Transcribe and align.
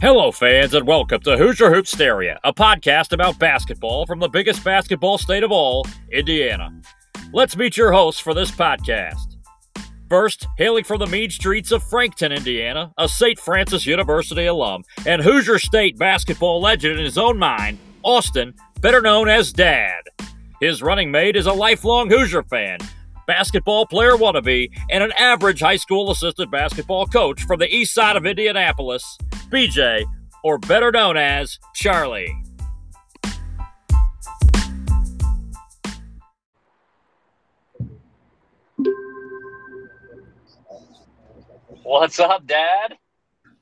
Hello, 0.00 0.32
fans, 0.32 0.72
and 0.72 0.86
welcome 0.86 1.20
to 1.20 1.36
Hoosier 1.36 1.68
Hoopsteria, 1.68 2.38
a 2.42 2.54
podcast 2.54 3.12
about 3.12 3.38
basketball 3.38 4.06
from 4.06 4.18
the 4.18 4.30
biggest 4.30 4.64
basketball 4.64 5.18
state 5.18 5.42
of 5.42 5.52
all, 5.52 5.86
Indiana. 6.10 6.72
Let's 7.34 7.54
meet 7.54 7.76
your 7.76 7.92
hosts 7.92 8.18
for 8.18 8.32
this 8.32 8.50
podcast. 8.50 9.36
First, 10.08 10.48
hailing 10.56 10.84
from 10.84 11.00
the 11.00 11.06
mean 11.06 11.28
streets 11.28 11.70
of 11.70 11.82
Frankton, 11.82 12.32
Indiana, 12.32 12.94
a 12.96 13.06
St. 13.06 13.38
Francis 13.38 13.84
University 13.84 14.46
alum 14.46 14.84
and 15.04 15.20
Hoosier 15.20 15.58
State 15.58 15.98
basketball 15.98 16.62
legend 16.62 16.98
in 16.98 17.04
his 17.04 17.18
own 17.18 17.36
mind, 17.38 17.76
Austin, 18.02 18.54
better 18.80 19.02
known 19.02 19.28
as 19.28 19.52
Dad. 19.52 20.00
His 20.62 20.82
running 20.82 21.10
mate 21.10 21.36
is 21.36 21.44
a 21.44 21.52
lifelong 21.52 22.08
Hoosier 22.08 22.44
fan, 22.44 22.78
basketball 23.30 23.86
player 23.86 24.16
wannabe, 24.16 24.68
and 24.90 25.04
an 25.04 25.12
average 25.12 25.60
high 25.60 25.76
school 25.76 26.10
assistant 26.10 26.50
basketball 26.50 27.06
coach 27.06 27.44
from 27.44 27.60
the 27.60 27.72
east 27.72 27.94
side 27.94 28.16
of 28.16 28.26
Indianapolis, 28.26 29.16
BJ, 29.50 30.04
or 30.42 30.58
better 30.58 30.90
known 30.90 31.16
as 31.16 31.60
Charlie. 31.72 32.34
What's 41.84 42.18
up, 42.18 42.44
Dad? 42.48 42.96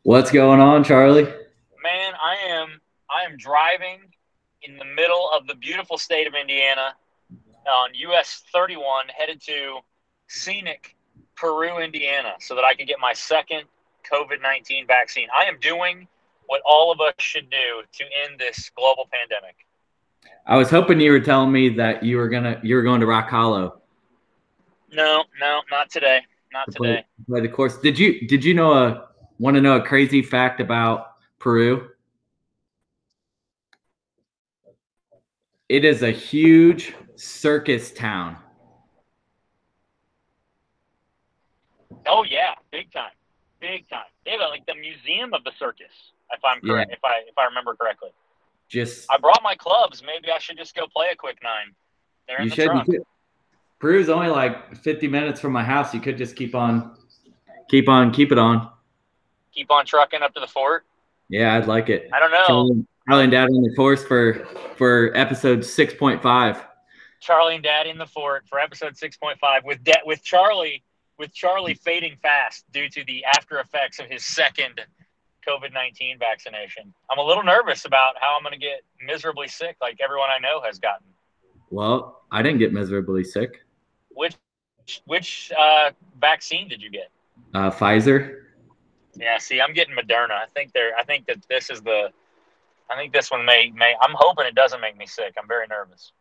What's 0.02 0.30
going 0.30 0.60
on, 0.60 0.82
Charlie? 0.82 1.24
Man, 1.24 2.15
I 2.24 2.37
am 2.48 2.80
I 3.10 3.30
am 3.30 3.37
driving 3.37 4.01
in 4.62 4.79
the 4.79 4.87
middle 4.87 5.29
of 5.37 5.46
the 5.46 5.57
beautiful 5.57 5.98
state 5.98 6.27
of 6.27 6.32
Indiana 6.32 6.95
on 7.69 7.95
US 7.95 8.43
31 8.53 9.07
headed 9.09 9.41
to 9.43 9.79
scenic 10.27 10.97
Peru, 11.37 11.79
Indiana, 11.79 12.35
so 12.41 12.55
that 12.55 12.65
I 12.65 12.75
can 12.75 12.87
get 12.87 12.99
my 13.01 13.13
second 13.13 13.65
COVID 14.10 14.43
19 14.43 14.87
vaccine. 14.87 15.29
I 15.37 15.45
am 15.45 15.59
doing 15.60 16.09
what 16.47 16.60
all 16.66 16.91
of 16.91 17.01
us 17.01 17.15
should 17.19 17.49
do 17.51 17.83
to 17.93 18.05
end 18.25 18.38
this 18.38 18.71
global 18.77 19.09
pandemic. 19.13 19.55
I 20.47 20.57
was 20.57 20.71
hoping 20.71 21.01
you 21.01 21.13
were 21.13 21.21
telling 21.21 21.52
me 21.52 21.69
that 21.71 22.02
you 22.02 22.16
were 22.16 22.29
gonna 22.29 22.60
you 22.63 22.75
were 22.75 22.83
going 22.83 23.01
to 23.01 23.07
Rock 23.07 23.29
Hollow. 23.29 23.82
No, 24.91 25.25
no, 25.41 25.60
not 25.71 25.91
today. 25.91 26.21
Not 26.53 26.73
today. 26.73 27.05
Play 27.29 27.41
the 27.41 27.49
course. 27.49 27.77
Did 27.79 27.99
you 27.99 28.27
did 28.27 28.45
you 28.45 28.55
know 28.55 28.73
a 28.73 29.09
want 29.38 29.55
to 29.55 29.60
know 29.60 29.77
a 29.77 29.82
crazy 29.82 30.23
fact 30.23 30.60
about 30.60 31.13
Peru? 31.38 31.91
It 35.69 35.85
is 35.85 36.03
a 36.03 36.10
huge 36.10 36.95
circus 37.19 37.91
town. 37.93 38.37
Oh 42.07 42.25
yeah, 42.25 42.55
big 42.71 42.93
time, 42.93 43.10
big 43.60 43.88
time. 43.88 44.05
They 44.25 44.33
have 44.33 44.41
like 44.51 44.65
the 44.66 44.75
museum 44.75 45.35
of 45.35 45.45
the 45.45 45.52
circus. 45.59 45.87
If 46.33 46.41
I'm 46.45 46.60
correct, 46.60 46.91
Yeah. 46.91 46.97
if 46.97 47.05
I 47.05 47.13
if 47.29 47.38
I 47.38 47.45
remember 47.47 47.75
correctly, 47.75 48.10
Just 48.69 49.10
I 49.10 49.19
brought 49.19 49.43
my 49.43 49.55
clubs. 49.55 50.02
Maybe 50.05 50.30
I 50.33 50.38
should 50.38 50.59
just 50.59 50.75
go 50.75 50.87
play 50.87 51.07
a 51.13 51.16
quick 51.16 51.38
nine. 51.43 51.75
They're 52.27 52.38
in 52.38 52.45
you 52.45 52.51
the 52.51 52.57
should. 52.57 52.65
You 52.65 52.71
trunk. 52.85 52.88
Peru's 53.80 54.09
only 54.09 54.27
like 54.29 54.77
50 54.77 55.07
minutes 55.07 55.41
from 55.41 55.53
my 55.53 55.63
house. 55.63 55.95
You 55.95 56.01
could 56.01 56.19
just 56.19 56.35
keep 56.35 56.55
on, 56.55 56.97
keep 57.71 57.88
on, 57.88 58.10
keep 58.10 58.32
it 58.32 58.38
on. 58.38 58.71
Keep 59.55 59.71
on 59.71 59.87
trucking 59.87 60.21
up 60.21 60.35
to 60.35 60.41
the 60.41 60.49
fort. 60.49 60.85
Yeah, 61.29 61.55
I'd 61.55 61.66
like 61.66 61.88
it. 61.88 62.10
I 62.13 62.19
don't 62.19 62.32
know. 62.32 62.85
Charlie 63.09 63.25
and 63.25 63.32
Dad 63.32 63.45
on 63.45 63.63
the 63.63 63.75
course 63.75 64.05
for 64.05 64.44
for 64.77 65.12
episode 65.16 65.60
6.5. 65.60 66.65
Charlie 67.21 67.55
and 67.55 67.65
Dad 67.65 67.87
in 67.87 67.99
the 67.99 68.06
fort 68.06 68.44
for 68.49 68.59
episode 68.59 68.97
six 68.97 69.16
point 69.16 69.38
five 69.38 69.65
with 69.65 69.83
da- 69.84 70.03
with 70.05 70.22
Charlie 70.22 70.83
with 71.19 71.33
Charlie 71.33 71.75
fading 71.75 72.16
fast 72.22 72.65
due 72.72 72.88
to 72.91 73.05
the 73.05 73.25
after 73.25 73.59
effects 73.59 73.99
of 73.99 74.06
his 74.06 74.25
second 74.25 74.81
COVID 75.47 75.72
nineteen 75.72 76.19
vaccination. 76.19 76.92
I'm 77.10 77.19
a 77.19 77.25
little 77.25 77.42
nervous 77.42 77.84
about 77.84 78.15
how 78.20 78.37
I'm 78.37 78.42
going 78.42 78.53
to 78.53 78.59
get 78.59 78.82
miserably 79.04 79.48
sick, 79.48 79.76
like 79.81 79.98
everyone 80.03 80.28
I 80.34 80.38
know 80.38 80.60
has 80.62 80.78
gotten. 80.78 81.06
Well, 81.70 82.22
I 82.31 82.42
didn't 82.42 82.59
get 82.59 82.72
miserably 82.72 83.25
sick. 83.25 83.65
Which 84.10 84.37
which 85.06 85.53
uh, 85.59 85.91
vaccine 86.21 86.69
did 86.69 86.81
you 86.81 86.91
get? 86.91 87.10
Uh, 87.54 87.71
Pfizer. 87.71 88.42
Yeah, 89.16 89.38
see, 89.38 89.60
I'm 89.60 89.72
getting 89.72 89.94
Moderna. 89.97 90.32
I 90.32 90.47
think 90.54 90.72
they're. 90.72 90.97
I 90.97 91.04
think 91.04 91.26
that 91.26 91.38
this 91.48 91.71
is 91.71 91.81
the. 91.82 92.10
I 92.91 92.97
think 92.97 93.12
this 93.12 93.31
one 93.31 93.44
may 93.44 93.71
may. 93.75 93.94
I'm 94.00 94.15
hoping 94.15 94.47
it 94.47 94.54
doesn't 94.54 94.81
make 94.81 94.97
me 94.97 95.06
sick. 95.06 95.34
I'm 95.41 95.48
very 95.48 95.66
nervous. 95.66 96.12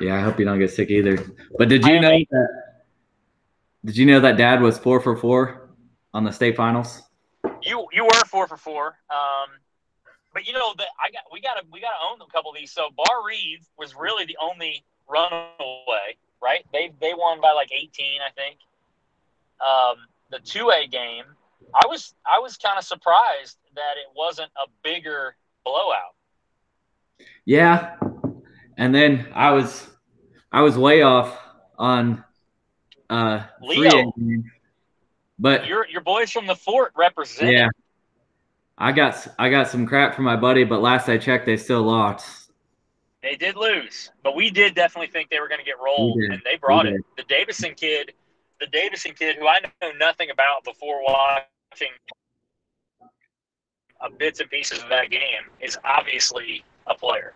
Yeah, 0.00 0.16
I 0.16 0.20
hope 0.20 0.38
you 0.38 0.44
don't 0.44 0.58
get 0.58 0.70
sick 0.70 0.90
either. 0.90 1.18
But 1.58 1.68
did 1.68 1.84
you 1.84 1.94
I 1.94 1.98
know 1.98 2.10
that? 2.30 2.48
Did 3.84 3.96
you 3.96 4.06
know 4.06 4.20
that 4.20 4.36
Dad 4.36 4.60
was 4.60 4.78
four 4.78 5.00
for 5.00 5.16
four 5.16 5.70
on 6.12 6.24
the 6.24 6.32
state 6.32 6.56
finals? 6.56 7.02
You 7.62 7.86
you 7.92 8.04
were 8.04 8.24
four 8.26 8.46
for 8.46 8.56
four. 8.56 8.98
Um, 9.10 9.50
but 10.32 10.46
you 10.46 10.52
know 10.52 10.74
that 10.78 10.88
I 11.02 11.10
got 11.10 11.24
we 11.32 11.40
got 11.40 11.54
to 11.54 11.62
we 11.72 11.80
got 11.80 11.90
to 11.90 12.10
own 12.10 12.20
a 12.20 12.32
couple 12.32 12.50
of 12.50 12.56
these. 12.56 12.72
So 12.72 12.88
Barr-Reeve 12.96 13.66
was 13.78 13.94
really 13.94 14.24
the 14.24 14.36
only 14.40 14.84
runaway, 15.08 16.16
right? 16.42 16.64
They 16.72 16.92
they 17.00 17.14
won 17.14 17.40
by 17.40 17.52
like 17.52 17.70
18, 17.72 18.20
I 18.20 18.30
think. 18.32 18.58
Um, 19.60 20.06
the 20.30 20.38
two 20.38 20.70
A 20.70 20.86
game, 20.86 21.24
I 21.74 21.86
was 21.86 22.14
I 22.26 22.38
was 22.38 22.56
kind 22.56 22.78
of 22.78 22.84
surprised 22.84 23.58
that 23.74 23.94
it 23.96 24.08
wasn't 24.14 24.50
a 24.56 24.68
bigger 24.82 25.36
blowout. 25.64 26.14
Yeah. 27.44 27.96
And 28.80 28.94
then 28.94 29.28
I 29.34 29.50
was 29.52 29.86
I 30.50 30.62
was 30.62 30.76
way 30.78 31.02
off 31.02 31.38
on 31.78 32.24
uh 33.10 33.44
Leo. 33.60 33.90
3A. 33.90 34.42
But 35.38 35.66
Your 35.66 35.86
your 35.86 36.00
boys 36.00 36.30
from 36.30 36.46
the 36.46 36.56
fort 36.56 36.92
represent. 36.96 37.52
yeah. 37.52 37.68
I 38.78 38.92
got 38.92 39.28
I 39.38 39.50
got 39.50 39.68
some 39.68 39.86
crap 39.86 40.14
from 40.14 40.24
my 40.24 40.36
buddy, 40.36 40.64
but 40.64 40.80
last 40.80 41.10
I 41.10 41.18
checked 41.18 41.44
they 41.44 41.58
still 41.58 41.82
lost. 41.82 42.52
They 43.22 43.36
did 43.36 43.54
lose, 43.54 44.10
but 44.22 44.34
we 44.34 44.48
did 44.50 44.74
definitely 44.74 45.08
think 45.08 45.28
they 45.28 45.40
were 45.40 45.48
going 45.48 45.60
to 45.60 45.64
get 45.64 45.76
rolled, 45.78 46.18
and 46.22 46.40
they 46.42 46.56
brought 46.56 46.86
it. 46.86 47.02
The 47.18 47.24
Davison 47.24 47.74
kid, 47.74 48.14
the 48.60 48.66
Davison 48.68 49.12
kid, 49.12 49.36
who 49.36 49.46
I 49.46 49.58
know 49.82 49.92
nothing 49.98 50.30
about 50.30 50.64
before 50.64 51.02
watching 51.02 51.90
bits 54.18 54.40
and 54.40 54.48
pieces 54.48 54.82
of 54.82 54.88
that 54.88 55.10
game, 55.10 55.44
is 55.60 55.76
obviously 55.84 56.64
a 56.86 56.94
player. 56.94 57.34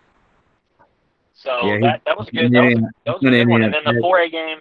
So 1.44 1.66
Yeah, 1.66 1.78
that, 1.80 2.02
that 2.06 2.16
was 2.16 2.28
a 2.28 2.32
good. 2.32 2.52
That 2.52 2.64
was, 2.64 2.74
that 3.04 3.12
was 3.12 3.22
a 3.22 3.30
good 3.30 3.48
one. 3.48 3.62
And 3.62 3.74
then 3.74 3.84
the 3.84 4.00
four 4.00 4.20
A 4.20 4.30
game 4.30 4.60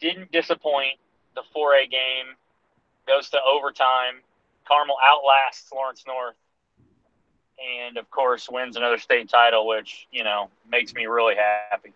didn't 0.00 0.30
disappoint. 0.30 0.98
The 1.34 1.42
four 1.54 1.74
A 1.74 1.86
game 1.86 2.36
goes 3.06 3.30
to 3.30 3.38
overtime. 3.50 4.20
Carmel 4.68 4.96
outlasts 5.02 5.72
Lawrence 5.72 6.04
North 6.06 6.36
and 7.60 7.96
of 7.96 8.10
course 8.10 8.48
wins 8.50 8.76
another 8.76 8.98
state 8.98 9.28
title, 9.28 9.66
which 9.66 10.06
you 10.12 10.22
know 10.22 10.50
makes 10.70 10.92
me 10.92 11.06
really 11.06 11.34
happy. 11.34 11.92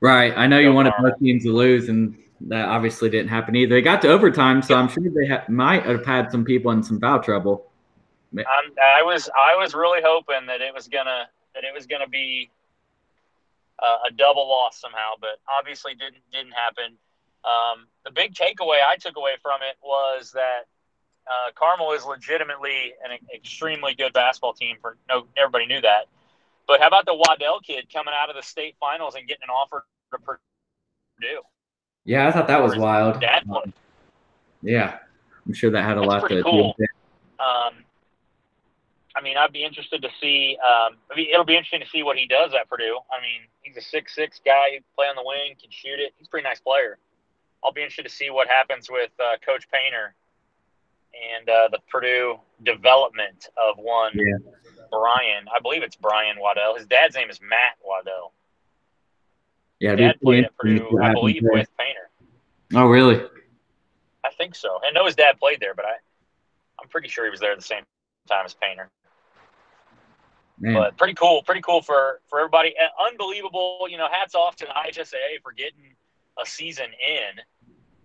Right. 0.00 0.32
I 0.36 0.46
know 0.46 0.58
you 0.58 0.72
wanted 0.72 0.94
Carmel. 0.94 1.12
both 1.12 1.20
teams 1.20 1.42
to 1.44 1.52
lose, 1.52 1.88
and 1.88 2.16
that 2.42 2.68
obviously 2.68 3.10
didn't 3.10 3.28
happen 3.28 3.56
either. 3.56 3.74
They 3.74 3.82
got 3.82 4.02
to 4.02 4.08
overtime, 4.08 4.62
so 4.62 4.74
I'm 4.76 4.88
sure 4.88 5.02
they 5.02 5.28
ha- 5.28 5.44
might 5.48 5.84
have 5.84 6.04
had 6.04 6.30
some 6.30 6.44
people 6.44 6.70
in 6.72 6.82
some 6.82 7.00
foul 7.00 7.20
trouble. 7.20 7.66
I 8.36 9.02
was 9.02 9.28
I 9.36 9.56
was 9.56 9.74
really 9.74 10.00
hoping 10.02 10.46
that 10.46 10.60
it 10.60 10.72
was 10.72 10.86
gonna 10.86 11.28
that 11.54 11.64
it 11.64 11.74
was 11.74 11.86
gonna 11.86 12.08
be 12.08 12.50
uh, 13.78 13.98
a 14.08 14.12
double 14.12 14.48
loss 14.48 14.80
somehow, 14.80 15.12
but 15.20 15.40
obviously 15.58 15.94
didn't 15.94 16.22
didn't 16.32 16.52
happen. 16.52 16.96
Um, 17.44 17.86
the 18.04 18.12
big 18.12 18.34
takeaway 18.34 18.78
I 18.86 18.96
took 18.96 19.16
away 19.16 19.32
from 19.42 19.60
it 19.62 19.76
was 19.82 20.30
that 20.32 20.66
uh, 21.26 21.50
Carmel 21.54 21.92
is 21.92 22.04
legitimately 22.04 22.94
an 23.04 23.18
extremely 23.34 23.94
good 23.94 24.12
basketball 24.12 24.54
team. 24.54 24.76
For 24.80 24.96
no, 25.08 25.26
everybody 25.36 25.66
knew 25.66 25.80
that. 25.80 26.06
But 26.66 26.80
how 26.80 26.86
about 26.86 27.06
the 27.06 27.14
Waddell 27.14 27.60
kid 27.60 27.92
coming 27.92 28.14
out 28.16 28.30
of 28.30 28.36
the 28.36 28.42
state 28.42 28.76
finals 28.78 29.14
and 29.14 29.26
getting 29.26 29.42
an 29.44 29.50
offer 29.50 29.84
to 30.12 30.18
Purdue? 30.18 31.42
Yeah, 32.04 32.28
I 32.28 32.32
thought 32.32 32.46
that 32.48 32.62
was 32.62 32.76
wild. 32.76 33.20
Dad 33.20 33.44
played. 33.46 33.72
Yeah, 34.62 34.98
I'm 35.46 35.52
sure 35.52 35.70
that 35.70 35.82
had 35.82 35.98
a 35.98 36.00
That's 36.00 36.08
lot 36.08 36.28
to 36.28 36.42
cool. 36.42 36.52
do 36.52 36.66
with 36.78 36.88
it. 36.88 36.90
Um, 37.40 37.84
I 39.14 39.20
mean, 39.20 39.36
I'd 39.36 39.52
be 39.52 39.64
interested 39.64 40.00
to 40.02 40.08
see. 40.20 40.56
Um, 40.60 40.96
I 41.10 41.16
mean, 41.16 41.28
it'll 41.32 41.44
be 41.44 41.54
interesting 41.56 41.80
to 41.80 41.88
see 41.88 42.02
what 42.02 42.16
he 42.16 42.26
does 42.26 42.54
at 42.54 42.68
Purdue. 42.68 42.98
I 43.12 43.20
mean, 43.20 43.42
he's 43.62 43.76
a 43.76 43.82
six 43.82 44.14
six 44.14 44.40
guy 44.44 44.70
who 44.70 44.76
can 44.76 44.84
play 44.96 45.06
on 45.06 45.16
the 45.16 45.22
wing, 45.24 45.54
can 45.60 45.70
shoot 45.70 45.98
it. 46.00 46.14
He's 46.18 46.28
a 46.28 46.30
pretty 46.30 46.44
nice 46.48 46.60
player. 46.60 46.98
I'll 47.64 47.72
be 47.72 47.82
interested 47.82 48.04
to 48.04 48.10
see 48.14 48.30
what 48.30 48.48
happens 48.48 48.88
with 48.90 49.10
uh, 49.20 49.36
Coach 49.44 49.68
Painter 49.70 50.14
and 51.12 51.48
uh, 51.48 51.68
the 51.70 51.78
Purdue 51.90 52.38
development 52.64 53.48
of 53.60 53.76
one 53.78 54.12
Yeah. 54.14 54.38
Brian. 54.90 55.44
I 55.54 55.60
believe 55.60 55.82
it's 55.82 55.96
Brian 55.96 56.36
Waddell. 56.40 56.76
His 56.76 56.86
dad's 56.86 57.14
name 57.14 57.30
is 57.30 57.40
Matt 57.40 57.76
Waddell. 57.84 58.32
Yeah, 59.78 59.94
Dad 59.94 60.20
played 60.22 60.44
at 60.44 60.52
interesting 60.62 60.78
to 60.78 60.84
see 60.84 60.90
Purdue, 60.90 61.02
I 61.02 61.12
believe, 61.12 61.42
with 61.42 61.68
Painter. 61.78 62.10
Oh, 62.74 62.86
really? 62.86 63.20
I 64.24 64.30
think 64.38 64.54
so. 64.54 64.78
I 64.86 64.92
know 64.92 65.04
his 65.04 65.16
dad 65.16 65.38
played 65.38 65.60
there, 65.60 65.74
but 65.74 65.84
I, 65.84 65.94
I'm 66.80 66.88
pretty 66.88 67.08
sure 67.08 67.24
he 67.24 67.30
was 67.30 67.40
there 67.40 67.52
at 67.52 67.58
the 67.58 67.64
same 67.64 67.82
time 68.28 68.44
as 68.46 68.54
Painter. 68.54 68.88
Man. 70.62 70.74
but 70.74 70.96
pretty 70.96 71.14
cool, 71.14 71.42
pretty 71.42 71.60
cool 71.60 71.82
for 71.82 72.20
for 72.28 72.38
everybody. 72.38 72.72
And 72.80 72.88
unbelievable, 73.10 73.86
you 73.90 73.98
know. 73.98 74.06
Hats 74.10 74.34
off 74.34 74.54
to 74.56 74.66
the 74.66 74.72
IHSAA 74.72 75.42
for 75.42 75.52
getting 75.52 75.94
a 76.40 76.46
season 76.46 76.86
in 76.86 77.40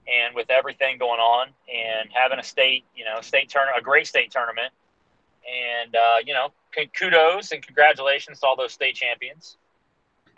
and 0.07 0.33
with 0.33 0.49
everything 0.49 0.97
going 0.97 1.19
on 1.19 1.49
and 1.71 2.09
having 2.11 2.39
a 2.39 2.43
state, 2.43 2.85
you 2.95 3.05
know, 3.05 3.21
state 3.21 3.49
turn 3.49 3.67
a 3.77 3.81
great 3.81 4.07
state 4.07 4.31
tournament, 4.31 4.73
and 5.45 5.95
uh, 5.95 6.17
you 6.25 6.33
know, 6.33 6.49
kudos 6.97 7.51
and 7.51 7.65
congratulations 7.65 8.39
to 8.39 8.47
all 8.47 8.55
those 8.55 8.73
state 8.73 8.95
champions. 8.95 9.57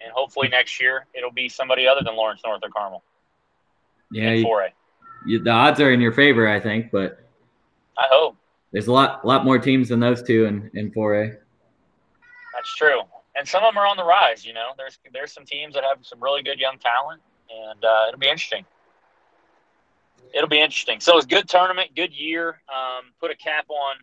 And 0.04 0.12
hopefully 0.14 0.50
next 0.50 0.82
year 0.82 1.06
it'll 1.14 1.32
be 1.32 1.50
somebody 1.50 1.88
other 1.88 2.02
than 2.04 2.16
Lawrence 2.16 2.42
North 2.46 2.62
or 2.64 2.70
Carmel. 2.70 3.04
Yeah, 4.12 4.34
you, 4.34 4.46
you, 5.26 5.44
the 5.44 5.52
odds 5.52 5.80
are 5.80 5.92
in 5.92 6.02
your 6.02 6.14
favor, 6.14 6.48
I 6.48 6.60
think, 6.60 6.92
but 6.92 7.20
I 7.98 8.06
hope 8.10 8.36
there's 8.72 8.88
a 8.88 8.92
lot, 8.92 9.26
lot 9.26 9.46
more 9.46 9.60
teams 9.60 9.90
than 9.90 10.00
those 10.00 10.22
two 10.22 10.46
in 10.46 10.70
in 10.74 10.92
4A. 10.92 11.38
That's 12.60 12.76
true, 12.76 13.02
and 13.38 13.48
some 13.48 13.64
of 13.64 13.74
them 13.74 13.78
are 13.78 13.88
on 13.88 13.96
the 13.96 14.04
rise. 14.04 14.46
You 14.46 14.54
know, 14.54 14.72
there's 14.76 15.00
there's 15.14 15.32
some 15.32 15.46
teams 15.46 15.76
that 15.76 15.84
have 15.86 16.06
some 16.06 16.22
really 16.22 16.44
good 16.44 16.60
young 16.60 16.78
talent, 16.78 17.22
and 17.50 17.86
uh, 17.86 18.06
it'll 18.10 18.20
be 18.20 18.28
interesting. 18.28 18.66
It'll 20.34 20.50
be 20.50 20.60
interesting. 20.60 21.00
So 21.00 21.18
it's 21.18 21.26
good 21.26 21.48
tournament, 21.48 21.92
good 21.96 22.14
year. 22.14 22.62
Um, 22.68 23.14
put 23.22 23.32
a 23.32 23.36
cap 23.36 23.66
on 23.70 23.96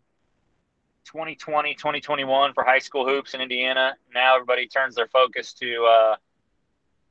2020, 1.05 1.75
2021 1.75 2.55
for 2.55 2.65
high 2.65 2.79
school 2.79 3.07
hoops 3.07 3.35
in 3.35 3.43
Indiana. 3.43 3.95
Now 4.15 4.37
everybody 4.37 4.67
turns 4.67 4.95
their 4.95 5.09
focus 5.09 5.53
to 5.55 5.85
uh, 5.85 6.17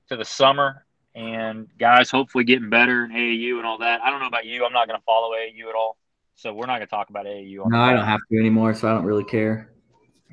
to 0.10 0.16
the 0.16 0.26
summer 0.26 0.88
and 1.14 1.68
guys 1.78 2.10
hopefully 2.10 2.44
getting 2.44 2.72
better 2.72 3.06
in 3.06 3.12
AAU 3.12 3.58
and 3.58 3.68
all 3.68 3.78
that. 3.78 4.02
I 4.02 4.10
don't 4.10 4.20
know 4.20 4.28
about 4.28 4.46
you. 4.48 4.66
I'm 4.66 4.74
not 4.74 4.88
going 4.88 5.00
to 5.00 5.04
follow 5.06 5.36
AAU 5.36 5.70
at 5.70 5.76
all, 5.76 5.96
so 6.34 6.52
we're 6.56 6.66
not 6.66 6.78
going 6.78 6.88
to 6.88 6.88
talk 6.88 7.12
about 7.12 7.28
AAU. 7.28 7.70
No, 7.70 7.80
I 7.80 7.94
don't 7.94 8.04
have 8.04 8.20
to 8.32 8.40
anymore, 8.40 8.74
so 8.74 8.90
I 8.90 8.96
don't 8.96 9.06
really 9.06 9.24
care. 9.24 9.75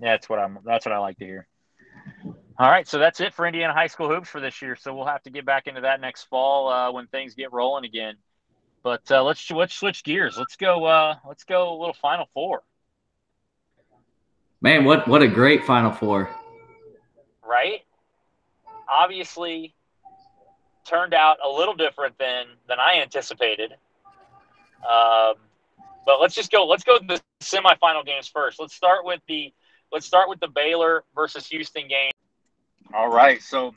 That's 0.02 0.28
what 0.28 0.40
I'm. 0.40 0.58
That's 0.64 0.84
what 0.84 0.93
I 0.93 0.99
like 0.99 1.16
to 1.19 1.25
hear. 1.25 1.46
All 2.58 2.70
right, 2.70 2.87
so 2.87 2.99
that's 2.99 3.20
it 3.20 3.32
for 3.32 3.46
Indiana 3.46 3.72
high 3.72 3.87
school 3.87 4.08
hoops 4.08 4.28
for 4.28 4.40
this 4.40 4.60
year. 4.60 4.76
So 4.76 4.94
we'll 4.94 5.06
have 5.06 5.22
to 5.22 5.31
get 5.31 5.46
back 5.46 5.69
into 5.69 5.82
that 5.82 6.00
next 6.00 6.25
fall 6.25 6.69
uh, 6.69 6.93
when 6.93 7.06
things 7.06 7.34
get 7.34 7.52
rolling 7.52 7.84
again. 7.84 8.16
But 8.82 9.10
uh, 9.12 9.22
let's 9.22 9.49
let's 9.50 9.75
switch 9.75 10.02
gears. 10.02 10.37
Let's 10.37 10.56
go. 10.56 10.84
Uh, 10.84 11.14
let's 11.26 11.44
go 11.44 11.72
a 11.72 11.78
little 11.78 11.94
Final 11.94 12.26
Four. 12.34 12.62
Man, 14.60 14.84
what 14.84 15.06
what 15.06 15.22
a 15.22 15.28
great 15.28 15.64
Final 15.64 15.93
Four! 15.93 16.28
Right. 17.46 17.82
Obviously, 18.88 19.75
turned 20.84 21.14
out 21.14 21.38
a 21.44 21.49
little 21.49 21.75
different 21.75 22.19
than 22.19 22.46
than 22.69 22.78
I 22.81 23.00
anticipated. 23.00 23.72
Um, 24.82 25.34
but 26.04 26.20
let's 26.20 26.34
just 26.34 26.50
go. 26.50 26.66
Let's 26.66 26.82
go 26.82 26.99
to 26.99 27.06
the 27.06 27.20
semifinal 27.40 28.04
games 28.04 28.26
first. 28.26 28.58
Let's 28.58 28.75
start 28.75 29.04
with 29.04 29.20
the 29.28 29.52
let's 29.92 30.06
start 30.06 30.28
with 30.28 30.40
the 30.40 30.48
Baylor 30.48 31.04
versus 31.14 31.46
Houston 31.48 31.86
game. 31.88 32.10
All 32.94 33.10
right, 33.10 33.42
so 33.42 33.74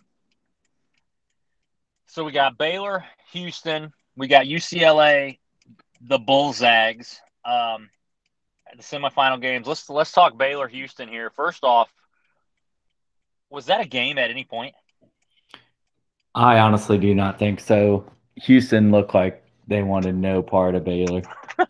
so 2.07 2.23
we 2.23 2.31
got 2.31 2.57
Baylor, 2.57 3.03
Houston, 3.33 3.93
we 4.15 4.27
got 4.27 4.45
UCLA, 4.45 5.39
the 6.01 6.17
Bullzags. 6.17 7.19
Um, 7.43 7.89
the 8.75 8.83
semifinal 8.83 9.41
games. 9.41 9.67
Let's 9.67 9.89
let's 9.89 10.11
talk 10.11 10.37
Baylor, 10.37 10.67
Houston 10.67 11.07
here. 11.07 11.29
First 11.29 11.63
off, 11.63 11.89
was 13.49 13.67
that 13.67 13.81
a 13.81 13.85
game 13.87 14.17
at 14.17 14.29
any 14.29 14.43
point? 14.43 14.73
I 16.33 16.59
honestly 16.59 16.97
do 16.97 17.15
not 17.15 17.39
think 17.39 17.59
so. 17.59 18.11
Houston 18.35 18.91
looked 18.91 19.13
like 19.13 19.43
they 19.67 19.81
wanted 19.81 20.15
no 20.15 20.41
part 20.43 20.75
of 20.75 20.83
Baylor. 20.83 21.21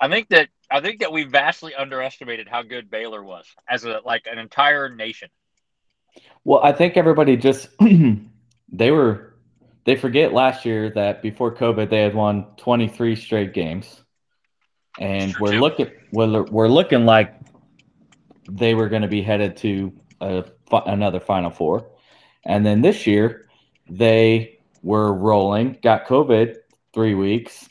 I 0.00 0.08
think 0.08 0.28
that 0.28 0.48
I 0.70 0.80
think 0.80 1.00
that 1.00 1.12
we 1.12 1.24
vastly 1.24 1.74
underestimated 1.74 2.48
how 2.48 2.62
good 2.62 2.90
Baylor 2.90 3.22
was 3.22 3.46
as 3.68 3.84
a 3.84 4.00
like 4.04 4.26
an 4.30 4.38
entire 4.38 4.88
nation. 4.88 5.28
Well, 6.44 6.60
I 6.62 6.72
think 6.72 6.96
everybody 6.96 7.36
just 7.36 7.68
they 8.72 8.90
were 8.90 9.34
they 9.84 9.96
forget 9.96 10.32
last 10.32 10.64
year 10.64 10.90
that 10.90 11.22
before 11.22 11.54
COVID 11.54 11.88
they 11.90 12.02
had 12.02 12.14
won 12.14 12.46
23 12.56 13.16
straight 13.16 13.54
games. 13.54 14.02
And 14.98 15.34
we're 15.38 15.60
looking 15.60 15.90
we're, 16.12 16.42
we're 16.44 16.68
looking 16.68 17.04
like 17.04 17.34
they 18.48 18.74
were 18.74 18.88
going 18.88 19.02
to 19.02 19.08
be 19.08 19.22
headed 19.22 19.56
to 19.58 19.92
a, 20.20 20.44
another 20.72 21.20
final 21.20 21.50
four. 21.50 21.90
And 22.44 22.64
then 22.64 22.80
this 22.80 23.06
year 23.06 23.48
they 23.88 24.58
were 24.82 25.12
rolling, 25.12 25.78
got 25.82 26.06
COVID 26.06 26.56
3 26.94 27.14
weeks, 27.14 27.68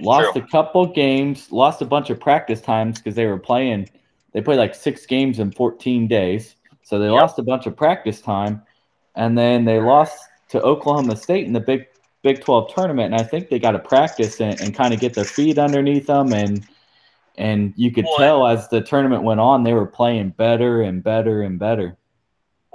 lost 0.00 0.32
true. 0.32 0.42
a 0.42 0.46
couple 0.46 0.86
games, 0.86 1.50
lost 1.50 1.82
a 1.82 1.84
bunch 1.84 2.10
of 2.10 2.20
practice 2.20 2.60
times 2.60 2.98
because 2.98 3.14
they 3.14 3.26
were 3.26 3.38
playing. 3.38 3.88
They 4.32 4.40
played 4.40 4.58
like 4.58 4.74
six 4.74 5.06
games 5.06 5.38
in 5.38 5.52
14 5.52 6.06
days, 6.08 6.56
so 6.82 6.98
they 6.98 7.06
yep. 7.06 7.20
lost 7.20 7.38
a 7.38 7.42
bunch 7.42 7.66
of 7.66 7.76
practice 7.76 8.20
time, 8.20 8.62
and 9.14 9.36
then 9.36 9.64
they 9.64 9.80
lost 9.80 10.18
to 10.50 10.62
Oklahoma 10.62 11.16
State 11.16 11.46
in 11.46 11.52
the 11.52 11.60
Big 11.60 11.86
Big 12.22 12.42
12 12.42 12.74
tournament, 12.74 13.12
and 13.12 13.20
I 13.20 13.24
think 13.24 13.48
they 13.48 13.58
got 13.58 13.72
to 13.72 13.78
practice 13.78 14.40
and, 14.40 14.60
and 14.60 14.74
kind 14.74 14.92
of 14.92 15.00
get 15.00 15.14
their 15.14 15.24
feet 15.24 15.58
underneath 15.58 16.06
them, 16.06 16.32
and 16.32 16.66
and 17.36 17.72
you 17.76 17.92
could 17.92 18.04
well, 18.04 18.16
tell 18.16 18.46
as 18.46 18.68
the 18.68 18.80
tournament 18.80 19.22
went 19.22 19.40
on, 19.40 19.62
they 19.62 19.74
were 19.74 19.86
playing 19.86 20.30
better 20.30 20.82
and 20.82 21.02
better 21.02 21.42
and 21.42 21.58
better 21.58 21.97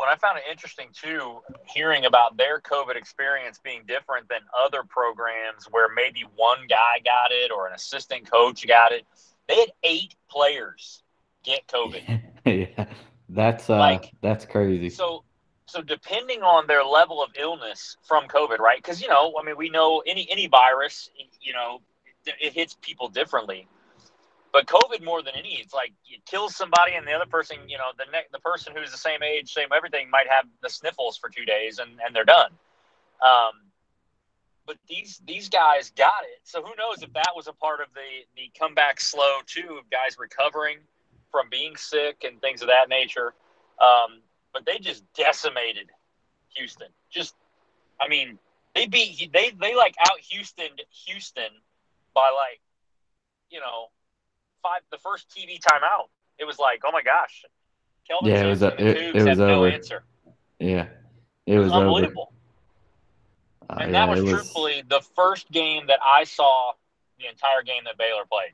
what 0.03 0.11
I 0.11 0.17
found 0.17 0.38
it 0.38 0.44
interesting 0.51 0.89
too, 0.91 1.39
hearing 1.65 2.03
about 2.03 2.35
their 2.35 2.59
COVID 2.59 2.97
experience 2.97 3.57
being 3.63 3.83
different 3.88 4.27
than 4.27 4.39
other 4.61 4.83
programs 4.83 5.65
where 5.71 5.88
maybe 5.95 6.25
one 6.35 6.59
guy 6.69 7.00
got 7.05 7.31
it 7.31 7.51
or 7.51 7.67
an 7.67 7.73
assistant 7.73 8.29
coach 8.29 8.67
got 8.67 8.91
it. 8.91 9.05
They 9.47 9.55
had 9.55 9.71
eight 9.83 10.13
players 10.29 11.03
get 11.45 11.65
COVID. 11.67 12.21
yeah, 12.45 12.85
that's 13.29 13.69
uh, 13.69 13.77
like 13.77 14.11
that's 14.21 14.45
crazy. 14.45 14.89
So, 14.89 15.23
so 15.67 15.81
depending 15.81 16.41
on 16.41 16.67
their 16.67 16.83
level 16.83 17.23
of 17.23 17.29
illness 17.39 17.95
from 18.03 18.27
COVID, 18.27 18.59
right? 18.59 18.83
Because 18.83 19.01
you 19.01 19.07
know, 19.07 19.33
I 19.39 19.45
mean, 19.45 19.56
we 19.56 19.69
know 19.69 20.03
any 20.06 20.27
any 20.29 20.47
virus, 20.47 21.09
you 21.39 21.53
know, 21.53 21.79
it 22.25 22.51
hits 22.51 22.75
people 22.81 23.07
differently. 23.07 23.69
But 24.53 24.67
COVID, 24.67 25.03
more 25.03 25.23
than 25.23 25.33
any, 25.35 25.55
it's 25.55 25.73
like 25.73 25.94
you 26.05 26.19
kill 26.27 26.47
somebody, 26.47 26.94
and 26.94 27.07
the 27.07 27.11
other 27.11 27.25
person, 27.25 27.57
you 27.67 27.77
know, 27.77 27.89
the 27.97 28.05
ne- 28.11 28.27
the 28.31 28.39
person 28.39 28.71
who's 28.75 28.91
the 28.91 28.97
same 28.97 29.23
age, 29.23 29.51
same 29.51 29.69
everything, 29.75 30.11
might 30.11 30.27
have 30.29 30.45
the 30.61 30.69
sniffles 30.69 31.17
for 31.17 31.27
two 31.27 31.44
days, 31.44 31.79
and, 31.79 31.89
and 32.05 32.15
they're 32.15 32.23
done. 32.23 32.51
Um, 33.19 33.63
but 34.67 34.77
these 34.88 35.19
these 35.25 35.50
guys 35.50 35.91
got 35.97 36.23
it. 36.23 36.39
So 36.44 36.61
who 36.61 36.71
knows 36.77 37.01
if 37.01 37.11
that 37.13 37.31
was 37.35 37.47
a 37.47 37.53
part 37.53 37.81
of 37.81 37.88
the 37.95 38.25
the 38.38 38.51
comeback 38.57 39.01
slow 39.01 39.39
too, 39.47 39.79
of 39.79 39.89
guys 39.89 40.17
recovering 40.19 40.77
from 41.31 41.49
being 41.49 41.75
sick 41.75 42.23
and 42.23 42.39
things 42.39 42.61
of 42.61 42.67
that 42.67 42.89
nature. 42.89 43.33
Um, 43.81 44.21
but 44.53 44.65
they 44.65 44.77
just 44.77 45.03
decimated 45.13 45.89
Houston. 46.56 46.89
Just, 47.09 47.33
I 47.99 48.07
mean, 48.07 48.37
they 48.75 48.85
beat 48.85 49.33
they 49.33 49.49
they 49.49 49.75
like 49.75 49.95
out 49.99 50.19
Houston 50.19 50.69
Houston 51.07 51.49
by 52.13 52.30
like, 52.30 52.61
you 53.49 53.59
know, 53.59 53.87
five 54.63 54.81
the 54.91 54.97
first 54.97 55.29
TV 55.29 55.59
timeout. 55.59 56.07
It 56.39 56.45
was 56.45 56.57
like, 56.57 56.81
oh 56.85 56.91
my 56.91 57.03
gosh, 57.03 57.45
Kelvin 58.07 58.31
yeah, 58.31 58.43
it 58.43 58.49
was, 58.49 58.63
a, 58.63 58.73
it, 58.81 59.15
it 59.15 59.23
was 59.23 59.39
over. 59.39 59.51
No 59.51 59.65
answer. 59.65 60.03
Yeah, 60.59 60.87
it, 61.45 61.55
it 61.55 61.59
was, 61.59 61.71
was, 61.71 61.81
unbelievable. 61.81 62.33
Uh, 63.69 63.77
and 63.81 63.91
yeah, 63.91 64.05
that 64.05 64.11
was, 64.11 64.21
was 64.21 64.31
truthfully 64.31 64.83
the 64.87 65.01
first 65.15 65.51
game 65.51 65.87
that 65.87 65.99
I 66.03 66.23
saw 66.23 66.71
the 67.19 67.27
entire 67.27 67.61
game 67.63 67.83
that 67.85 67.97
Baylor 67.97 68.23
played. 68.31 68.53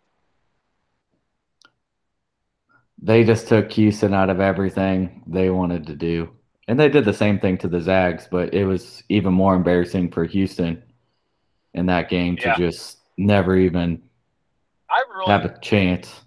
They 3.01 3.23
just 3.23 3.47
took 3.47 3.71
Houston 3.71 4.13
out 4.13 4.29
of 4.29 4.41
everything 4.41 5.23
they 5.25 5.49
wanted 5.49 5.87
to 5.87 5.95
do. 5.95 6.31
And 6.67 6.79
they 6.79 6.89
did 6.89 7.05
the 7.05 7.13
same 7.13 7.39
thing 7.39 7.57
to 7.59 7.67
the 7.67 7.81
Zags, 7.81 8.27
but 8.29 8.53
it 8.53 8.65
was 8.65 9.03
even 9.09 9.33
more 9.33 9.55
embarrassing 9.55 10.11
for 10.11 10.25
Houston 10.25 10.83
in 11.73 11.85
that 11.87 12.09
game 12.09 12.35
to 12.37 12.53
just 12.57 12.99
never 13.17 13.55
even 13.55 14.01
I 14.89 15.03
really 15.15 15.31
have 15.31 15.45
a 15.45 15.59
chance. 15.59 16.21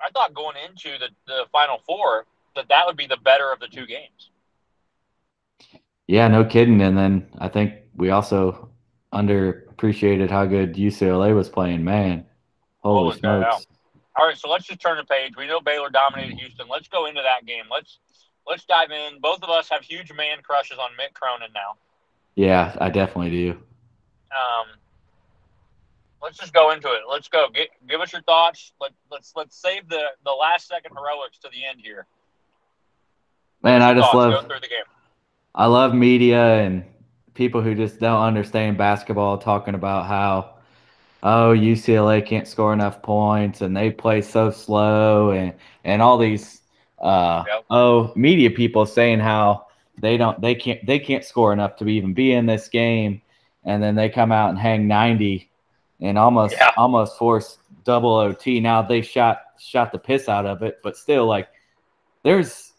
I 0.00 0.10
thought 0.10 0.34
going 0.34 0.56
into 0.68 0.98
the, 0.98 1.08
the 1.26 1.44
final 1.50 1.78
four 1.86 2.26
that 2.54 2.68
that 2.68 2.86
would 2.86 2.96
be 2.96 3.06
the 3.06 3.16
better 3.16 3.52
of 3.52 3.60
the 3.60 3.68
two 3.68 3.86
games. 3.86 4.30
Yeah, 6.06 6.28
no 6.28 6.44
kidding. 6.44 6.80
And 6.82 6.96
then 6.96 7.26
I 7.38 7.48
think 7.48 7.74
we 7.94 8.10
also 8.10 8.70
underappreciated 9.12 10.30
how 10.30 10.46
good 10.46 10.74
UCLA 10.74 11.34
was 11.34 11.48
playing. 11.48 11.84
Man, 11.84 12.24
holy 12.78 13.14
oh, 13.14 13.18
smokes! 13.18 13.66
All 14.16 14.26
right, 14.26 14.36
so 14.36 14.48
let's 14.50 14.66
just 14.66 14.80
turn 14.80 14.96
the 14.96 15.04
page. 15.04 15.34
We 15.36 15.46
know 15.46 15.60
Baylor 15.60 15.90
dominated 15.90 16.38
Houston. 16.38 16.66
Let's 16.68 16.88
go 16.88 17.06
into 17.06 17.22
that 17.22 17.46
game. 17.46 17.64
Let's 17.70 17.98
let's 18.46 18.64
dive 18.64 18.90
in. 18.90 19.20
Both 19.20 19.42
of 19.42 19.50
us 19.50 19.68
have 19.68 19.82
huge 19.82 20.12
man 20.12 20.38
crushes 20.42 20.78
on 20.78 20.90
Mick 20.90 21.14
Cronin 21.14 21.50
now. 21.54 21.76
Yeah, 22.34 22.76
I 22.80 22.90
definitely 22.90 23.30
do. 23.30 23.50
Um, 24.30 24.66
let's 26.22 26.38
just 26.38 26.52
go 26.52 26.70
into 26.70 26.88
it. 26.88 27.02
Let's 27.10 27.28
go. 27.28 27.46
Get, 27.54 27.68
give 27.88 28.00
us 28.00 28.12
your 28.12 28.22
thoughts. 28.22 28.72
Let, 28.80 28.92
let's 29.10 29.32
let's 29.36 29.56
save 29.60 29.88
the 29.88 30.02
the 30.24 30.32
last 30.32 30.68
second 30.68 30.92
heroics 30.96 31.38
to 31.38 31.48
the 31.52 31.64
end 31.64 31.80
here. 31.82 32.06
Man, 33.62 33.82
I 33.82 33.94
just 33.94 34.14
love 34.14 34.48
the 34.48 34.60
game. 34.60 34.84
I 35.54 35.66
love 35.66 35.94
media 35.94 36.60
and 36.60 36.84
people 37.34 37.60
who 37.60 37.74
just 37.74 37.98
don't 37.98 38.22
understand 38.22 38.78
basketball 38.78 39.38
talking 39.38 39.74
about 39.74 40.06
how 40.06 40.54
oh 41.22 41.52
UCLA 41.52 42.24
can't 42.24 42.46
score 42.46 42.72
enough 42.72 43.02
points 43.02 43.60
and 43.60 43.76
they 43.76 43.90
play 43.90 44.22
so 44.22 44.50
slow 44.50 45.32
and 45.32 45.52
and 45.84 46.00
all 46.00 46.18
these 46.18 46.62
uh, 47.00 47.44
yep. 47.46 47.64
oh 47.70 48.12
media 48.14 48.50
people 48.50 48.86
saying 48.86 49.18
how 49.18 49.66
they 50.00 50.16
don't 50.16 50.40
they 50.40 50.54
can't 50.54 50.84
they 50.86 50.98
can't 50.98 51.24
score 51.24 51.52
enough 51.52 51.76
to 51.76 51.88
even 51.88 52.14
be 52.14 52.32
in 52.32 52.46
this 52.46 52.68
game 52.68 53.20
and 53.64 53.82
then 53.82 53.94
they 53.94 54.08
come 54.08 54.30
out 54.30 54.50
and 54.50 54.58
hang 54.58 54.86
90 54.86 55.47
and 56.00 56.18
almost 56.18 56.54
Yeah. 56.54 56.70
almost 56.76 57.16
forced 57.18 57.58
double 57.84 58.14
OT. 58.14 58.60
Now 58.60 58.82
they 58.82 59.02
shot 59.02 59.42
shot 59.58 59.90
the 59.92 59.98
piss 59.98 60.28
out 60.28 60.46
of 60.46 60.62
it, 60.62 60.78
but 60.82 60.96
still 60.96 61.26
like 61.26 61.48
there's 62.22 62.72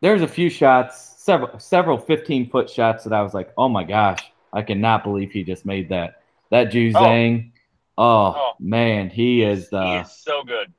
there's 0.00 0.22
a 0.22 0.28
few 0.28 0.48
shots, 0.50 0.98
several 1.22 1.58
several 1.58 1.98
15 1.98 2.48
foot 2.50 2.68
shots 2.70 3.04
that 3.04 3.12
I 3.12 3.22
was 3.22 3.34
like, 3.34 3.52
oh 3.58 3.68
my 3.68 3.84
gosh, 3.84 4.20
I 4.52 4.62
cannot 4.62 5.04
believe 5.04 5.30
he 5.30 5.44
just 5.44 5.64
made 5.66 5.88
that. 5.90 6.22
That 6.50 6.70
Ju 6.72 6.90
Oh. 6.94 6.98
Zhang, 7.00 7.52
oh, 7.98 8.34
Oh. 8.36 8.52
man, 8.58 9.10
he 9.10 9.42
is 9.42 9.68
he 9.70 9.76
uh, 9.76 10.00
is 10.02 10.10
so 10.12 10.42
good. 10.42 10.72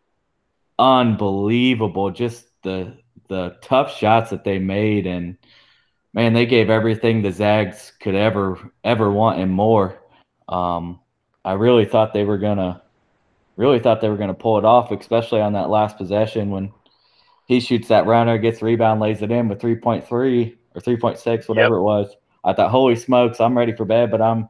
unbelievable. 0.79 2.11
Just 2.11 2.45
the 2.63 2.97
the 3.27 3.55
tough 3.61 3.95
shots 3.95 4.31
that 4.31 4.43
they 4.43 4.59
made, 4.59 5.07
and 5.07 5.37
man, 6.13 6.33
they 6.33 6.45
gave 6.45 6.69
everything 6.69 7.21
the 7.21 7.31
Zags 7.31 7.93
could 8.01 8.15
ever 8.15 8.57
ever 8.83 9.09
want 9.11 9.39
and 9.39 9.51
more. 9.51 10.01
Um, 10.49 10.99
I 11.43 11.53
really 11.53 11.85
thought 11.85 12.13
they 12.13 12.23
were 12.23 12.37
gonna, 12.37 12.81
really 13.55 13.79
thought 13.79 14.01
they 14.01 14.09
were 14.09 14.17
gonna 14.17 14.33
pull 14.33 14.57
it 14.57 14.65
off, 14.65 14.91
especially 14.91 15.41
on 15.41 15.53
that 15.53 15.69
last 15.69 15.97
possession 15.97 16.49
when 16.49 16.71
he 17.45 17.59
shoots 17.59 17.87
that 17.89 18.05
runner, 18.05 18.37
gets 18.37 18.61
rebound, 18.61 19.01
lays 19.01 19.21
it 19.21 19.31
in 19.31 19.49
with 19.49 19.59
three 19.59 19.75
point 19.75 20.07
three 20.07 20.57
or 20.73 20.81
three 20.81 20.97
point 20.97 21.17
six, 21.17 21.47
whatever 21.47 21.77
it 21.77 21.83
was. 21.83 22.15
I 22.43 22.53
thought, 22.53 22.71
holy 22.71 22.95
smokes, 22.95 23.39
I'm 23.39 23.57
ready 23.57 23.73
for 23.73 23.85
bed, 23.85 24.09
but 24.09 24.21
I'm, 24.21 24.49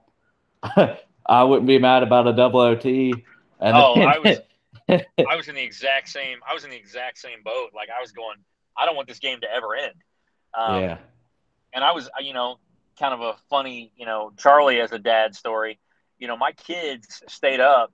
I 1.25 1.43
wouldn't 1.43 1.67
be 1.67 1.79
mad 1.79 2.03
about 2.03 2.27
a 2.27 2.33
double 2.33 2.60
OT. 2.60 3.13
And 3.60 3.75
Oh, 3.75 3.95
I 3.95 4.19
was 4.19 4.39
I 4.89 5.36
was 5.36 5.48
in 5.48 5.55
the 5.55 5.63
exact 5.63 6.10
same 6.10 6.39
I 6.48 6.53
was 6.53 6.63
in 6.63 6.69
the 6.69 6.75
exact 6.75 7.17
same 7.17 7.41
boat. 7.43 7.71
Like 7.74 7.89
I 7.89 8.01
was 8.01 8.12
going, 8.12 8.38
I 8.77 8.86
don't 8.86 8.95
want 8.95 9.07
this 9.07 9.19
game 9.19 9.39
to 9.41 9.51
ever 9.51 9.75
end. 9.75 9.95
Um, 10.53 10.81
yeah. 10.81 10.98
and 11.74 11.83
I 11.83 11.93
was, 11.93 12.10
you 12.19 12.33
know, 12.33 12.60
kind 13.00 13.13
of 13.13 13.21
a 13.21 13.36
funny, 13.50 13.91
you 13.95 14.05
know, 14.05 14.33
Charlie 14.38 14.81
as 14.81 14.91
a 14.91 15.00
dad 15.00 15.36
story. 15.36 15.79
You 16.22 16.28
know, 16.28 16.38
my 16.38 16.54
kids 16.54 17.24
stayed 17.28 17.60
up. 17.60 17.92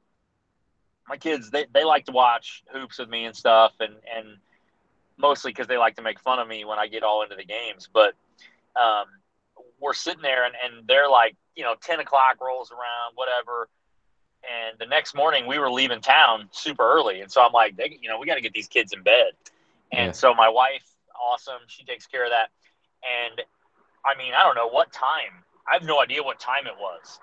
My 1.07 1.17
kids, 1.17 1.49
they, 1.49 1.65
they 1.73 1.85
like 1.85 2.05
to 2.07 2.11
watch 2.11 2.63
hoops 2.73 2.99
with 2.99 3.09
me 3.09 3.25
and 3.25 3.35
stuff, 3.35 3.71
and 3.79 3.93
and 4.15 4.37
mostly 5.17 5.51
because 5.51 5.67
they 5.67 5.77
like 5.77 5.95
to 5.95 6.01
make 6.01 6.19
fun 6.19 6.37
of 6.37 6.47
me 6.47 6.65
when 6.65 6.77
I 6.77 6.87
get 6.87 7.03
all 7.03 7.23
into 7.23 7.35
the 7.37 7.45
games. 7.45 7.87
But 7.91 8.13
um, 8.75 9.05
we're 9.79 9.93
sitting 9.93 10.21
there, 10.21 10.45
and, 10.45 10.53
and 10.63 10.85
they're 10.87 11.09
like, 11.09 11.35
you 11.55 11.63
know, 11.63 11.75
ten 11.81 12.01
o'clock 12.01 12.41
rolls 12.41 12.71
around, 12.71 13.13
whatever. 13.15 13.69
And 14.43 14.77
the 14.77 14.85
next 14.85 15.15
morning, 15.15 15.47
we 15.47 15.57
were 15.57 15.71
leaving 15.71 16.01
town 16.01 16.49
super 16.51 16.83
early, 16.83 17.21
and 17.21 17.31
so 17.31 17.41
I'm 17.41 17.53
like, 17.53 17.77
they, 17.77 17.97
you 18.01 18.09
know, 18.09 18.19
we 18.19 18.27
got 18.27 18.35
to 18.35 18.41
get 18.41 18.53
these 18.53 18.67
kids 18.67 18.91
in 18.93 19.03
bed. 19.03 19.31
And 19.93 20.07
Yeah. 20.07 20.11
so 20.11 20.33
my 20.33 20.49
wife, 20.49 20.83
awesome, 21.17 21.61
she 21.67 21.85
takes 21.85 22.05
care 22.05 22.25
of 22.25 22.31
that. 22.31 22.49
And 23.03 23.41
I 24.05 24.17
mean, 24.17 24.33
I 24.33 24.43
don't 24.43 24.55
know 24.55 24.67
what 24.67 24.91
time. 24.91 25.43
I 25.69 25.73
have 25.75 25.83
no 25.83 26.01
idea 26.01 26.21
what 26.23 26.39
time 26.39 26.67
it 26.67 26.75
was 26.77 27.19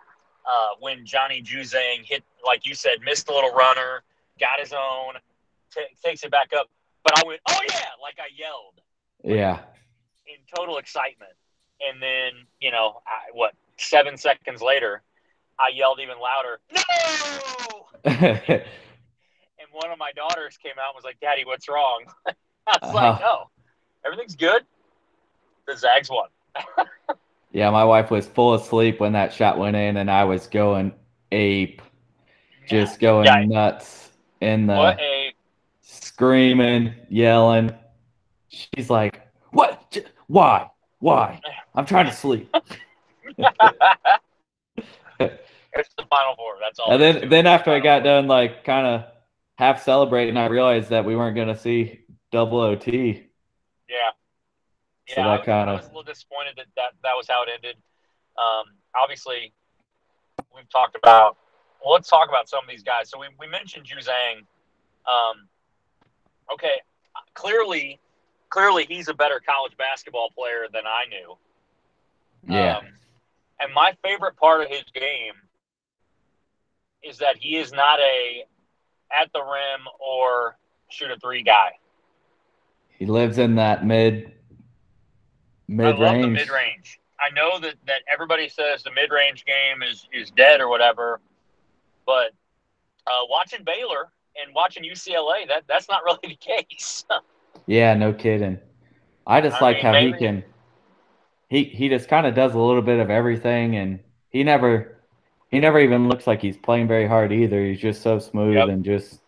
uh, 0.47 0.69
when 0.81 1.05
Johnny 1.07 1.43
Juzang 1.43 2.05
hit, 2.05 2.23
like 2.45 2.67
you 2.67 2.75
said, 2.75 2.97
missed 3.05 3.29
a 3.29 3.35
little 3.35 3.53
runner, 3.53 4.03
got 4.41 4.59
his 4.61 4.73
own, 4.73 5.15
ta 5.75 5.81
takes 6.05 6.23
it 6.25 6.31
back 6.31 6.51
up. 6.57 6.69
But 7.03 7.19
I 7.19 7.27
went, 7.27 7.41
oh 7.49 7.59
yeah, 7.69 7.89
like 8.03 8.17
I 8.19 8.29
yelled 8.37 8.81
Yeah. 9.23 9.61
in 10.27 10.37
total 10.57 10.79
excitement. 10.79 11.33
And 11.87 12.01
then, 12.01 12.33
you 12.61 12.71
know, 12.71 13.03
I, 13.07 13.31
what, 13.33 13.55
seven 13.77 14.17
seconds 14.17 14.63
later, 14.63 15.03
I 15.59 15.69
yelled 15.75 16.01
even 16.01 16.17
louder, 16.19 16.61
no! 16.73 17.87
And 19.57 19.69
one 19.73 19.91
of 19.91 19.99
my 19.99 20.13
daughters 20.13 20.57
came 20.59 20.73
out 20.81 20.89
and 20.91 20.97
was 20.97 21.05
like, 21.05 21.19
Daddy, 21.21 21.45
what's 21.45 21.69
wrong? 21.69 22.05
I 22.27 22.33
was 22.83 22.95
like, 22.95 23.15
Uh-huh. 23.15 23.45
oh, 23.47 23.51
everything's 24.05 24.35
good. 24.37 24.63
The 25.67 25.77
Zags 25.77 26.11
won. 26.11 26.29
yeah, 27.55 27.71
my 27.71 27.85
wife 27.85 28.11
was 28.11 28.27
full 28.27 28.55
asleep 28.55 28.99
when 28.99 29.13
that 29.13 29.33
shot 29.33 29.59
went 29.59 29.77
in, 29.77 29.97
and 29.97 30.11
I 30.11 30.25
was 30.25 30.49
going 30.49 30.93
ape, 31.31 31.81
just 32.69 32.99
going 32.99 33.27
Yeah. 33.27 33.45
nuts 33.47 34.11
in 34.41 34.67
the 34.67 35.31
screaming, 35.81 36.93
yelling. 37.09 37.73
She's 38.49 38.91
like, 38.91 39.21
"What? 39.53 39.97
Why? 40.27 40.69
Why? 40.99 41.41
I'm 41.77 41.87
trying 41.87 42.07
to 42.07 42.13
sleep." 42.13 42.53
it's 43.39 43.47
the 45.97 46.05
final 46.11 46.35
four. 46.37 46.57
That's 46.61 46.79
all. 46.81 46.93
and 46.93 47.01
then, 47.01 47.29
then 47.29 47.47
after 47.47 47.71
I 47.71 47.79
got 47.79 48.03
four. 48.03 48.11
done, 48.11 48.27
like 48.27 48.65
kind 48.65 48.85
of 48.87 49.05
half 49.59 49.85
celebrating, 49.85 50.37
I 50.37 50.47
realized 50.47 50.91
that 50.91 51.05
we 51.05 51.15
weren't 51.15 51.37
gonna 51.37 51.57
see 51.57 52.01
double 52.33 52.61
OT. 52.61 53.29
Yeah. 53.89 54.11
So 55.07 55.15
Yeah, 55.21 55.25
that 55.25 55.29
I 55.33 55.37
was- 55.37 55.45
kinda- 55.45 55.73
I 55.73 55.75
was 55.77 55.85
a 55.85 55.89
little 55.89 56.03
disappointed 56.03 56.57
that, 56.57 56.67
that 56.77 56.93
that 57.03 57.17
was 57.17 57.29
how 57.29 57.43
it 57.43 57.49
ended. 57.53 57.77
Um, 58.39 58.77
obviously, 58.95 59.53
we've 60.55 60.69
talked 60.71 60.97
about. 60.97 61.37
Well, 61.85 61.93
let's 61.93 62.09
talk 62.09 62.29
about 62.29 62.49
some 62.49 62.65
of 62.65 62.71
these 62.71 62.83
guys. 62.83 63.11
So 63.11 63.19
we, 63.19 63.29
we 63.39 63.47
mentioned 63.47 63.87
Juzang. 63.87 64.47
Um, 65.07 65.49
okay, 66.51 66.81
clearly, 67.35 68.01
clearly 68.49 68.87
he's 68.87 69.09
a 69.09 69.15
better 69.15 69.41
college 69.41 69.77
basketball 69.77 70.31
player 70.31 70.67
than 70.73 70.87
I 70.87 71.05
knew. 71.07 71.37
Yeah, 72.49 72.79
Um, 72.79 72.99
and 73.61 73.73
my 73.75 73.93
favorite 74.03 74.37
part 74.37 74.63
of 74.63 74.69
his 74.69 74.85
game 74.95 75.35
is 77.03 77.19
that 77.19 77.37
he 77.37 77.57
is 77.59 77.73
not 77.73 78.01
a 78.01 78.47
at 79.11 79.31
the 79.35 79.43
rim 79.43 79.87
or 80.01 80.57
shoot 80.89 81.11
a 81.11 81.19
three 81.19 81.43
guy. 81.43 81.79
he 82.97 83.07
lives 83.07 83.39
in 83.39 83.57
that 83.57 83.85
mid 83.85 84.33
mid 85.75 85.87
I 85.87 85.91
love 85.91 85.99
the 85.99 86.05
range. 86.23 86.33
mid 86.39 86.51
range. 86.51 87.01
I 87.21 87.33
know 87.35 87.59
that, 87.61 87.75
that 87.87 88.03
everybody 88.13 88.49
says 88.49 88.83
the 88.83 88.91
mid 88.93 89.11
range 89.11 89.45
game 89.45 89.83
is, 89.83 90.09
is 90.13 90.31
dead 90.31 90.61
or 90.61 90.69
whatever, 90.69 91.21
but 92.07 92.33
uh, 93.07 93.25
watching 93.29 93.65
Baylor 93.65 94.11
and 94.43 94.55
watching 94.55 94.83
UCLA, 94.83 95.47
that 95.49 95.65
that's 95.69 95.89
not 95.89 96.03
really 96.05 96.19
the 96.23 96.37
case. 96.37 97.05
Yeah, 97.67 97.95
no 97.95 98.13
kidding. 98.13 98.59
I 99.27 99.41
just 99.41 99.57
I 99.57 99.65
like 99.65 99.77
mean, 99.77 99.85
how 99.85 99.95
he 100.01 100.13
can. 100.13 100.45
He 101.49 101.65
he 101.65 101.89
just 101.89 102.09
kind 102.09 102.27
of 102.27 102.35
does 102.35 102.55
a 102.55 102.59
little 102.59 102.83
bit 102.83 102.99
of 103.01 103.11
everything, 103.11 103.77
and 103.77 104.01
he 104.31 104.43
never 104.43 104.99
he 105.51 105.61
never 105.61 105.79
even 105.79 106.09
looks 106.09 106.27
like 106.27 106.43
he's 106.43 106.57
playing 106.57 106.89
very 106.89 107.07
hard 107.07 107.33
either. 107.33 107.65
He's 107.65 107.81
just 107.81 108.03
so 108.03 108.19
smooth 108.19 108.57
Yep. 108.57 108.69
and 108.69 108.85
just 108.85 109.21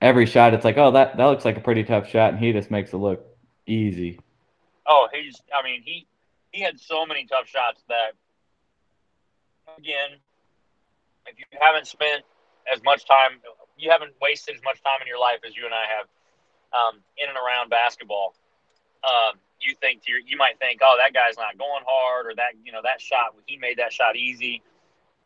every 0.00 0.26
shot. 0.26 0.54
It's 0.54 0.64
like, 0.64 0.76
oh, 0.76 0.90
that 0.90 1.16
that 1.16 1.24
looks 1.26 1.44
like 1.44 1.56
a 1.56 1.60
pretty 1.60 1.84
tough 1.84 2.08
shot, 2.08 2.32
and 2.32 2.42
he 2.42 2.52
just 2.52 2.70
makes 2.70 2.92
it 2.92 2.96
look 2.98 3.24
easy. 3.66 4.18
Oh, 4.88 5.08
he's 5.12 5.40
I 5.54 5.62
mean 5.62 5.82
he 5.84 6.06
he 6.50 6.62
had 6.62 6.80
so 6.80 7.06
many 7.06 7.26
tough 7.26 7.46
shots 7.46 7.82
that 7.88 8.12
again, 9.76 10.18
if 11.26 11.38
you 11.38 11.44
haven't 11.60 11.86
spent 11.86 12.22
as 12.72 12.82
much 12.82 13.06
time, 13.06 13.40
you 13.76 13.90
haven't 13.90 14.12
wasted 14.20 14.56
as 14.56 14.62
much 14.64 14.82
time 14.82 15.00
in 15.00 15.06
your 15.06 15.20
life 15.20 15.40
as 15.46 15.56
you 15.56 15.64
and 15.64 15.74
I 15.74 15.84
have 15.96 16.06
um, 16.72 17.00
in 17.16 17.28
and 17.28 17.36
around 17.36 17.70
basketball. 17.70 18.34
Um, 19.04 19.38
you 19.60 19.74
think 19.80 20.04
to 20.04 20.10
your, 20.10 20.20
you 20.20 20.36
might 20.36 20.58
think, 20.58 20.80
oh, 20.82 20.96
that 20.98 21.12
guy's 21.12 21.36
not 21.36 21.58
going 21.58 21.84
hard, 21.86 22.26
or 22.26 22.34
that 22.36 22.52
you 22.64 22.72
know 22.72 22.80
that 22.82 23.00
shot 23.00 23.34
he 23.46 23.56
made 23.56 23.78
that 23.78 23.92
shot 23.92 24.16
easy. 24.16 24.62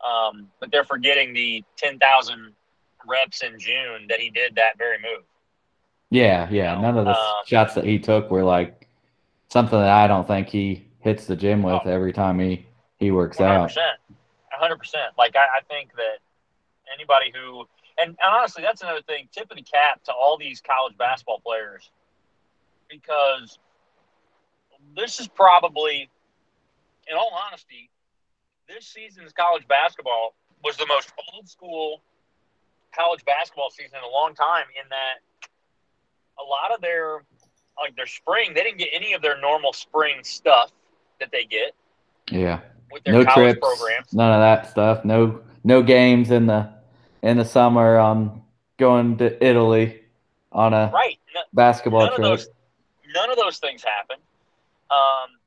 Um, 0.03 0.49
but 0.59 0.71
they're 0.71 0.83
forgetting 0.83 1.33
the 1.33 1.63
ten 1.77 1.99
thousand 1.99 2.53
reps 3.07 3.43
in 3.43 3.59
June 3.59 4.07
that 4.09 4.19
he 4.19 4.29
did 4.29 4.55
that 4.55 4.77
very 4.77 4.97
move. 4.97 5.23
Yeah, 6.09 6.47
yeah. 6.51 6.75
know, 6.75 6.81
None 6.81 6.97
of 6.99 7.05
the 7.05 7.11
um, 7.11 7.43
shots 7.45 7.73
that 7.75 7.85
he 7.85 7.99
took 7.99 8.29
were 8.29 8.43
like 8.43 8.82
something 9.53 9.79
that 9.79 9.89
I 9.89 10.07
don't 10.07 10.27
think 10.27 10.49
he 10.49 10.87
hits 10.99 11.27
the 11.27 11.35
gym 11.35 11.61
with 11.61 11.81
Oh. 11.85 11.89
every 11.89 12.11
time 12.11 12.39
he 12.39 12.65
he 12.97 13.11
works 13.11 13.37
One 13.39 13.47
hundred 13.49 13.59
out. 13.61 13.67
percent, 13.69 13.99
one 14.09 14.17
hundred 14.59 14.77
percent. 14.77 15.13
Like 15.17 15.35
I, 15.35 15.45
I 15.59 15.61
think 15.69 15.91
that 15.95 16.17
anybody 16.93 17.31
who 17.33 17.65
and, 17.99 18.09
and 18.09 18.17
honestly, 18.35 18.63
that's 18.63 18.81
another 18.81 19.03
thing. 19.03 19.29
Tip 19.31 19.51
of 19.51 19.57
the 19.57 19.63
cap 19.63 20.03
to 20.05 20.11
all 20.11 20.37
these 20.37 20.59
college 20.61 20.97
basketball 20.97 21.39
players 21.39 21.91
because 22.89 23.59
this 24.95 25.19
is 25.19 25.27
probably, 25.27 26.09
in 27.07 27.15
all 27.15 27.31
honesty, 27.47 27.91
this 28.67 28.87
season's 28.87 29.31
college 29.33 29.67
basketball 29.67 30.33
was 30.63 30.75
the 30.77 30.87
most 30.87 31.13
old 31.33 31.47
school 31.47 32.01
college 32.95 33.23
basketball 33.25 33.69
season 33.69 33.97
in 33.99 34.03
a 34.03 34.09
long 34.11 34.33
time. 34.33 34.65
In 34.81 34.89
that 34.89 35.21
a 36.39 36.43
lot 36.43 36.73
of 36.73 36.81
their 36.81 37.23
like 37.81 37.95
their 37.95 38.05
spring, 38.07 38.53
they 38.53 38.63
didn't 38.63 38.77
get 38.77 38.89
any 38.93 39.13
of 39.13 39.21
their 39.21 39.39
normal 39.39 39.73
spring 39.73 40.23
stuff 40.23 40.71
that 41.19 41.31
they 41.31 41.45
get 41.45 41.73
Yeah. 42.29 42.59
with 42.91 43.03
their 43.03 43.13
no 43.13 43.25
college 43.25 43.57
trips, 43.57 43.59
programs. 43.79 44.13
none 44.13 44.31
of 44.31 44.39
that 44.41 44.69
stuff. 44.71 45.03
No 45.05 45.41
no 45.63 45.81
games 45.81 46.31
in 46.31 46.45
the 46.47 46.69
in 47.21 47.37
the 47.37 47.45
summer. 47.45 47.97
Um, 47.99 48.41
going 48.77 49.17
to 49.17 49.43
Italy 49.43 50.03
on 50.51 50.73
a 50.73 50.91
Right. 50.93 51.19
No, 51.33 51.41
basketball 51.53 52.01
none 52.01 52.09
of 52.09 52.15
trip. 52.15 52.27
those 52.27 52.49
none 53.13 53.29
of 53.29 53.37
those 53.37 53.57
things 53.59 53.83
happen. 53.83 54.17
Um, 54.91 55.37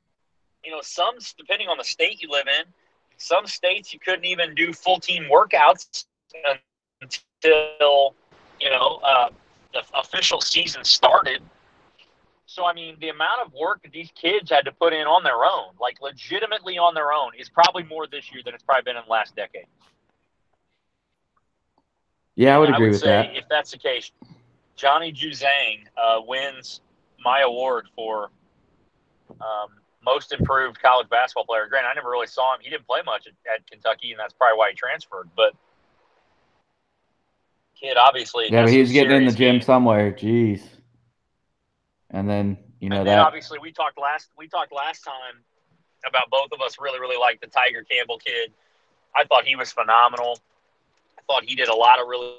you 0.65 0.73
know, 0.73 0.81
some 0.81 1.17
depending 1.39 1.69
on 1.69 1.77
the 1.79 1.85
state 1.85 2.21
you 2.23 2.29
live 2.31 2.47
in, 2.49 2.65
some 3.19 3.47
states 3.47 3.93
you 3.95 4.01
couldn't 4.01 4.25
even 4.25 4.55
do 4.55 4.73
full 4.73 4.99
team 4.99 5.25
workouts 5.31 6.07
until 7.03 8.15
you 8.61 8.71
know 8.71 9.01
uh, 9.05 9.29
the 9.73 9.83
official 9.95 10.41
season 10.41 10.83
started. 10.85 11.43
So 12.57 12.65
I 12.65 12.73
mean, 12.73 12.97
the 13.03 13.11
amount 13.11 13.43
of 13.45 13.53
work 13.53 13.83
that 13.83 13.93
these 13.93 14.11
kids 14.15 14.51
had 14.51 14.65
to 14.65 14.73
put 14.73 14.95
in 14.95 15.07
on 15.07 15.23
their 15.23 15.45
own, 15.45 15.75
like 15.79 16.01
legitimately 16.01 16.79
on 16.79 16.95
their 16.95 17.13
own, 17.13 17.33
is 17.39 17.51
probably 17.51 17.83
more 17.83 18.07
this 18.07 18.33
year 18.33 18.41
than 18.43 18.55
it's 18.55 18.63
probably 18.63 18.83
been 18.83 18.97
in 18.97 19.03
the 19.07 19.13
last 19.13 19.37
decade. 19.37 19.67
Yeah, 22.35 22.57
I 22.57 22.59
would 22.59 22.71
agree 22.71 22.87
I 22.87 22.89
would 22.89 22.93
with 22.93 23.03
that. 23.03 23.37
if 23.37 23.45
that's 23.51 23.73
the 23.73 23.77
case, 23.77 24.11
Johnny 24.75 25.13
Juzang 25.13 25.85
uh, 26.03 26.23
wins 26.27 26.81
my 27.23 27.41
award 27.41 27.89
for 27.95 28.31
um, 29.33 29.69
most 30.03 30.33
improved 30.33 30.81
college 30.81 31.11
basketball 31.11 31.45
player. 31.45 31.67
Granted, 31.69 31.89
I 31.89 31.95
never 31.95 32.09
really 32.09 32.27
saw 32.27 32.55
him. 32.55 32.61
He 32.63 32.71
didn't 32.71 32.87
play 32.87 33.01
much 33.05 33.27
at, 33.27 33.35
at 33.55 33.71
Kentucky, 33.71 34.13
and 34.13 34.19
that's 34.19 34.33
probably 34.33 34.57
why 34.57 34.71
he 34.71 34.77
transferred. 34.77 35.29
But 35.37 35.53
kid, 37.79 37.99
obviously, 37.99 38.47
Yeah, 38.51 38.63
but 38.63 38.73
he 38.73 38.81
was 38.81 38.93
getting 38.93 39.15
in 39.15 39.27
the 39.27 39.33
gym 39.33 39.57
game. 39.57 39.61
somewhere. 39.61 40.11
Jeez. 40.11 40.63
And 42.17 42.29
then 42.29 42.57
you 42.81 42.89
know 42.89 43.01
and 43.01 43.09
that. 43.09 43.19
obviously 43.19 43.59
we 43.61 43.73
talked 43.73 43.99
last 44.01 44.31
we 44.39 44.49
talked 44.49 44.73
last 44.73 45.05
time 45.05 45.45
about 46.07 46.31
both 46.31 46.49
of 46.51 46.63
us 46.63 46.77
really 46.81 46.99
really 46.99 47.19
liked 47.19 47.43
the 47.43 47.47
Tiger 47.47 47.85
Campbell 47.85 48.19
kid. 48.19 48.53
I 49.15 49.25
thought 49.25 49.45
he 49.45 49.55
was 49.55 49.71
phenomenal. 49.71 50.39
I 51.19 51.23
thought 51.27 51.45
he 51.45 51.55
did 51.55 51.69
a 51.69 51.75
lot 51.75 52.01
of 52.01 52.09
really, 52.09 52.37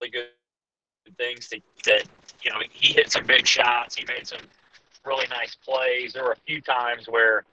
really 0.00 0.10
good 0.10 1.16
things 1.16 1.48
to, 1.48 1.60
that 1.84 2.04
you 2.42 2.50
know 2.50 2.58
he 2.70 2.92
hit 2.92 3.12
some 3.12 3.24
big 3.24 3.46
shots. 3.46 3.94
He 3.94 4.04
made 4.06 4.26
some 4.26 4.40
really 5.04 5.26
nice 5.28 5.54
plays. 5.54 6.12
There 6.12 6.24
were 6.24 6.32
a 6.32 6.42
few 6.46 6.60
times 6.60 7.06
where 7.08 7.44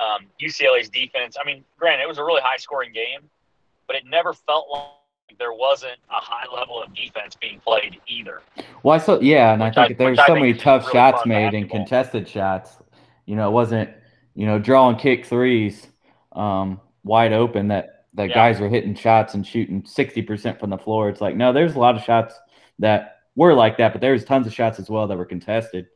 um, 0.00 0.26
UCLA's 0.40 0.88
defense. 0.88 1.36
I 1.38 1.44
mean, 1.44 1.64
granted, 1.78 2.02
it 2.02 2.08
was 2.08 2.18
a 2.18 2.24
really 2.24 2.42
high 2.42 2.56
scoring 2.56 2.92
game, 2.92 3.28
but 3.86 3.94
it 3.94 4.04
never 4.06 4.32
felt 4.32 4.68
like 4.72 4.90
there 5.38 5.52
wasn't 5.52 5.98
a 6.10 6.14
high 6.20 6.46
level 6.54 6.82
of 6.82 6.94
defense 6.94 7.36
being 7.40 7.60
played 7.60 7.98
either. 8.06 8.42
Well, 8.82 8.94
I 8.94 8.98
saw, 8.98 9.20
yeah, 9.20 9.52
and 9.52 9.62
I 9.62 9.70
think 9.70 9.90
I- 9.90 9.94
there 9.94 10.10
were 10.10 10.16
so 10.16 10.34
many 10.34 10.54
tough 10.54 10.82
really 10.86 10.92
shots 10.92 11.26
made 11.26 11.54
and 11.54 11.68
contested 11.68 12.28
shots. 12.28 12.76
You 13.26 13.36
know, 13.36 13.48
it 13.48 13.52
wasn't, 13.52 13.90
you 14.34 14.46
know, 14.46 14.58
drawing 14.58 14.96
kick 14.96 15.26
threes 15.26 15.86
um, 16.32 16.80
wide 17.04 17.32
open 17.32 17.68
that 17.68 17.92
that 18.14 18.30
Yeah. 18.30 18.34
guys 18.34 18.60
were 18.60 18.68
hitting 18.68 18.94
shots 18.94 19.34
and 19.34 19.46
shooting 19.46 19.82
60% 19.82 20.58
from 20.58 20.70
the 20.70 20.78
floor. 20.78 21.10
It's 21.10 21.20
like, 21.20 21.36
no, 21.36 21.52
there's 21.52 21.74
a 21.74 21.78
lot 21.78 21.96
of 21.96 22.02
shots 22.02 22.34
that 22.78 23.18
were 23.34 23.52
like 23.52 23.76
that, 23.76 23.92
but 23.92 24.00
there 24.00 24.12
was 24.12 24.24
tons 24.24 24.46
of 24.46 24.54
shots 24.54 24.78
as 24.78 24.88
well 24.88 25.06
that 25.06 25.18
were 25.18 25.26
contested. 25.26 25.86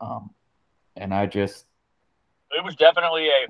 Um, 0.00 0.30
and 0.96 1.12
I 1.12 1.26
just, 1.26 1.66
it 2.50 2.64
was 2.64 2.74
definitely 2.76 3.28
a 3.28 3.46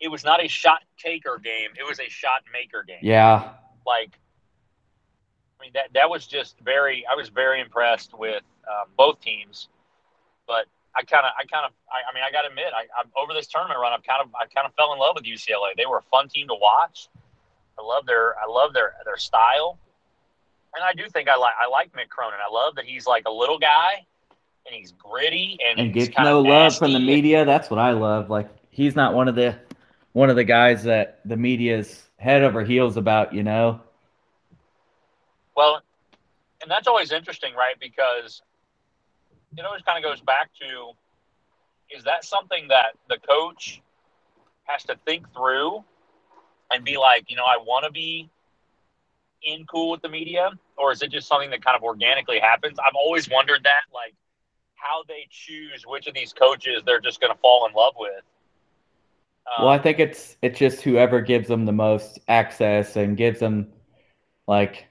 it 0.00 0.08
was 0.08 0.24
not 0.24 0.42
a 0.42 0.48
shot 0.48 0.80
taker 0.98 1.38
game 1.42 1.70
it 1.78 1.86
was 1.86 2.00
a 2.00 2.08
shot 2.08 2.42
maker 2.52 2.82
game 2.82 3.00
yeah, 3.02 3.50
like 3.90 4.12
i 5.58 5.64
mean 5.64 5.72
that 5.74 5.88
that 5.94 6.08
was 6.08 6.26
just 6.26 6.54
very 6.60 7.04
i 7.10 7.14
was 7.14 7.28
very 7.28 7.60
impressed 7.60 8.16
with 8.16 8.44
um, 8.70 8.86
both 8.96 9.20
teams. 9.20 9.68
But 10.46 10.66
i 10.96 11.02
kind 11.02 11.26
of 11.26 11.32
i 11.38 11.44
kind 11.46 11.66
of 11.66 11.72
I, 11.90 11.98
I 12.08 12.10
mean 12.14 12.24
i 12.26 12.30
gotta 12.30 12.48
admit 12.48 12.70
I, 12.74 12.86
I'm 12.98 13.10
over 13.20 13.32
this 13.34 13.46
tournament 13.46 13.78
run 13.80 13.92
i've 13.92 14.02
kind 14.02 14.22
of 14.22 14.28
i 14.34 14.46
kind 14.46 14.66
of 14.66 14.74
fell 14.74 14.92
in 14.92 14.98
love 14.98 15.14
with 15.16 15.24
ucla 15.24 15.74
they 15.76 15.86
were 15.86 15.98
a 15.98 16.06
fun 16.14 16.28
team 16.28 16.46
to 16.48 16.58
watch. 16.68 17.08
I 17.78 17.82
love 17.82 18.06
their 18.06 18.34
i 18.38 18.46
love 18.48 18.72
their 18.72 18.94
their 19.04 19.16
style. 19.16 19.78
And 20.74 20.82
i 20.84 20.92
do 20.94 21.08
think 21.08 21.28
i 21.28 21.36
like 21.36 21.54
i 21.60 21.66
like 21.68 21.92
mick 21.92 22.08
cronin. 22.08 22.38
I 22.38 22.52
love 22.52 22.76
that 22.76 22.84
he's 22.84 23.06
like 23.06 23.24
a 23.26 23.34
little 23.42 23.58
guy 23.58 24.06
and 24.66 24.74
he's 24.74 24.92
gritty 24.92 25.58
and, 25.66 25.80
and 25.80 25.92
gets 25.92 26.16
no 26.18 26.40
love 26.40 26.76
from 26.76 26.92
the 26.92 27.00
media. 27.00 27.44
That's 27.44 27.70
what 27.70 27.78
I 27.78 27.92
love. 27.92 28.30
Like 28.30 28.48
he's 28.70 28.94
not 28.96 29.14
one 29.14 29.28
of 29.28 29.34
the 29.34 29.56
one 30.12 30.30
of 30.30 30.36
the 30.36 30.44
guys 30.44 30.84
that 30.84 31.20
the 31.24 31.36
media's 31.36 32.09
head 32.20 32.42
over 32.42 32.62
heels 32.62 32.96
about. 32.96 33.34
You 33.34 33.42
know, 33.42 33.80
Well, 35.56 35.82
and 36.62 36.70
that's 36.70 36.86
always 36.86 37.10
interesting, 37.10 37.54
right? 37.54 37.74
Because 37.80 38.42
it 39.56 39.64
always 39.64 39.82
kind 39.82 40.02
of 40.02 40.08
goes 40.08 40.20
back 40.20 40.50
to 40.60 40.92
is 41.90 42.04
that 42.04 42.24
something 42.24 42.68
that 42.68 42.94
the 43.08 43.18
coach 43.18 43.82
has 44.64 44.84
to 44.84 44.96
think 45.04 45.26
through 45.34 45.82
and 46.70 46.84
be 46.84 46.96
like, 46.96 47.24
you 47.28 47.36
know, 47.36 47.44
I 47.44 47.56
want 47.60 47.84
to 47.84 47.90
be 47.90 48.30
in 49.42 49.64
cool 49.66 49.90
with 49.90 50.02
the 50.02 50.08
media, 50.08 50.50
or 50.76 50.92
is 50.92 51.02
it 51.02 51.10
just 51.10 51.26
something 51.26 51.50
that 51.50 51.64
kind 51.64 51.76
of 51.76 51.82
organically 51.82 52.38
happens? 52.38 52.78
I've 52.78 52.94
always 52.94 53.28
wondered 53.28 53.64
that, 53.64 53.82
like 53.92 54.14
how 54.74 55.02
they 55.08 55.26
choose 55.30 55.84
which 55.86 56.06
of 56.06 56.14
these 56.14 56.32
coaches 56.32 56.82
they're 56.86 57.00
just 57.00 57.20
going 57.20 57.32
to 57.32 57.38
fall 57.40 57.66
in 57.66 57.74
love 57.74 57.94
with. 57.98 58.22
Um, 59.46 59.64
well, 59.64 59.68
I 59.74 59.78
think 59.78 59.98
it's 59.98 60.36
it's 60.42 60.58
just 60.58 60.82
whoever 60.82 61.20
gives 61.20 61.48
them 61.48 61.64
the 61.64 61.72
most 61.72 62.18
access 62.28 62.96
and 62.96 63.16
gives 63.16 63.40
them 63.40 63.72
like 64.46 64.86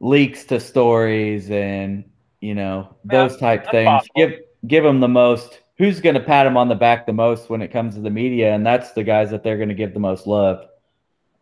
leaks 0.00 0.44
to 0.44 0.60
stories 0.60 1.50
and 1.50 2.04
you 2.40 2.54
know 2.54 2.96
Yeah, 3.10 3.28
those 3.28 3.36
type 3.36 3.70
things. 3.70 3.86
possible. 3.86 4.12
Give 4.16 4.40
give 4.66 4.84
them 4.84 5.00
the 5.00 5.08
most. 5.08 5.60
Who's 5.78 6.00
going 6.00 6.14
to 6.14 6.20
pat 6.20 6.44
them 6.44 6.58
on 6.58 6.68
the 6.68 6.74
back 6.74 7.06
the 7.06 7.12
most 7.14 7.48
when 7.48 7.62
it 7.62 7.68
comes 7.68 7.94
to 7.94 8.02
the 8.02 8.10
media, 8.10 8.54
and 8.54 8.66
that's 8.66 8.92
the 8.92 9.02
guys 9.02 9.30
that 9.30 9.42
they're 9.42 9.56
going 9.56 9.70
to 9.70 9.74
give 9.74 9.94
the 9.94 10.00
most 10.00 10.26
love. 10.26 10.66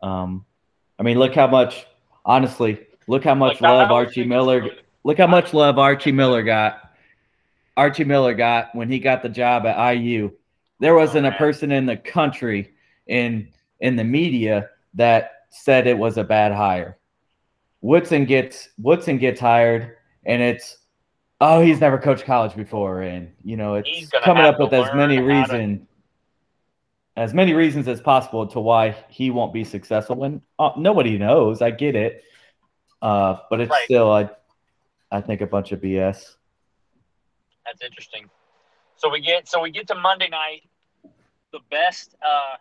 Um, 0.01 0.45
I 0.97 1.03
mean, 1.03 1.19
look 1.19 1.35
how 1.35 1.47
much. 1.47 1.85
Honestly, 2.25 2.87
look 3.07 3.23
how 3.23 3.35
much 3.35 3.59
like, 3.59 3.61
love 3.61 3.91
Archie 3.91 4.23
Miller. 4.23 4.69
Look 5.03 5.17
how 5.17 5.27
much 5.27 5.53
love 5.53 5.77
Archie 5.77 6.11
Miller 6.11 6.43
got. 6.43 6.91
Archie 7.75 8.03
Miller 8.03 8.33
got 8.33 8.75
when 8.75 8.89
he 8.89 8.99
got 8.99 9.23
the 9.23 9.29
job 9.29 9.65
at 9.65 9.93
IU. 9.93 10.31
There 10.79 10.95
wasn't 10.95 11.27
a 11.27 11.31
person 11.33 11.71
in 11.71 11.85
the 11.85 11.97
country 11.97 12.73
in 13.07 13.49
in 13.79 13.95
the 13.95 14.03
media 14.03 14.69
that 14.93 15.31
said 15.49 15.87
it 15.87 15.97
was 15.97 16.17
a 16.17 16.23
bad 16.23 16.51
hire. 16.51 16.97
Woodson 17.81 18.25
gets 18.25 18.69
Woodson 18.77 19.17
gets 19.17 19.39
hired, 19.39 19.97
and 20.25 20.41
it's 20.41 20.77
oh 21.41 21.61
he's 21.61 21.79
never 21.79 21.97
coached 21.97 22.25
college 22.25 22.55
before, 22.55 23.01
and 23.01 23.31
you 23.43 23.57
know 23.57 23.75
it's 23.75 24.09
coming 24.23 24.43
up 24.43 24.59
with 24.59 24.73
as 24.73 24.93
many 24.93 25.17
to- 25.17 25.23
reasons 25.23 25.85
as 27.17 27.33
many 27.33 27.53
reasons 27.53 27.85
as 27.89 27.99
possible 27.99 28.47
to 28.47 28.61
why 28.61 28.95
he 29.09 29.29
won't 29.29 29.51
be 29.51 29.65
successful. 29.65 30.23
And 30.23 30.41
uh, 30.57 30.69
nobody 30.77 31.17
knows. 31.17 31.61
I 31.61 31.71
get 31.71 31.93
it, 31.95 32.23
uh, 33.01 33.35
but 33.49 33.59
it's 33.59 33.69
Right. 33.69 33.83
still 33.83 34.09
I 34.11 34.29
I 35.11 35.19
think 35.21 35.41
a 35.41 35.47
bunch 35.47 35.71
of 35.73 35.81
BS. 35.81 36.35
That's 37.65 37.81
interesting. 37.81 38.29
So 38.99 39.09
we 39.09 39.21
get 39.21 39.47
so 39.47 39.61
we 39.61 39.71
get 39.71 39.87
to 39.87 39.95
Monday 39.95 40.27
night, 40.27 40.63
the 41.53 41.59
best 41.71 42.15
uh, 42.21 42.57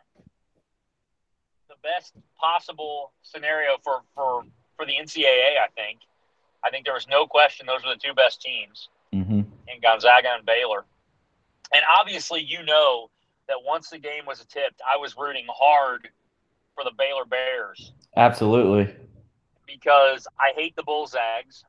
the 1.69 1.75
best 1.83 2.15
possible 2.41 3.13
scenario 3.23 3.77
for 3.83 4.03
for 4.15 4.45
for 4.77 4.87
the 4.87 4.93
NCAA. 4.93 5.59
I 5.59 5.67
think. 5.75 5.99
I 6.65 6.71
think 6.71 6.85
there 6.85 6.95
was 6.95 7.07
no 7.09 7.27
question 7.27 7.67
those 7.67 7.85
were 7.85 7.95
the 7.95 8.01
two 8.01 8.15
best 8.15 8.41
teams 8.41 8.89
hmm 9.13 9.41
in 9.69 9.81
Gonzaga 9.83 10.29
and 10.37 10.47
Baylor. 10.47 10.85
And 11.75 11.83
obviously, 12.01 12.41
you 12.41 12.65
know 12.65 13.11
that 13.49 13.57
once 13.65 13.91
the 13.91 13.99
game 13.99 14.25
was 14.27 14.39
tipped, 14.47 14.81
I 14.89 14.97
was 14.97 15.17
rooting 15.19 15.47
hard 15.49 16.09
for 16.75 16.85
the 16.85 16.93
Baylor 16.97 17.25
Bears 17.27 17.93
Absolutely. 18.17 18.95
because 19.67 20.27
I 20.41 20.53
hate 20.55 20.75
the 20.77 20.83
Bull 20.85 21.07
Zags. 21.07 21.65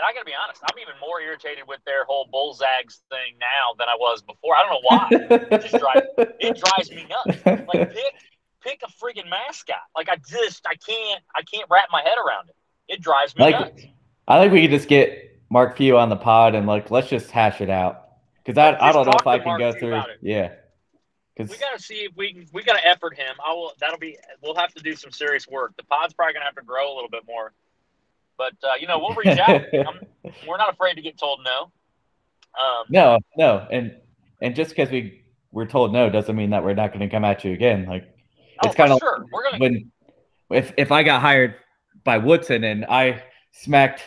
And 0.00 0.06
I 0.08 0.14
got 0.14 0.20
to 0.20 0.24
be 0.24 0.32
honest, 0.32 0.62
I'm 0.64 0.78
even 0.78 0.94
more 0.98 1.20
irritated 1.20 1.64
with 1.68 1.80
their 1.84 2.04
whole 2.06 2.26
bullzags 2.32 3.02
thing 3.10 3.36
now 3.38 3.74
than 3.78 3.86
I 3.86 3.96
was 3.96 4.22
before. 4.22 4.56
I 4.56 4.62
don't 4.62 4.72
know 4.72 4.88
why. 4.88 5.08
it 5.50 5.60
just 5.60 5.78
drive- 5.78 6.08
it 6.40 6.58
drives 6.64 6.90
me 6.90 7.04
nuts. 7.06 7.44
Like 7.74 7.92
pick 7.94 8.14
pick 8.62 8.80
a 8.82 8.86
friggin' 8.86 9.28
mascot. 9.28 9.76
Like 9.94 10.08
I 10.08 10.16
just 10.16 10.66
I 10.66 10.74
can't 10.76 11.22
I 11.36 11.42
can't 11.42 11.68
wrap 11.70 11.88
my 11.92 12.00
head 12.00 12.16
around 12.16 12.48
it. 12.48 12.56
It 12.88 13.02
drives 13.02 13.36
me 13.36 13.44
Like- 13.44 13.60
nuts. 13.60 13.82
I 14.26 14.40
think 14.40 14.54
we 14.54 14.62
could 14.62 14.70
just 14.70 14.88
get 14.88 15.38
Mark 15.50 15.76
Few 15.76 15.98
on 15.98 16.08
the 16.08 16.16
pod 16.16 16.54
and 16.54 16.66
like 16.66 16.90
let's 16.90 17.08
just 17.10 17.30
hash 17.30 17.60
it 17.60 17.68
out 17.68 18.06
because 18.42 18.56
I, 18.56 18.78
I 18.80 18.92
don't 18.92 19.04
know 19.04 19.12
if 19.20 19.26
I 19.26 19.36
can 19.38 19.48
Mark 19.48 19.58
go 19.58 19.72
Few 19.72 19.80
through. 19.80 20.02
Yeah, 20.22 20.52
because 21.36 21.50
We 21.50 21.58
gotta 21.58 21.82
see 21.82 22.04
if 22.04 22.12
we 22.16 22.32
can. 22.32 22.46
We 22.54 22.62
gotta 22.62 22.86
effort 22.86 23.18
him. 23.18 23.34
I 23.46 23.52
will. 23.52 23.72
That'll 23.80 23.98
be. 23.98 24.16
We'll 24.42 24.54
have 24.54 24.72
to 24.74 24.82
do 24.82 24.94
some 24.94 25.10
serious 25.10 25.46
work. 25.46 25.72
The 25.76 25.84
pod's 25.84 26.14
probably 26.14 26.32
gonna 26.34 26.46
have 26.46 26.54
to 26.54 26.62
grow 26.62 26.90
a 26.90 26.94
little 26.94 27.10
bit 27.10 27.24
more. 27.26 27.52
But 28.40 28.54
uh, 28.66 28.72
you 28.80 28.86
know, 28.86 28.98
we'll 28.98 29.14
reach 29.14 29.38
out. 29.38 29.60
We're 30.48 30.56
not 30.56 30.72
afraid 30.72 30.94
to 30.94 31.02
get 31.02 31.18
told 31.18 31.40
no. 31.44 31.70
Um, 32.58 32.86
no, 32.88 33.18
no, 33.36 33.66
and 33.70 33.94
and 34.40 34.56
just 34.56 34.70
because 34.70 34.90
we 34.90 35.24
we're 35.52 35.66
told 35.66 35.92
no 35.92 36.08
doesn't 36.08 36.34
mean 36.34 36.48
that 36.50 36.64
we're 36.64 36.72
not 36.72 36.88
going 36.88 37.00
to 37.00 37.08
come 37.14 37.22
at 37.22 37.44
you 37.44 37.52
again. 37.52 37.84
Like 37.84 38.04
oh, 38.06 38.66
it's 38.66 38.74
kind 38.74 38.92
of 38.92 38.98
sure. 38.98 39.26
We're 39.30 39.44
gonna. 39.44 39.58
when 39.58 39.92
if 40.50 40.72
if 40.78 40.90
I 40.90 41.02
got 41.02 41.20
hired 41.20 41.56
by 42.02 42.16
Woodson 42.16 42.64
and 42.64 42.86
I 42.86 43.22
smacked 43.52 44.02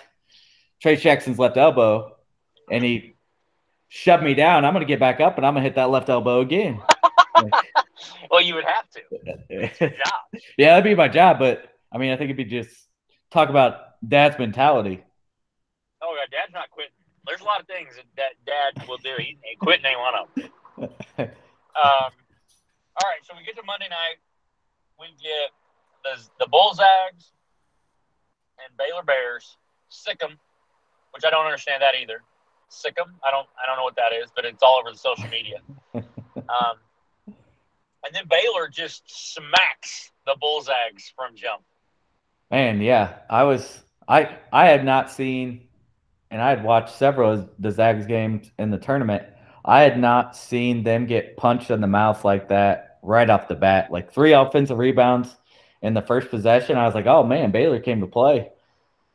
Trayce 0.83 1.01
Jackson's 1.01 1.37
left 1.37 1.55
elbow 1.55 2.15
and 2.71 2.83
he 2.83 3.15
shoved 3.89 4.23
me 4.23 4.33
down, 4.33 4.65
I'm 4.65 4.73
gonna 4.73 4.85
get 4.85 4.99
back 4.99 5.19
up 5.19 5.37
and 5.37 5.45
I'm 5.45 5.53
gonna 5.53 5.63
hit 5.63 5.75
that 5.75 5.91
left 5.91 6.09
elbow 6.09 6.41
again. 6.41 6.81
Well, 8.29 8.41
you 8.41 8.55
would 8.55 8.65
have 8.65 8.89
to. 8.89 9.01
It's 9.49 9.79
your 9.79 9.89
job. 9.91 10.41
yeah, 10.57 10.69
that'd 10.69 10.83
be 10.83 10.95
my 10.95 11.07
job, 11.07 11.37
but 11.37 11.69
I 11.91 11.99
mean, 11.99 12.11
I 12.11 12.17
think 12.17 12.31
it'd 12.31 12.37
be 12.37 12.45
just 12.45 12.75
talk 13.31 13.49
about 13.49 13.92
dad's 14.07 14.37
mentality. 14.39 15.03
Oh, 16.01 16.15
yeah, 16.19 16.37
Dad's 16.37 16.53
not 16.53 16.69
quitting. 16.69 16.91
There's 17.25 17.41
a 17.41 17.45
lot 17.45 17.61
of 17.61 17.67
things 17.67 17.95
that, 18.17 18.33
Dad 18.45 18.87
will 18.87 18.97
do. 18.97 19.11
He 19.17 19.37
ain't 19.49 19.59
quitting 19.59 19.85
ain't 19.85 19.99
one 19.99 20.13
of 20.15 20.27
them. 20.35 21.29
Um, 21.75 22.11
all 23.01 23.09
right, 23.09 23.17
so 23.23 23.33
we 23.35 23.43
get 23.43 23.55
to 23.55 23.63
Monday 23.65 23.89
night. 23.89 24.17
We 24.99 25.07
get 25.17 25.49
the 26.03 26.21
the 26.39 26.47
Bull 26.47 26.71
Zags 26.75 27.31
and 28.59 28.77
Baylor 28.77 29.01
Bears. 29.01 29.57
Sic 29.89 30.19
'em, 30.23 30.37
which 31.15 31.23
I 31.25 31.31
don't 31.31 31.45
understand 31.45 31.81
that 31.81 31.95
either. 31.99 32.21
Sic 32.69 32.95
'em. 32.99 33.15
I 33.27 33.31
don't 33.31 33.47
I 33.61 33.65
don't 33.65 33.77
know 33.77 33.83
what 33.83 33.95
that 33.95 34.13
is, 34.13 34.29
but 34.35 34.45
it's 34.45 34.61
all 34.61 34.79
over 34.79 34.91
the 34.91 34.97
social 34.97 35.27
media. 35.29 35.61
Um, 35.95 36.77
and 38.05 38.13
then 38.13 38.25
Baylor 38.29 38.67
just 38.67 39.01
smacks 39.33 40.11
the 40.27 40.35
Bullzags 40.39 41.11
from 41.15 41.35
jump. 41.35 41.63
Man, 42.51 42.81
yeah, 42.81 43.15
I 43.31 43.43
was 43.43 43.83
I 44.07 44.37
I 44.51 44.65
had 44.67 44.83
not 44.85 45.11
seen, 45.11 45.67
and 46.31 46.41
I 46.41 46.49
had 46.49 46.63
watched 46.63 46.95
several 46.95 47.31
of 47.31 47.49
the 47.59 47.71
Zags 47.71 48.05
games 48.05 48.51
in 48.57 48.71
the 48.71 48.77
tournament. 48.77 49.23
I 49.65 49.81
had 49.81 49.99
not 49.99 50.35
seen 50.35 50.83
them 50.83 51.05
get 51.05 51.37
punched 51.37 51.71
in 51.71 51.79
the 51.81 51.87
mouth 51.87 52.25
like 52.25 52.49
that 52.49 52.97
right 53.01 53.29
off 53.29 53.47
the 53.47 53.55
bat. 53.55 53.91
Like 53.91 54.11
three 54.11 54.33
offensive 54.33 54.77
rebounds 54.77 55.35
in 55.81 55.93
the 55.93 56.01
first 56.01 56.29
possession. 56.29 56.77
I 56.77 56.85
was 56.85 56.95
like, 56.95 57.05
oh 57.05 57.23
man, 57.23 57.51
Baylor 57.51 57.79
came 57.79 58.01
to 58.01 58.07
play, 58.07 58.51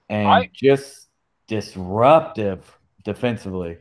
and 0.08 0.28
I- 0.28 0.50
just 0.52 1.08
disruptive 1.46 2.78
defensively. 3.04 3.78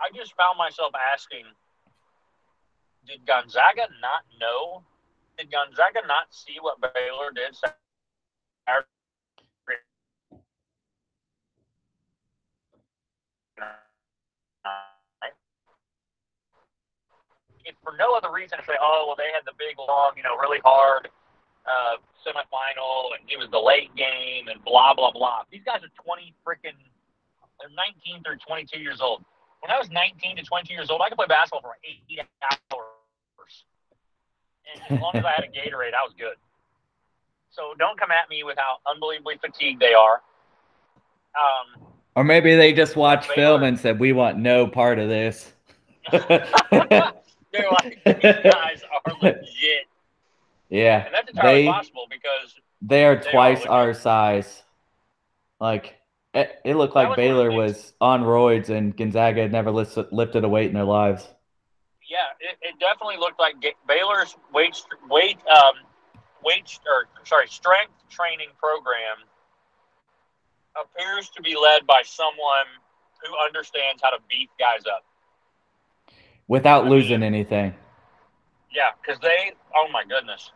I 0.00 0.10
just 0.16 0.34
found 0.36 0.58
myself 0.58 0.92
asking, 1.12 1.44
did 3.06 3.24
Gonzaga 3.24 3.86
not 4.00 4.24
know? 4.40 4.82
Did 5.38 5.50
Gonzaga 5.50 6.06
not 6.08 6.26
see 6.30 6.56
what 6.60 6.80
Baylor 6.80 7.30
did 7.32 7.54
Saturday? 7.54 8.86
If 17.64 17.74
for 17.82 17.94
no 17.98 18.14
other 18.14 18.32
reason 18.32 18.58
to 18.58 18.64
say, 18.64 18.74
oh 18.80 19.04
well, 19.06 19.16
they 19.16 19.30
had 19.34 19.46
the 19.46 19.56
big 19.58 19.78
long, 19.78 20.12
you 20.16 20.22
know, 20.22 20.36
really 20.36 20.60
hard 20.64 21.08
uh, 21.66 21.96
semifinal, 22.26 23.14
and 23.18 23.22
it 23.30 23.38
was 23.38 23.48
the 23.50 23.60
late 23.60 23.94
game, 23.94 24.48
and 24.48 24.62
blah 24.64 24.94
blah 24.94 25.12
blah. 25.12 25.42
These 25.50 25.62
guys 25.64 25.80
are 25.82 25.94
twenty 25.94 26.34
freaking, 26.46 26.78
they're 27.60 27.74
nineteen 27.74 28.22
through 28.22 28.42
twenty-two 28.46 28.80
years 28.80 29.00
old 29.00 29.24
when 29.62 29.70
I 29.70 29.78
was 29.78 29.88
19 29.90 30.36
to 30.36 30.42
22 30.42 30.74
years 30.74 30.90
old, 30.90 31.00
I 31.00 31.08
could 31.08 31.16
play 31.16 31.26
basketball 31.28 31.62
for 31.62 31.76
eight 31.84 32.18
hours. 32.72 33.64
And 34.74 34.98
as 34.98 35.00
long 35.00 35.12
as 35.14 35.24
I 35.24 35.30
had 35.30 35.44
a 35.44 35.48
Gatorade, 35.48 35.94
I 35.94 36.02
was 36.02 36.12
good. 36.18 36.34
So 37.50 37.74
don't 37.78 37.98
come 37.98 38.10
at 38.10 38.28
me 38.28 38.42
with 38.42 38.58
how 38.58 38.78
unbelievably 38.92 39.38
fatigued 39.40 39.80
they 39.80 39.94
are. 39.94 40.20
Um, 41.36 41.86
Or 42.16 42.24
maybe 42.24 42.56
they 42.56 42.72
just 42.72 42.96
watched 42.96 43.30
film 43.30 43.62
and 43.62 43.78
said, 43.78 43.98
"We 43.98 44.12
want 44.12 44.38
no 44.38 44.66
part 44.66 44.98
of 44.98 45.08
this." 45.08 45.52
they're 47.52 47.70
like, 47.70 48.02
these 48.22 48.52
guys 48.52 48.82
are 49.06 49.12
legit. 49.22 49.86
yeah, 50.70 51.04
And 51.06 51.14
that's 51.14 51.30
entirely 51.30 51.62
They- 51.62 51.68
possible 51.68 52.06
because 52.10 52.54
They 52.80 53.04
are 53.04 53.16
They 53.16 53.30
twice 53.30 53.64
our 53.66 53.94
size. 53.94 54.62
Like 55.60 55.94
it, 56.34 56.50
it 56.64 56.74
looked 56.76 56.94
like 56.94 57.08
was 57.08 57.18
one 57.18 57.26
of 57.26 57.36
the 57.36 57.42
Baylor 57.44 57.52
was 57.52 57.92
on 58.00 58.22
roids 58.22 58.68
and 58.70 58.96
Gonzaga 58.96 59.42
had 59.42 59.52
never 59.52 59.70
lifted, 59.70 60.06
lifted 60.12 60.44
a 60.44 60.48
weight 60.48 60.66
in 60.68 60.74
their 60.74 60.84
lives. 60.84 61.28
yeah, 62.08 62.32
it, 62.40 62.56
it 62.62 62.80
definitely 62.80 63.16
looked 63.18 63.38
like 63.38 63.54
Baylor's 63.86 64.34
weight 64.52 64.76
weight 65.08 65.38
um, 65.46 65.74
weight 66.44 66.78
or 66.86 67.06
sorry 67.24 67.46
strength 67.48 67.92
training 68.10 68.48
program 68.58 69.28
appears 70.80 71.28
to 71.30 71.42
be 71.42 71.54
led 71.54 71.86
by 71.86 72.02
someone 72.04 72.66
who 73.22 73.32
understands 73.44 74.00
how 74.02 74.10
to 74.10 74.18
beat 74.28 74.48
guys 74.58 74.82
up. 74.86 75.04
Without 76.48 76.86
losing 76.86 77.22
anything. 77.22 77.74
Yeah, 78.74 78.90
because 79.00 79.20
they 79.20 79.52
oh 79.74 79.88
my 79.92 80.04
goodness. 80.04 80.50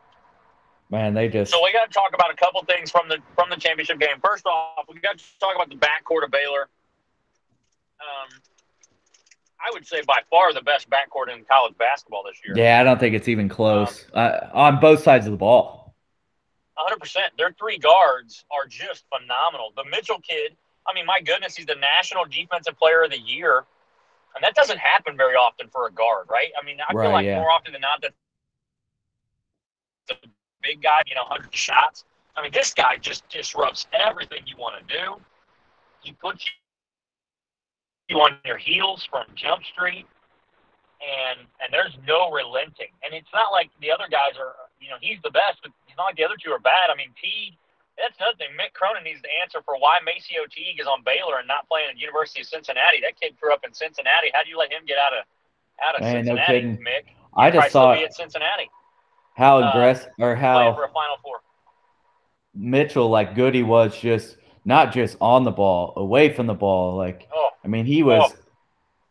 Man, 0.88 1.14
they 1.14 1.28
just 1.28 1.50
So 1.50 1.62
we 1.62 1.72
got 1.72 1.90
to 1.90 1.92
talk 1.92 2.10
about 2.14 2.32
a 2.32 2.36
couple 2.36 2.62
things 2.64 2.90
from 2.90 3.08
the 3.08 3.18
from 3.34 3.50
the 3.50 3.56
championship 3.56 3.98
game. 3.98 4.20
First 4.24 4.46
off, 4.46 4.86
we 4.92 5.00
got 5.00 5.18
to 5.18 5.24
talk 5.40 5.54
about 5.54 5.68
the 5.68 5.76
backcourt 5.76 6.24
of 6.24 6.30
Baylor. 6.30 6.68
Um, 8.00 8.40
I 9.58 9.70
would 9.72 9.86
say 9.86 10.02
by 10.06 10.20
far 10.30 10.52
the 10.52 10.60
best 10.60 10.88
backcourt 10.90 11.34
in 11.34 11.44
college 11.44 11.76
basketball 11.78 12.22
this 12.24 12.36
year. 12.44 12.56
Yeah, 12.56 12.80
I 12.80 12.84
don't 12.84 13.00
think 13.00 13.14
it's 13.14 13.28
even 13.28 13.48
close. 13.48 14.06
uh, 14.12 14.48
on 14.52 14.80
both 14.80 15.02
sides 15.02 15.26
of 15.26 15.32
the 15.32 15.38
ball. 15.38 15.94
100%. 16.78 17.16
Their 17.38 17.52
three 17.58 17.78
guards 17.78 18.44
are 18.50 18.66
just 18.66 19.04
phenomenal. 19.08 19.72
The 19.76 19.84
Mitchell 19.90 20.20
kid, 20.20 20.56
I 20.86 20.94
mean, 20.94 21.06
my 21.06 21.20
goodness, 21.24 21.56
he's 21.56 21.66
the 21.66 21.74
National 21.74 22.26
Defensive 22.26 22.76
Player 22.76 23.02
of 23.04 23.10
the 23.10 23.18
Year. 23.18 23.64
And 24.36 24.44
that 24.44 24.54
doesn't 24.54 24.78
happen 24.78 25.16
very 25.16 25.34
often 25.34 25.68
for 25.68 25.86
a 25.88 25.92
guard, 25.92 26.26
right? 26.30 26.50
I 26.60 26.64
mean, 26.64 26.78
I 26.86 26.92
Right, 26.92 27.04
feel 27.04 27.12
like 27.12 27.24
yeah. 27.26 27.36
more 27.36 27.50
often 27.50 27.72
than 27.72 27.80
not 27.80 28.02
that 28.02 28.12
the 30.08 30.16
big 30.62 30.82
guy, 30.82 31.00
you 31.06 31.14
know, 31.14 31.22
100 31.22 31.54
shots. 31.54 32.04
I 32.36 32.42
mean, 32.42 32.52
this 32.52 32.74
guy 32.74 32.96
just 32.98 33.28
disrupts 33.28 33.86
everything 33.92 34.42
you 34.46 34.56
want 34.58 34.86
to 34.86 34.94
do. 34.94 35.16
He 36.02 36.12
puts 36.12 36.44
you 38.08 38.20
on 38.20 38.38
your 38.44 38.58
heels 38.58 39.06
from 39.10 39.24
Jump 39.34 39.64
Street, 39.64 40.06
and 41.00 41.40
and 41.60 41.72
there's 41.72 41.96
no 42.06 42.30
relenting. 42.30 42.92
And 43.04 43.14
it's 43.14 43.32
not 43.34 43.52
like 43.52 43.70
the 43.80 43.90
other 43.90 44.06
guys 44.10 44.36
are, 44.38 44.54
you 44.80 44.90
know, 44.90 44.96
he's 45.00 45.18
the 45.24 45.30
best, 45.30 45.58
but 45.62 45.72
it's 45.88 45.96
not 45.96 46.04
like 46.04 46.16
the 46.16 46.24
other 46.24 46.36
two 46.42 46.52
are 46.52 46.60
bad. 46.60 46.90
I 46.92 46.96
mean, 46.96 47.10
Teague. 47.20 47.56
That's 47.98 48.16
another 48.20 48.36
thing. 48.36 48.52
Mick 48.60 48.72
Cronin 48.74 49.04
needs 49.04 49.22
to 49.22 49.28
answer 49.42 49.60
for 49.64 49.76
why 49.78 49.98
MaCio 50.04 50.44
Teague 50.50 50.78
is 50.80 50.86
on 50.86 51.02
Baylor 51.04 51.38
and 51.38 51.48
not 51.48 51.66
playing 51.68 51.88
at 51.90 51.96
University 51.98 52.40
of 52.42 52.46
Cincinnati. 52.46 53.00
That 53.00 53.18
kid 53.18 53.34
grew 53.40 53.52
up 53.52 53.64
in 53.64 53.72
Cincinnati. 53.72 54.28
How 54.34 54.44
do 54.44 54.50
you 54.50 54.58
let 54.58 54.70
him 54.70 54.84
get 54.86 54.98
out 54.98 55.12
of 55.16 55.24
out 55.82 55.94
of 55.96 56.00
Man, 56.02 56.24
no 56.24 56.36
Cincinnati, 56.36 56.52
kidding. 56.52 56.76
Mick? 56.84 57.12
I 57.36 57.50
just 57.50 57.72
be 57.72 58.04
at 58.04 58.14
Cincinnati 58.14 58.68
how 59.36 59.62
uh, 59.62 59.68
aggressive 59.70 60.12
or 60.18 60.34
how 60.34 60.74
for 60.74 60.84
a 60.84 60.88
Final 60.88 61.16
Four. 61.22 61.36
Mitchell, 62.54 63.08
like 63.10 63.34
Goody, 63.34 63.62
was 63.62 63.98
just 63.98 64.38
not 64.64 64.92
just 64.92 65.16
on 65.20 65.44
the 65.44 65.50
ball, 65.50 65.92
away 65.96 66.32
from 66.32 66.46
the 66.46 66.54
ball. 66.54 66.96
Like, 66.96 67.28
Oh, 67.32 67.50
I 67.64 67.68
mean, 67.68 67.84
he 67.84 68.02
was, 68.02 68.32
Oh. 68.32 68.38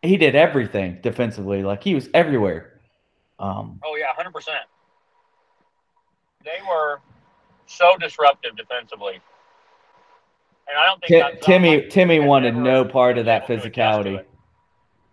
he 0.01 0.17
did 0.17 0.35
everything 0.35 0.99
defensively. 1.01 1.61
Like, 1.63 1.83
he 1.83 1.93
was 1.93 2.09
everywhere. 2.13 2.81
Um, 3.37 3.79
oh 3.85 3.95
yeah, 3.95 4.07
hundred 4.15 4.33
percent. 4.33 4.63
They 6.43 6.57
were 6.67 7.01
so 7.65 7.95
disruptive 7.99 8.55
defensively, 8.55 9.19
and 10.67 10.77
I 10.77 10.85
don't 10.85 11.01
think 11.01 11.21
Gonzaga 11.21 11.45
Timme, 11.45 11.91
Timme 11.91 12.25
wanted 12.25 12.55
no 12.55 12.85
part 12.85 13.17
of 13.17 13.25
that 13.25 13.43
able 13.43 13.47
to 13.47 13.53
adjust 13.53 13.73
to 13.73 13.79
physicality. 13.81 14.25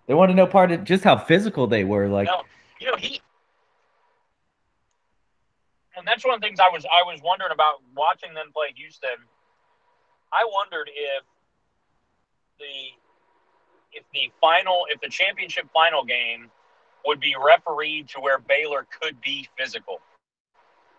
They 0.07 0.15
wanted 0.15 0.37
no 0.37 0.47
part 0.47 0.73
of 0.73 0.85
just 0.85 1.05
how 1.05 1.17
physical 1.17 1.67
they 1.67 1.85
were. 1.85 2.09
Like, 2.09 2.27
No, 2.29 2.43
you 2.81 2.89
know 2.89 2.97
he, 2.97 3.21
and 5.97 6.07
that's 6.07 6.25
one 6.25 6.35
of 6.35 6.41
the 6.41 6.47
things 6.47 6.59
I 6.61 6.69
was 6.73 6.85
I 6.85 7.03
was 7.05 7.21
wondering 7.23 7.53
about 7.53 7.77
watching 7.97 8.35
them 8.35 8.51
play 8.53 8.69
Houston. 8.77 9.11
I 10.33 10.45
wondered 10.51 10.91
if 10.95 11.23
the 12.59 13.97
if 13.97 14.05
the 14.13 14.33
final 14.41 14.87
if 14.91 15.01
the 15.01 15.09
championship 15.09 15.67
final 15.73 16.05
game 16.05 16.51
would 17.05 17.21
be 17.21 17.35
refereed 17.41 18.09
to 18.09 18.21
where 18.21 18.39
Baylor 18.39 18.87
could 19.01 19.21
be 19.21 19.49
physical. 19.59 20.01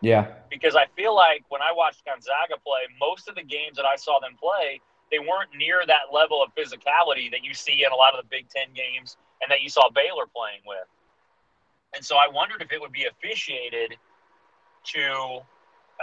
Yeah, 0.04 0.28
because 0.52 0.76
I 0.76 0.86
feel 0.96 1.16
like 1.16 1.46
when 1.48 1.62
I 1.62 1.72
watched 1.72 2.04
Gonzaga 2.04 2.60
play, 2.60 2.84
most 3.00 3.30
of 3.30 3.36
the 3.36 3.44
games 3.44 3.78
that 3.78 3.86
I 3.86 3.96
saw 3.96 4.20
them 4.20 4.36
play, 4.36 4.82
they 5.10 5.20
weren't 5.20 5.50
near 5.56 5.84
that 5.88 6.12
level 6.12 6.44
of 6.44 6.54
physicality 6.56 7.32
that 7.32 7.44
you 7.44 7.54
see 7.54 7.86
in 7.86 7.92
a 7.92 7.96
lot 7.96 8.14
of 8.14 8.22
the 8.24 8.28
Big 8.30 8.50
Ten 8.50 8.68
games 8.76 9.16
and 9.42 9.50
that 9.50 9.62
you 9.62 9.70
saw 9.70 9.90
Baylor 9.90 10.26
playing 10.36 10.62
with. 10.68 10.88
And 11.96 12.04
so 12.04 12.18
I 12.18 12.28
wondered 12.28 12.62
if 12.62 12.72
it 12.72 12.82
would 12.82 12.92
be 12.92 13.06
officiated 13.06 13.96
to 14.94 15.40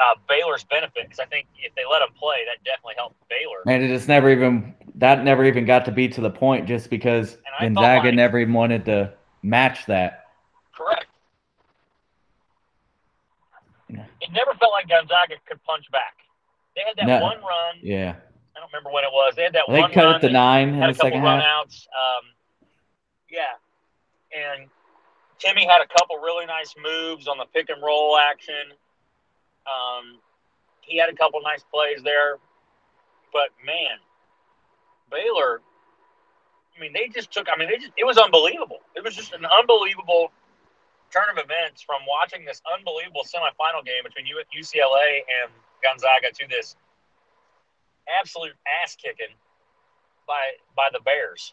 uh, 0.01 0.15
Baylor's 0.29 0.65
benefit 0.65 1.03
because 1.05 1.19
I 1.19 1.27
think 1.27 1.47
if 1.59 1.75
they 1.75 1.83
let 1.91 1.99
them 1.99 2.15
play, 2.17 2.39
that 2.47 2.65
definitely 2.65 2.95
helped 2.97 3.17
Baylor. 3.29 3.63
and 3.67 3.83
it 3.85 3.89
just 3.89 4.09
never 4.09 4.31
even 4.31 4.75
that 4.95 5.25
never 5.25 5.45
even 5.45 5.67
got 5.67 5.85
to 5.85 5.93
be 5.93 6.09
to 6.09 6.21
the 6.21 6.31
point 6.31 6.67
just 6.67 6.89
because 6.89 7.37
Gonzaga 7.61 8.07
like- 8.07 8.15
never 8.15 8.39
even 8.39 8.55
wanted 8.55 8.85
to 8.87 9.13
match 9.43 9.85
that. 9.87 10.25
Correct. 10.75 11.07
It 14.21 14.31
never 14.33 14.55
felt 14.55 14.73
like 14.73 14.89
Gonzaga 14.89 15.35
could 15.47 15.63
punch 15.65 15.91
back. 15.91 16.15
They 16.77 16.83
had 16.87 16.97
that 16.97 17.07
No. 17.07 17.21
one 17.27 17.39
run. 17.41 17.77
Yeah, 17.83 18.15
I 18.57 18.61
don't 18.61 18.71
remember 18.73 18.91
when 18.91 19.05
it 19.05 19.11
was. 19.13 19.35
They 19.37 19.43
had 19.45 19.53
that 19.55 19.67
think 19.67 19.81
one 19.81 19.93
cut 19.93 20.05
run 20.05 20.17
it 20.17 20.21
to 20.21 20.31
nine 20.31 20.69
in 20.69 20.75
had 20.75 20.83
the 20.83 20.91
a 20.91 20.95
couple 20.95 21.07
second 21.11 21.23
half. 21.23 21.43
outs. 21.43 21.89
Um, 21.91 22.25
yeah, 23.29 23.55
and 24.37 24.69
Timme 25.39 25.67
had 25.69 25.81
a 25.83 25.87
couple 25.99 26.19
really 26.19 26.47
nice 26.47 26.75
moves 26.77 27.27
on 27.29 27.39
the 27.39 27.47
pick 27.55 27.71
and 27.71 27.83
roll 27.83 28.17
action. 28.19 28.73
Um, 29.67 30.19
he 30.81 30.97
had 30.99 31.09
a 31.09 31.15
couple 31.15 31.41
nice 31.43 31.63
plays 31.73 32.03
there, 32.03 32.39
but 33.33 33.51
man, 33.65 33.99
Baylor. 35.11 35.61
I 36.77 36.81
mean, 36.81 36.93
they 36.95 37.09
just 37.09 37.31
took. 37.31 37.47
I 37.53 37.59
mean, 37.59 37.69
they 37.69 37.77
just. 37.77 37.93
It 37.97 38.05
was 38.05 38.17
unbelievable. 38.17 38.79
It 38.97 39.05
was 39.05 39.15
just 39.15 39.33
an 39.33 39.45
unbelievable 39.45 40.33
turn 41.13 41.27
of 41.31 41.43
events 41.43 41.83
from 41.83 42.03
watching 42.09 42.45
this 42.45 42.63
unbelievable 42.73 43.23
semifinal 43.23 43.85
game 43.85 44.03
between 44.05 44.27
U- 44.27 44.43
UCLA 44.57 45.23
and 45.43 45.53
Gonzaga 45.83 46.33
to 46.33 46.49
this 46.49 46.77
absolute 48.21 48.55
ass 48.83 48.97
kicking 48.97 49.35
by 50.27 50.41
by 50.77 50.89
the 50.93 51.01
Bears. 51.01 51.53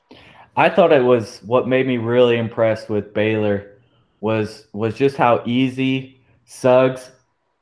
I 0.55 0.69
thought 0.69 0.91
it 0.91 1.03
was 1.03 1.39
what 1.45 1.67
made 1.67 1.87
me 1.87 1.97
really 1.97 2.37
impressed 2.37 2.89
with 2.89 3.13
Baylor 3.13 3.77
was 4.21 4.67
was 4.73 4.95
just 4.95 5.17
how 5.17 5.43
easy 5.45 6.21
Suggs 6.45 7.11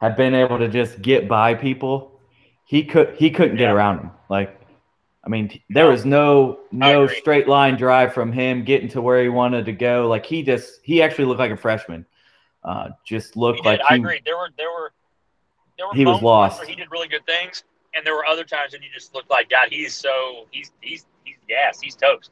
had 0.01 0.15
been 0.15 0.33
able 0.33 0.57
to 0.59 0.67
just 0.67 1.01
get 1.01 1.27
by 1.27 1.53
people. 1.53 2.19
He 2.65 2.83
could 2.83 3.15
he 3.15 3.29
couldn't 3.29 3.57
get 3.57 3.71
around 3.71 3.99
him. 3.99 4.11
Like 4.29 4.59
I 5.25 5.29
mean, 5.29 5.59
there 5.69 5.87
was 5.89 6.05
no 6.05 6.59
no 6.71 7.07
straight 7.07 7.47
line 7.47 7.77
drive 7.77 8.13
from 8.13 8.31
him 8.31 8.63
getting 8.63 8.89
to 8.89 9.01
where 9.01 9.23
he 9.23 9.29
wanted 9.29 9.65
to 9.65 9.71
go. 9.71 10.07
Like 10.07 10.25
he 10.25 10.43
just 10.43 10.81
he 10.83 11.01
actually 11.01 11.25
looked 11.25 11.39
like 11.39 11.51
a 11.51 11.57
freshman. 11.57 12.05
Uh, 12.63 12.89
just 13.05 13.35
looked 13.35 13.61
he 13.61 13.65
like 13.65 13.79
he, 13.79 13.85
I 13.89 13.95
agree. 13.95 14.21
There 14.23 14.37
were 14.37 14.49
there 14.57 14.69
were 14.69 14.93
there 15.77 15.87
were 15.87 15.95
he 15.95 16.05
was 16.05 16.21
lost. 16.21 16.59
Where 16.59 16.67
he 16.67 16.75
did 16.75 16.91
really 16.91 17.07
good 17.07 17.25
things, 17.25 17.63
and 17.95 18.05
there 18.05 18.13
were 18.13 18.25
other 18.25 18.43
times 18.43 18.73
when 18.73 18.83
you 18.83 18.89
just 18.93 19.15
looked 19.15 19.31
like 19.31 19.49
God. 19.49 19.69
He's 19.71 19.95
so 19.95 20.45
he's 20.51 20.71
he's 20.81 21.07
he's 21.23 21.37
gas. 21.49 21.79
He's 21.81 21.95
toast. 21.95 22.29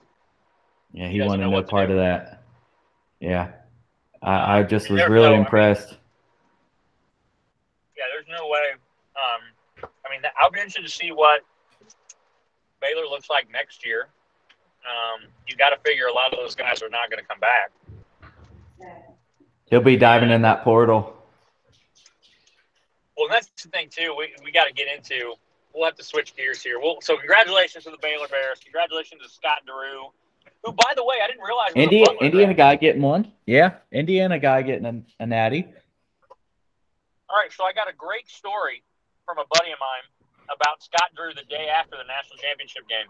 Yeah, 0.91 1.07
he, 1.07 1.13
he 1.13 1.21
wanted 1.21 1.49
no 1.49 1.63
part 1.63 1.89
of 1.89 1.97
that. 1.97 2.43
Yeah, 3.19 3.53
I, 4.21 4.59
I 4.59 4.63
just 4.63 4.91
was 4.91 5.01
really 5.07 5.29
no, 5.29 5.35
impressed. 5.35 5.87
I 5.87 5.91
mean, 5.91 5.99
yeah, 7.97 8.03
there's 8.13 8.27
no 8.39 8.47
way. 8.47 8.73
Um, 9.15 9.89
I 10.05 10.11
mean, 10.11 10.21
I'll 10.39 10.51
be 10.51 10.59
interested 10.59 10.83
to 10.83 10.89
see 10.89 11.11
what 11.11 11.41
Baylor 12.83 13.07
looks 13.07 13.29
like 13.29 13.49
next 13.49 13.85
year. 13.85 14.09
Um, 14.83 15.29
you 15.47 15.55
got 15.55 15.69
to 15.69 15.77
figure 15.85 16.07
a 16.07 16.13
lot 16.13 16.33
of 16.33 16.39
those 16.39 16.53
guys 16.53 16.83
are 16.83 16.89
not 16.89 17.09
going 17.09 17.23
to 17.23 17.25
come 17.25 17.39
back. 17.39 17.71
He'll 19.69 19.81
be 19.81 19.95
diving 19.95 20.29
in 20.29 20.41
that 20.41 20.63
portal. 20.63 21.15
Well, 23.17 23.29
that's 23.29 23.49
the 23.61 23.69
thing 23.69 23.87
too. 23.89 24.13
We 24.17 24.33
we 24.43 24.51
got 24.51 24.65
to 24.65 24.73
get 24.73 24.87
into. 24.93 25.35
We'll 25.73 25.85
have 25.85 25.95
to 25.95 26.03
switch 26.03 26.35
gears 26.35 26.61
here. 26.61 26.79
Well, 26.79 26.97
so 27.01 27.15
congratulations 27.15 27.85
to 27.85 27.91
the 27.91 27.97
Baylor 28.01 28.27
Bears. 28.27 28.59
Congratulations 28.61 29.21
to 29.23 29.29
Scott 29.29 29.61
Drew, 29.65 30.09
who, 30.63 30.73
by 30.73 30.93
the 30.95 31.03
way, 31.03 31.15
I 31.23 31.27
didn't 31.27 31.43
realize. 31.43 31.71
Indiana, 31.75 32.17
Indiana 32.19 32.53
guy 32.53 32.75
getting 32.75 33.01
one. 33.01 33.31
Yeah, 33.45 33.75
Indiana 33.91 34.37
guy 34.37 34.61
getting 34.61 34.85
a, 34.85 35.23
a 35.23 35.25
natty. 35.25 35.65
All 37.29 37.37
right, 37.37 37.51
so 37.51 37.63
I 37.63 37.71
got 37.73 37.89
a 37.89 37.95
great 37.95 38.29
story 38.29 38.83
from 39.25 39.37
a 39.37 39.45
buddy 39.49 39.71
of 39.71 39.79
mine 39.79 40.03
about 40.51 40.83
Scott 40.83 41.11
Drew 41.15 41.33
the 41.33 41.47
day 41.47 41.67
after 41.71 41.95
the 41.95 42.07
national 42.07 42.37
championship 42.39 42.87
game. 42.87 43.07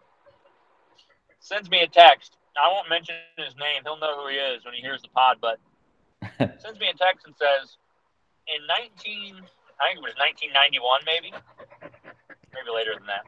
Sends 1.39 1.69
me 1.69 1.81
a 1.81 1.89
text. 1.89 2.37
I 2.55 2.69
won't 2.69 2.87
mention 2.89 3.15
his 3.37 3.55
name. 3.57 3.81
He'll 3.83 3.97
know 3.97 4.21
who 4.21 4.29
he 4.29 4.37
is 4.37 4.63
when 4.63 4.73
he 4.73 4.81
hears 4.81 5.01
the 5.01 5.09
pod, 5.09 5.41
but 5.41 5.57
sends 6.61 6.79
me 6.79 6.87
a 6.87 6.97
text 6.97 7.25
and 7.25 7.33
says, 7.35 7.77
in 8.47 8.61
19, 8.67 9.41
I 9.81 9.91
think 9.91 9.99
it 9.99 10.05
was 10.05 10.15
1991, 10.21 11.01
maybe, 11.07 11.33
maybe 12.53 12.69
later 12.69 12.93
than 12.93 13.07
that. 13.09 13.25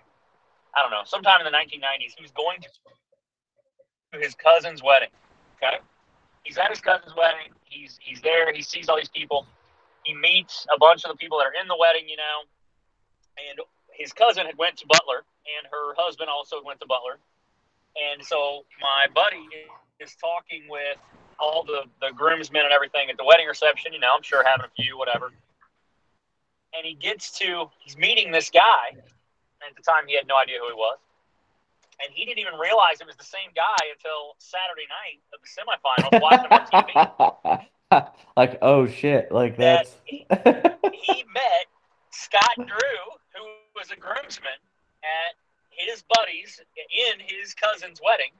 I 0.75 0.83
don't 0.83 0.91
know. 0.91 1.07
Sometime 1.07 1.39
in 1.41 1.47
the 1.47 1.55
1990s, 1.55 2.13
he 2.15 2.21
was 2.21 2.35
going 2.35 2.61
to 2.61 2.69
his 4.19 4.35
cousin's 4.35 4.83
wedding. 4.83 5.11
Okay, 5.57 5.79
he's 6.43 6.57
at 6.57 6.69
his 6.69 6.79
cousin's 6.79 7.15
wedding. 7.15 7.51
He's 7.63 7.97
he's 8.01 8.21
there. 8.21 8.53
He 8.53 8.61
sees 8.61 8.89
all 8.89 8.97
these 8.97 9.09
people. 9.09 9.47
He 10.03 10.13
meets 10.13 10.67
a 10.73 10.77
bunch 10.77 11.03
of 11.03 11.11
the 11.11 11.17
people 11.17 11.39
that 11.39 11.47
are 11.47 11.57
in 11.59 11.67
the 11.67 11.77
wedding, 11.79 12.07
you 12.07 12.17
know, 12.17 12.45
and 13.49 13.59
his 13.97 14.13
cousin 14.13 14.45
had 14.45 14.57
went 14.57 14.77
to 14.77 14.85
Butler, 14.87 15.23
and 15.57 15.67
her 15.71 15.93
husband 15.97 16.29
also 16.29 16.63
went 16.63 16.79
to 16.81 16.85
Butler, 16.85 17.19
and 17.95 18.23
so 18.23 18.65
my 18.81 19.07
buddy 19.13 19.47
is 19.99 20.15
talking 20.15 20.63
with 20.69 20.97
all 21.39 21.63
the 21.63 21.83
the 22.01 22.11
groomsmen 22.13 22.63
and 22.63 22.73
everything 22.73 23.09
at 23.09 23.17
the 23.17 23.25
wedding 23.25 23.47
reception. 23.47 23.93
You 23.93 23.99
know, 23.99 24.13
I'm 24.15 24.23
sure 24.23 24.43
having 24.45 24.65
a 24.65 24.81
few, 24.81 24.97
whatever. 24.97 25.31
And 26.75 26.85
he 26.85 26.93
gets 26.93 27.37
to 27.39 27.69
he's 27.79 27.97
meeting 27.97 28.31
this 28.31 28.49
guy. 28.49 28.91
And 28.91 29.69
at 29.69 29.75
the 29.75 29.81
time, 29.81 30.03
he 30.07 30.15
had 30.15 30.27
no 30.27 30.35
idea 30.35 30.59
who 30.59 30.67
he 30.67 30.73
was, 30.73 30.97
and 32.03 32.13
he 32.13 32.25
didn't 32.25 32.39
even 32.39 32.59
realize 32.59 32.99
it 32.99 33.07
was 33.07 33.15
the 33.15 33.23
same 33.23 33.49
guy 33.55 33.87
until 33.93 34.35
Saturday 34.37 34.85
night 34.91 35.23
of 35.33 35.39
the 35.41 35.47
semifinals, 35.47 36.21
watching 36.21 36.51
on 36.51 38.03
TV. 38.03 38.11
like, 38.37 38.57
oh 38.61 38.87
shit! 38.87 39.31
Like 39.31 39.57
that 39.57 39.87
he, 40.03 40.27
he 40.93 41.23
met 41.33 41.65
Scott 42.11 42.55
Drew, 42.57 42.99
was 43.75 43.91
a 43.91 43.99
groomsman 43.99 44.59
at 45.03 45.35
his 45.69 46.03
buddy's 46.07 46.59
in 46.77 47.19
his 47.19 47.53
cousin's 47.53 47.99
wedding. 48.03 48.31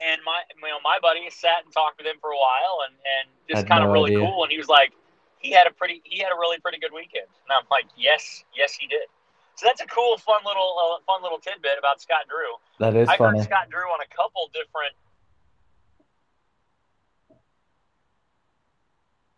And 0.00 0.20
my, 0.24 0.40
you 0.56 0.68
know, 0.68 0.80
my 0.82 0.98
buddy 1.00 1.28
sat 1.28 1.62
and 1.64 1.72
talked 1.72 1.98
with 1.98 2.06
him 2.06 2.16
for 2.20 2.30
a 2.30 2.40
while, 2.40 2.88
and 2.88 2.96
and 2.96 3.28
just 3.48 3.68
kind 3.68 3.84
of 3.84 3.88
no 3.88 3.92
really 3.92 4.16
idea. 4.16 4.24
cool. 4.24 4.42
And 4.44 4.50
he 4.50 4.56
was 4.56 4.68
like, 4.68 4.92
he 5.38 5.52
had 5.52 5.66
a 5.66 5.72
pretty, 5.72 6.00
he 6.04 6.18
had 6.20 6.32
a 6.32 6.38
really 6.40 6.58
pretty 6.58 6.78
good 6.78 6.92
weekend. 6.92 7.28
And 7.28 7.50
I'm 7.52 7.68
like, 7.70 7.84
yes, 7.96 8.44
yes, 8.56 8.72
he 8.72 8.86
did. 8.86 9.08
So 9.56 9.66
that's 9.66 9.82
a 9.82 9.86
cool, 9.86 10.16
fun 10.16 10.40
little, 10.44 10.72
uh, 10.80 11.04
fun 11.04 11.22
little 11.22 11.38
tidbit 11.38 11.76
about 11.78 12.00
Scott 12.00 12.24
Drew. 12.28 12.56
That 12.78 12.96
is 12.96 13.08
I 13.08 13.18
funny. 13.18 13.38
heard 13.38 13.44
Scott 13.44 13.68
Drew 13.68 13.92
on 13.92 14.00
a 14.00 14.08
couple 14.08 14.48
different 14.56 14.96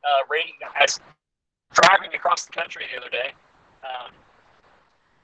uh, 0.04 0.22
radio. 0.30 0.70
Was 0.80 1.00
driving 1.74 2.14
across 2.14 2.46
the 2.46 2.52
country 2.52 2.84
the 2.92 3.00
other 3.00 3.10
day. 3.10 3.32
Um, 3.82 4.14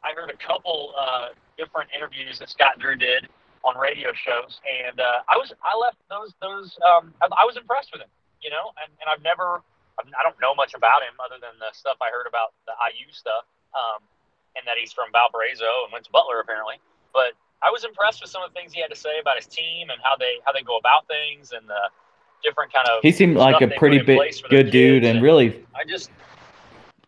I 0.08 0.16
heard 0.16 0.32
a 0.32 0.40
couple 0.40 0.96
uh, 0.96 1.36
different 1.60 1.92
interviews 1.92 2.38
that 2.40 2.48
Scott 2.48 2.80
Drew 2.80 2.96
did 2.96 3.28
on 3.60 3.76
radio 3.76 4.16
shows, 4.16 4.56
and 4.64 4.96
uh, 4.96 5.20
I 5.28 5.36
was 5.36 5.52
I 5.60 5.76
left 5.76 6.00
those 6.08 6.32
those 6.40 6.72
um, 6.80 7.12
I, 7.20 7.28
I 7.28 7.44
was 7.44 7.60
impressed 7.60 7.92
with 7.92 8.00
him, 8.00 8.08
you 8.40 8.48
know, 8.48 8.72
and, 8.80 8.88
and 9.04 9.06
I've 9.12 9.20
never 9.20 9.60
I 10.00 10.22
don't 10.24 10.40
know 10.40 10.54
much 10.54 10.72
about 10.72 11.04
him 11.04 11.12
other 11.20 11.36
than 11.36 11.52
the 11.60 11.68
stuff 11.76 12.00
I 12.00 12.08
heard 12.08 12.24
about 12.24 12.56
the 12.64 12.72
IU 12.72 13.12
stuff, 13.12 13.44
um, 13.76 14.00
and 14.56 14.64
that 14.64 14.80
he's 14.80 14.96
from 14.96 15.12
Valparaiso 15.12 15.84
and 15.84 15.92
went 15.92 16.08
to 16.08 16.12
Butler 16.14 16.40
apparently. 16.40 16.80
But 17.12 17.36
I 17.60 17.68
was 17.68 17.84
impressed 17.84 18.24
with 18.24 18.32
some 18.32 18.40
of 18.40 18.48
the 18.48 18.56
things 18.56 18.72
he 18.72 18.80
had 18.80 18.88
to 18.88 18.96
say 18.96 19.20
about 19.20 19.36
his 19.36 19.44
team 19.44 19.92
and 19.92 20.00
how 20.00 20.16
they 20.16 20.40
how 20.48 20.56
they 20.56 20.64
go 20.64 20.80
about 20.80 21.04
things 21.04 21.52
and 21.52 21.68
the 21.68 21.92
different 22.40 22.72
kind 22.72 22.88
of. 22.88 23.04
He 23.04 23.12
seemed 23.12 23.36
like 23.36 23.60
a 23.60 23.68
pretty 23.76 24.00
big, 24.00 24.24
good 24.48 24.72
dude, 24.72 25.04
and, 25.04 25.20
and 25.20 25.22
really. 25.22 25.68
I 25.76 25.84
just 25.84 26.08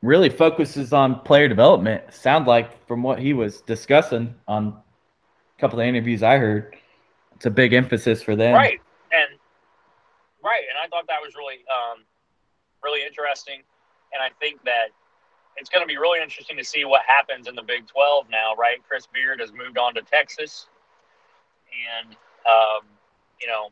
really 0.03 0.31
focuses 0.31 0.93
on 0.93 1.21
player 1.21 1.49
development. 1.49 2.03
Sound 2.13 2.47
like 2.47 2.87
from 2.87 3.03
what 3.03 3.19
he 3.19 3.33
was 3.33 3.61
discussing 3.63 4.35
on 4.49 4.69
a 4.69 5.61
couple 5.61 5.81
of 5.81 5.87
interviews 5.87 6.23
I 6.23 6.39
heard, 6.39 6.77
it's 7.35 7.47
a 7.47 7.51
big 7.51 7.73
emphasis 7.73 8.23
for 8.23 8.37
them. 8.37 8.55
Right, 8.55 8.81
and 9.13 9.39
right, 10.45 10.63
and 10.69 10.79
I 10.83 10.89
thought 10.89 11.07
that 11.09 11.21
was 11.23 11.35
really, 11.37 11.65
um, 11.69 12.05
really 12.83 13.05
interesting, 13.07 13.63
and 14.13 14.23
I 14.23 14.29
think 14.41 14.63
that 14.65 14.89
it's 15.57 15.69
going 15.69 15.83
to 15.83 15.87
be 15.87 15.99
really 15.99 16.23
interesting 16.23 16.57
to 16.57 16.65
see 16.65 16.85
what 16.85 17.03
happens 17.07 17.47
in 17.47 17.55
the 17.55 17.63
Big 17.63 17.87
Twelve 17.87 18.27
now. 18.31 18.55
Right, 18.55 18.79
Chris 18.87 19.07
Beard 19.13 19.41
has 19.41 19.53
moved 19.53 19.79
on 19.79 19.95
to 19.95 20.03
Texas, 20.03 20.67
and 21.71 22.17
um, 22.47 22.87
you 23.41 23.47
know, 23.47 23.69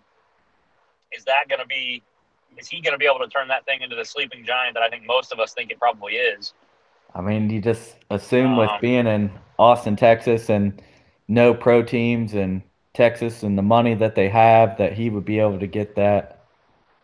is 1.17 1.25
that 1.25 1.49
going 1.49 1.61
to 1.61 1.67
be 1.67 2.03
is 2.57 2.69
he 2.69 2.81
going 2.81 2.93
to 2.93 2.99
be 2.99 3.07
able 3.07 3.19
to 3.21 3.29
turn 3.29 3.49
that 3.49 3.65
thing 3.65 3.83
into 3.83 3.97
the 3.97 4.05
sleeping 4.05 4.45
giant 4.45 4.75
that 4.75 4.83
I 4.83 4.89
think 4.89 5.07
most 5.07 5.33
of 5.33 5.39
us 5.39 5.53
think 5.53 5.71
it 5.71 5.79
probably 5.79 6.15
is? 6.15 6.55
I 7.15 7.21
mean, 7.21 7.51
you 7.51 7.61
just 7.61 7.97
assume 8.11 8.53
um, 8.53 8.57
with 8.57 8.71
being 8.81 9.07
in 9.07 9.31
Austin, 9.59 9.97
Texas, 9.97 10.51
and 10.51 10.81
no 11.27 11.55
pro 11.55 11.83
teams 11.83 12.35
in 12.35 12.63
Texas 12.95 13.43
and 13.43 13.57
the 13.57 13.63
money 13.63 13.95
that 13.95 14.15
they 14.15 14.29
have, 14.29 14.77
that 14.79 14.93
he 14.93 15.11
would 15.11 15.25
be 15.25 15.39
able 15.39 15.59
to 15.59 15.67
get 15.67 15.95
that 15.97 16.47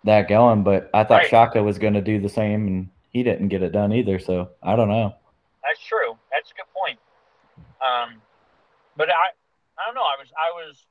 that 0.05 0.29
going. 0.29 0.63
But 0.63 0.91
I 0.93 1.05
thought 1.05 1.23
right. 1.23 1.29
Shaka 1.29 1.63
was 1.63 1.79
going 1.79 1.95
to 1.95 2.03
do 2.03 2.21
the 2.21 2.29
same, 2.29 2.67
and 2.67 2.89
he 3.11 3.23
didn't 3.23 3.49
get 3.49 3.63
it 3.63 3.73
done 3.73 3.93
either. 3.93 4.19
So 4.19 4.51
I 4.63 4.77
don't 4.77 4.89
know. 4.89 5.15
That's 5.63 5.81
true. 5.87 6.17
That's 6.31 6.51
a 6.51 6.55
good 6.55 6.71
point. 6.75 6.99
Um, 7.81 8.21
but 8.97 9.09
I, 9.09 9.33
I 9.81 9.87
don't 9.87 9.95
know. 9.95 10.03
I 10.03 10.17
was, 10.19 10.29
I 10.37 10.51
was, 10.55 10.85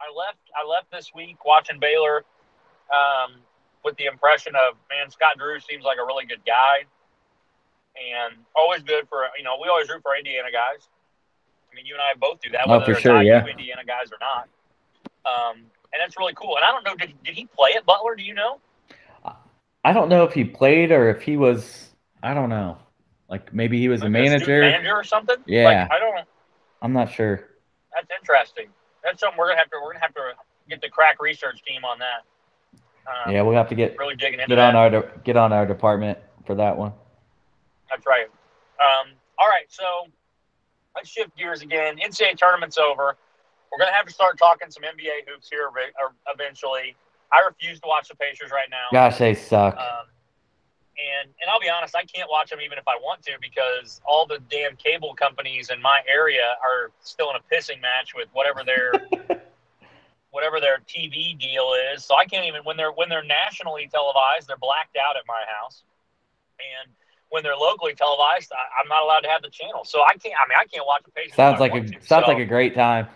I 0.00 0.06
left, 0.12 0.38
I 0.54 0.66
left 0.68 0.90
this 0.90 1.12
week 1.14 1.44
watching 1.44 1.78
Baylor. 1.78 2.24
Um, 2.90 3.40
with 3.84 3.96
the 3.96 4.06
impression 4.06 4.54
of 4.56 4.76
man, 4.90 5.10
Scott 5.10 5.36
Drew 5.38 5.60
seems 5.60 5.84
like 5.84 5.98
a 6.02 6.04
really 6.04 6.26
good 6.26 6.44
guy, 6.46 6.84
and 7.94 8.36
always 8.56 8.82
good 8.82 9.08
for 9.08 9.26
you 9.36 9.44
know 9.44 9.56
we 9.60 9.68
always 9.68 9.88
root 9.88 10.02
for 10.02 10.16
Indiana 10.16 10.48
guys. 10.50 10.88
I 11.70 11.74
mean, 11.74 11.86
you 11.86 11.94
and 11.94 12.02
I 12.02 12.14
both 12.18 12.40
do 12.40 12.50
that, 12.50 12.62
oh, 12.66 12.78
whether 12.78 12.94
for 12.94 13.00
sure, 13.00 13.22
yeah. 13.22 13.44
Indiana 13.46 13.82
guys 13.84 14.10
or 14.12 14.18
not. 14.20 14.48
Um, 15.26 15.56
and 15.92 16.00
that's 16.00 16.16
really 16.16 16.34
cool. 16.34 16.56
And 16.56 16.64
I 16.64 16.70
don't 16.70 16.84
know, 16.84 16.94
did, 16.94 17.14
did 17.24 17.34
he 17.34 17.46
play 17.46 17.72
at 17.76 17.84
Butler? 17.84 18.14
Do 18.14 18.22
you 18.22 18.34
know? 18.34 18.60
I 19.84 19.92
don't 19.92 20.08
know 20.08 20.24
if 20.24 20.32
he 20.32 20.44
played 20.44 20.90
or 20.90 21.10
if 21.10 21.22
he 21.22 21.36
was. 21.36 21.90
I 22.22 22.32
don't 22.32 22.48
know. 22.48 22.78
Like 23.28 23.52
maybe 23.52 23.78
he 23.78 23.88
was 23.88 24.00
like 24.00 24.08
a 24.08 24.10
manager, 24.10 24.62
a 24.62 24.70
manager 24.70 24.94
or 24.94 25.04
something. 25.04 25.36
Yeah, 25.46 25.64
like, 25.64 25.90
I 25.92 25.98
don't. 25.98 26.26
I'm 26.80 26.92
not 26.92 27.12
sure. 27.12 27.50
That's 27.94 28.08
interesting. 28.18 28.68
That's 29.02 29.20
something 29.20 29.38
we're 29.38 29.48
gonna 29.48 29.58
have 29.58 29.70
to 29.70 29.76
we're 29.82 29.92
gonna 29.92 30.04
have 30.04 30.14
to 30.14 30.32
get 30.68 30.80
the 30.80 30.88
crack 30.88 31.20
research 31.20 31.62
team 31.66 31.84
on 31.84 31.98
that. 31.98 32.24
Um, 33.06 33.32
yeah, 33.32 33.42
we'll 33.42 33.54
have 33.54 33.68
to 33.68 33.74
get 33.74 33.96
really 33.98 34.16
digging 34.16 34.40
into 34.40 34.56
get 34.56 34.58
on 34.58 34.76
our 34.76 35.12
get 35.24 35.36
on 35.36 35.52
our 35.52 35.66
department 35.66 36.18
for 36.46 36.54
that 36.54 36.76
one. 36.76 36.92
That's 37.90 38.06
right. 38.06 38.26
Um, 38.80 39.12
all 39.38 39.48
right, 39.48 39.66
so 39.68 39.84
let's 40.96 41.08
shift 41.08 41.36
gears 41.36 41.62
again. 41.62 41.96
NCAA 41.98 42.36
tournament's 42.36 42.78
over. 42.78 43.16
We're 43.70 43.78
gonna 43.78 43.92
have 43.92 44.06
to 44.06 44.12
start 44.12 44.38
talking 44.38 44.70
some 44.70 44.84
NBA 44.84 45.28
hoops 45.28 45.48
here 45.50 45.70
eventually. 46.32 46.96
I 47.32 47.40
refuse 47.46 47.80
to 47.80 47.88
watch 47.88 48.08
the 48.08 48.14
Pacers 48.16 48.50
right 48.50 48.68
now. 48.70 48.86
Gosh, 48.92 49.18
they 49.18 49.34
suck. 49.34 49.76
Um, 49.76 50.06
and 50.94 51.28
and 51.40 51.50
I'll 51.50 51.60
be 51.60 51.68
honest, 51.68 51.96
I 51.96 52.04
can't 52.04 52.30
watch 52.30 52.50
them 52.50 52.60
even 52.60 52.78
if 52.78 52.86
I 52.86 52.96
want 53.02 53.22
to 53.24 53.32
because 53.40 54.00
all 54.06 54.26
the 54.26 54.38
damn 54.50 54.76
cable 54.76 55.14
companies 55.14 55.70
in 55.70 55.82
my 55.82 56.00
area 56.08 56.54
are 56.62 56.92
still 57.02 57.30
in 57.30 57.36
a 57.36 57.54
pissing 57.54 57.80
match 57.80 58.14
with 58.14 58.28
whatever 58.32 58.62
their 58.64 58.92
whatever 60.34 60.58
their 60.58 60.82
TV 60.88 61.38
deal 61.38 61.74
is. 61.94 62.04
So 62.04 62.16
I 62.16 62.24
can't 62.26 62.44
even 62.44 62.62
when 62.64 62.76
they're 62.76 62.90
when 62.90 63.08
they're 63.08 63.24
nationally 63.24 63.88
televised, 63.90 64.48
they're 64.48 64.58
blacked 64.58 64.96
out 64.98 65.16
at 65.16 65.22
my 65.28 65.40
house. 65.60 65.84
And 66.58 66.92
when 67.30 67.42
they're 67.44 67.56
locally 67.56 67.94
televised, 67.94 68.50
I, 68.52 68.82
am 68.82 68.88
not 68.88 69.02
allowed 69.02 69.20
to 69.20 69.28
have 69.28 69.42
the 69.42 69.50
channel. 69.50 69.84
So 69.84 70.02
I 70.02 70.14
can't. 70.18 70.34
I 70.34 70.48
mean, 70.48 70.58
I 70.58 70.66
can't 70.66 70.84
watch 70.86 71.02
the 71.04 71.12
Pacers. 71.12 71.36
Sounds 71.36 71.60
like 71.60 71.74
a 71.74 71.80
to, 71.82 72.02
sounds 72.02 72.26
so. 72.26 72.32
like 72.32 72.38
a 72.38 72.44
great 72.44 72.74
time. 72.74 73.06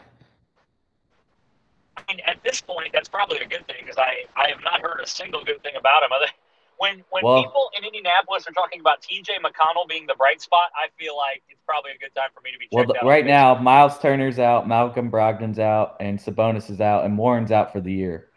I 1.97 2.03
mean, 2.09 2.21
at 2.25 2.43
this 2.45 2.61
point, 2.61 2.91
that's 2.93 3.09
probably 3.09 3.39
a 3.39 3.47
good 3.47 3.67
thing 3.67 3.83
because 3.83 3.99
I, 3.99 4.25
I 4.37 4.49
have 4.51 4.63
not 4.63 4.81
heard 4.81 5.01
a 5.03 5.07
single 5.07 5.43
good 5.43 5.61
thing 5.65 5.75
about 5.77 6.05
him. 6.05 6.13
Other 6.13 6.31
when 6.79 7.03
when 7.11 7.25
well, 7.25 7.43
people 7.43 7.71
in 7.77 7.85
Indianapolis 7.85 8.47
are 8.49 8.53
talking 8.53 8.81
about 8.81 9.03
T.J. 9.03 9.35
McConnell 9.45 9.89
being 9.89 10.07
the 10.07 10.15
bright 10.15 10.41
spot, 10.41 10.71
I 10.77 10.89
feel 10.99 11.17
like 11.17 11.43
it's 11.49 11.61
probably 11.67 11.93
a 11.93 11.99
good 11.99 12.15
time 12.15 12.31
for 12.35 12.41
me 12.41 12.51
to 12.53 12.59
be. 12.59 12.69
Well, 12.73 12.87
right 13.07 13.27
now, 13.27 13.57
Miles 13.57 13.99
Turner's 13.99 14.39
out, 14.39 14.67
Malcolm 14.67 15.11
Brogdon's 15.11 15.59
out, 15.59 15.97
and 16.01 16.19
Sabonis 16.19 16.71
is 16.71 16.81
out, 16.81 17.05
and 17.05 17.19
Warren's 17.19 17.51
out 17.51 17.73
for 17.73 17.81
the 17.81 17.93
year. 17.93 18.29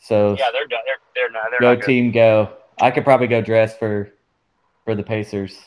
So 0.00 0.36
yeah, 0.38 0.46
they're 0.52 0.66
done. 0.66 0.80
They're 0.86 0.98
they're 1.14 1.30
not. 1.30 1.50
They're 1.50 1.60
go 1.60 1.74
not 1.74 1.84
team, 1.84 2.10
go! 2.12 2.54
I 2.80 2.90
could 2.90 3.04
probably 3.04 3.26
go 3.26 3.40
dress 3.40 3.76
for 3.76 4.12
for 4.84 4.94
the 4.94 5.02
Pacers. 5.02 5.58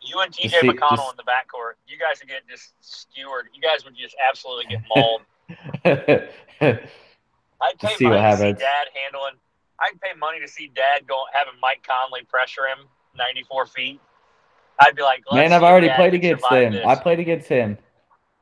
You 0.00 0.18
and 0.20 0.32
TJ 0.32 0.60
see, 0.60 0.68
McConnell 0.68 0.96
just, 0.96 1.10
in 1.12 1.16
the 1.16 1.24
backcourt, 1.24 1.74
you 1.86 1.96
guys 1.98 2.20
would 2.20 2.28
get 2.28 2.42
just 2.48 2.72
skewered. 2.80 3.48
You 3.54 3.60
guys 3.60 3.84
would 3.84 3.96
just 3.96 4.16
absolutely 4.28 4.66
get 4.66 4.82
mauled. 4.88 5.20
I'd 7.62 7.78
pay 7.78 7.94
see 7.94 8.06
what 8.06 8.18
happens. 8.18 8.58
see 8.58 8.64
Dad 8.64 8.88
handling. 9.04 9.34
I'd 9.82 10.00
pay 10.00 10.16
money 10.18 10.40
to 10.40 10.48
see 10.48 10.70
Dad 10.74 11.06
go 11.06 11.24
having 11.32 11.54
Mike 11.60 11.86
Conley 11.86 12.24
pressure 12.24 12.66
him 12.66 12.86
94 13.16 13.66
feet. 13.66 14.00
I'd 14.80 14.96
be 14.96 15.02
like, 15.02 15.22
man, 15.32 15.52
I've 15.52 15.62
already 15.62 15.88
Dad 15.88 15.96
played 15.96 16.14
against 16.14 16.46
him. 16.46 16.72
This. 16.72 16.86
I 16.86 16.94
played 16.94 17.20
against 17.20 17.48
him. 17.48 17.78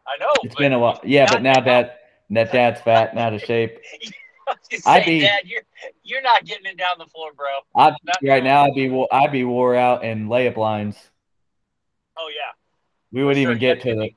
I 0.07 0.17
know. 0.19 0.33
It's 0.43 0.55
been 0.55 0.73
a 0.73 0.79
while. 0.79 1.01
Yeah, 1.05 1.27
but 1.31 1.43
now 1.43 1.61
Dad, 1.61 1.93
that 2.31 2.53
Dad's 2.53 2.81
fat, 2.81 3.15
not 3.15 3.29
out 3.29 3.35
of 3.35 3.43
shape. 3.43 3.79
I'd 4.87 5.05
be, 5.05 5.21
Dad, 5.21 5.43
you're 5.47 5.63
you're 6.03 6.23
not 6.23 6.45
getting 6.45 6.67
it 6.67 6.77
down 6.77 6.97
the 6.99 7.07
floor, 7.07 7.33
bro. 7.33 7.47
I'd, 7.77 7.95
right 8.23 8.43
now, 8.43 8.65
I'd 8.65 8.75
be 8.75 9.07
I'd 9.13 9.33
be 9.33 9.45
wore 9.45 9.77
out 9.77 10.05
in 10.05 10.29
layup 10.29 10.57
lines. 10.57 10.97
Oh 12.17 12.29
yeah. 12.29 12.53
We 13.13 13.25
wouldn't 13.25 13.43
even 13.43 13.59
get 13.59 13.81
to 13.83 13.95
the. 13.95 14.11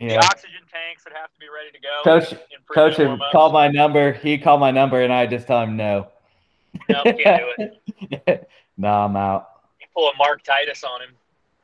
Yeah. 0.00 0.08
The 0.08 0.16
oxygen 0.18 0.60
tanks 0.70 1.04
would 1.04 1.14
have 1.14 1.32
to 1.32 1.38
be 1.38 1.46
ready 1.48 1.70
to 1.70 1.78
go. 1.80 2.02
Coach, 2.04 2.34
coach 2.74 2.98
would 2.98 3.20
call 3.32 3.52
my 3.52 3.68
number. 3.68 4.12
He 4.12 4.38
called 4.38 4.60
my 4.60 4.70
number, 4.70 5.00
and 5.00 5.12
I 5.12 5.26
just 5.26 5.46
tell 5.46 5.62
him 5.62 5.76
no. 5.76 6.08
No, 6.88 7.02
can't 7.04 7.42
do 7.58 7.70
it. 8.26 8.50
no, 8.76 8.88
I'm 8.88 9.16
out. 9.16 9.48
You 9.80 9.86
pull 9.94 10.08
a 10.08 10.16
Mark 10.16 10.42
Titus 10.42 10.84
on 10.84 11.02
him. 11.02 11.10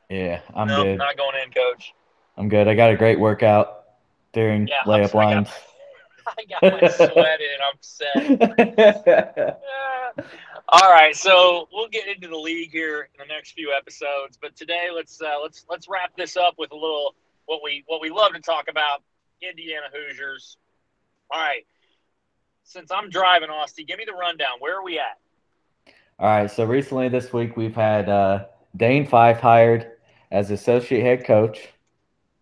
Yeah, 0.09 0.41
I'm 0.53 0.67
no, 0.67 0.83
good. 0.83 0.97
Not 0.97 1.17
going 1.17 1.35
in, 1.43 1.51
coach. 1.51 1.93
I'm 2.37 2.49
good. 2.49 2.67
I 2.67 2.75
got 2.75 2.91
a 2.91 2.97
great 2.97 3.19
workout 3.19 3.83
during 4.33 4.67
yeah, 4.67 4.83
layup 4.85 5.13
lines. 5.13 5.49
I 6.27 6.69
got 6.69 6.81
my 6.81 6.87
sweat 6.89 7.39
in. 7.41 7.57
I'm 7.67 7.77
set. 7.81 9.61
All 10.69 10.89
right, 10.89 11.15
so 11.15 11.67
we'll 11.73 11.89
get 11.89 12.07
into 12.07 12.27
the 12.27 12.37
league 12.37 12.71
here 12.71 13.09
in 13.13 13.27
the 13.27 13.33
next 13.33 13.51
few 13.51 13.73
episodes, 13.75 14.37
but 14.41 14.55
today 14.55 14.87
let's 14.93 15.21
uh, 15.21 15.35
let's 15.41 15.65
let's 15.69 15.87
wrap 15.89 16.15
this 16.15 16.37
up 16.37 16.55
with 16.57 16.71
a 16.71 16.75
little 16.75 17.15
what 17.45 17.61
we 17.63 17.83
what 17.87 18.01
we 18.01 18.09
love 18.09 18.33
to 18.33 18.39
talk 18.39 18.65
about 18.69 19.03
Indiana 19.41 19.87
Hoosiers. 19.93 20.57
All 21.29 21.41
right, 21.41 21.65
since 22.63 22.91
I'm 22.91 23.09
driving, 23.09 23.49
Austin, 23.49 23.85
give 23.85 23.97
me 23.97 24.05
the 24.05 24.13
rundown. 24.13 24.59
Where 24.59 24.77
are 24.77 24.83
we 24.83 24.99
at? 24.99 25.17
All 26.19 26.27
right, 26.27 26.49
so 26.49 26.65
recently 26.65 27.09
this 27.09 27.33
week 27.33 27.57
we've 27.57 27.75
had 27.75 28.07
uh, 28.07 28.45
Dane 28.77 29.07
Fife 29.07 29.39
hired 29.39 29.91
as 30.31 30.51
associate 30.51 31.03
head 31.03 31.25
coach. 31.25 31.69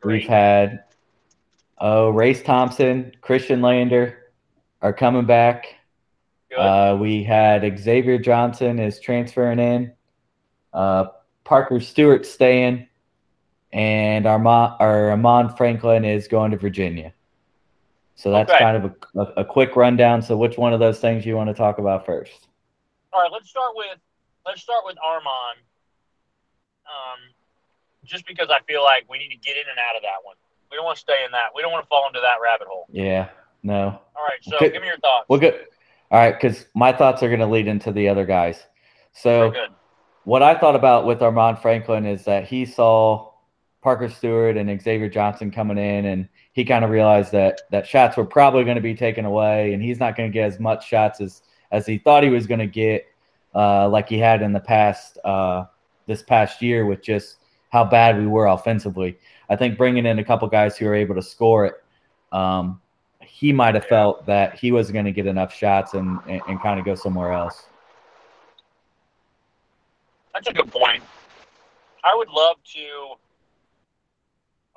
Great. 0.01 0.21
We've 0.21 0.29
had 0.29 0.83
Oh, 1.81 2.09
Race 2.09 2.43
Thompson, 2.43 3.13
Khristian 3.21 3.61
Lander 3.61 4.31
are 4.81 4.91
coming 4.91 5.25
back. 5.25 5.75
Uh, 6.57 6.97
we 6.97 7.23
had 7.23 7.79
Xavier 7.79 8.17
Johnson 8.17 8.79
is 8.79 8.99
transferring 8.99 9.59
in. 9.59 9.93
Uh, 10.73 11.05
Parker 11.45 11.79
Stewart 11.79 12.25
staying, 12.25 12.87
and 13.71 14.25
Armand, 14.25 14.73
or 14.79 15.11
Armaan 15.15 15.55
Franklin 15.55 16.03
is 16.03 16.27
going 16.27 16.51
to 16.51 16.57
Virginia. 16.57 17.13
So 18.19 18.31
that's 18.31 18.51
okay. 18.51 18.59
kind 18.59 18.75
of 18.75 18.93
a, 19.15 19.41
a, 19.41 19.45
quick 19.45 19.77
rundown. 19.77 20.21
So 20.21 20.35
which 20.35 20.57
one 20.57 20.73
of 20.73 20.81
those 20.81 20.99
things 20.99 21.25
you 21.25 21.37
want 21.37 21.47
to 21.47 21.53
talk 21.53 21.77
about 21.77 22.05
first? 22.05 22.49
All 23.13 23.21
right, 23.21 23.31
let's 23.31 23.49
start 23.49 23.71
with 23.75 23.97
let's 24.45 24.61
start 24.61 24.83
with 24.85 24.97
Armand. 25.01 25.59
Um, 26.85 27.33
just 28.03 28.27
because 28.27 28.49
I 28.49 28.59
feel 28.67 28.83
like 28.83 29.05
we 29.09 29.19
need 29.19 29.29
to 29.29 29.37
get 29.37 29.55
in 29.55 29.63
and 29.69 29.79
out 29.79 29.95
of 29.95 30.01
that 30.01 30.19
one. 30.23 30.35
We 30.69 30.75
don't 30.75 30.83
want 30.83 30.97
to 30.97 31.01
stay 31.01 31.23
in 31.25 31.31
that. 31.31 31.51
We 31.55 31.61
don't 31.61 31.71
want 31.71 31.85
to 31.85 31.87
fall 31.87 32.07
into 32.07 32.19
that 32.19 32.43
rabbit 32.43 32.67
hole. 32.67 32.87
Yeah. 32.91 33.29
No. 33.63 34.01
All 34.17 34.25
right. 34.27 34.43
So 34.43 34.59
good. 34.59 34.73
give 34.73 34.81
me 34.81 34.89
your 34.89 34.99
thoughts. 34.99 35.29
Well, 35.29 35.39
good. 35.39 35.67
All 36.11 36.19
right, 36.19 36.33
because 36.33 36.65
my 36.75 36.91
thoughts 36.91 37.23
are 37.23 37.29
going 37.29 37.39
to 37.39 37.45
lead 37.45 37.67
into 37.67 37.93
the 37.93 38.09
other 38.09 38.25
guys. 38.25 38.61
So, 39.13 39.53
what 40.25 40.43
I 40.43 40.55
thought 40.55 40.75
about 40.75 41.05
with 41.05 41.21
Armand 41.21 41.59
Franklin 41.59 42.05
is 42.05 42.25
that 42.25 42.45
he 42.45 42.65
saw 42.65 43.31
Parker 43.81 44.09
Stewart 44.09 44.57
and 44.57 44.81
Xavier 44.81 45.07
Johnson 45.07 45.51
coming 45.51 45.77
in, 45.77 46.05
and 46.05 46.27
he 46.53 46.65
kind 46.65 46.83
of 46.83 46.91
realized 46.91 47.31
that 47.31 47.61
that 47.71 47.87
shots 47.87 48.17
were 48.17 48.25
probably 48.25 48.63
going 48.63 48.75
to 48.75 48.81
be 48.81 48.95
taken 48.95 49.25
away, 49.25 49.73
and 49.73 49.83
he's 49.83 49.99
not 49.99 50.15
going 50.15 50.29
to 50.29 50.33
get 50.33 50.45
as 50.45 50.59
much 50.59 50.87
shots 50.87 51.21
as 51.21 51.41
as 51.71 51.85
he 51.85 51.97
thought 51.97 52.23
he 52.23 52.29
was 52.29 52.47
going 52.47 52.59
to 52.59 52.67
get, 52.67 53.05
uh, 53.53 53.87
like 53.87 54.09
he 54.09 54.17
had 54.17 54.41
in 54.41 54.53
the 54.53 54.59
past 54.59 55.17
uh, 55.23 55.65
this 56.07 56.23
past 56.23 56.61
year 56.61 56.85
with 56.85 57.01
just 57.01 57.37
how 57.69 57.83
bad 57.83 58.17
we 58.17 58.25
were 58.25 58.47
offensively. 58.47 59.17
I 59.49 59.55
think 59.55 59.77
bringing 59.77 60.05
in 60.05 60.19
a 60.19 60.23
couple 60.23 60.47
guys 60.47 60.77
who 60.77 60.87
are 60.87 60.95
able 60.95 61.15
to 61.15 61.21
score 61.21 61.65
it, 61.65 61.75
um, 62.31 62.81
he 63.21 63.53
might 63.53 63.75
have 63.75 63.85
felt 63.85 64.25
that 64.25 64.57
he 64.57 64.71
wasn't 64.71 64.95
going 64.95 65.05
to 65.05 65.11
get 65.11 65.27
enough 65.27 65.53
shots 65.53 65.93
and, 65.93 66.19
and, 66.27 66.41
and 66.47 66.61
kind 66.61 66.79
of 66.79 66.85
go 66.85 66.95
somewhere 66.95 67.31
else. 67.31 67.65
That's 70.33 70.47
a 70.47 70.53
good 70.53 70.71
point. 70.71 71.03
I 72.03 72.15
would 72.15 72.29
love 72.29 72.57
to. 72.73 73.15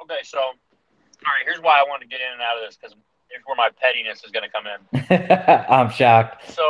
Okay, 0.03 0.21
so 0.23 0.39
all 1.27 1.33
right, 1.33 1.45
here's 1.45 1.61
why 1.61 1.79
I 1.79 1.85
wanted 1.89 2.07
to 2.07 2.11
get 2.11 2.21
in 2.21 2.33
and 2.33 2.43
out 2.43 2.59
of 2.59 2.67
this 2.67 2.77
because 2.77 2.95
here's 3.31 3.45
where 3.47 3.57
my 3.57 3.71
pettiness 3.81 4.25
is 4.25 4.31
going 4.31 4.45
to 4.45 4.53
come 4.53 4.67
in. 4.69 4.81
I'm 5.69 5.91
shocked. 5.91 6.51
So, 6.51 6.65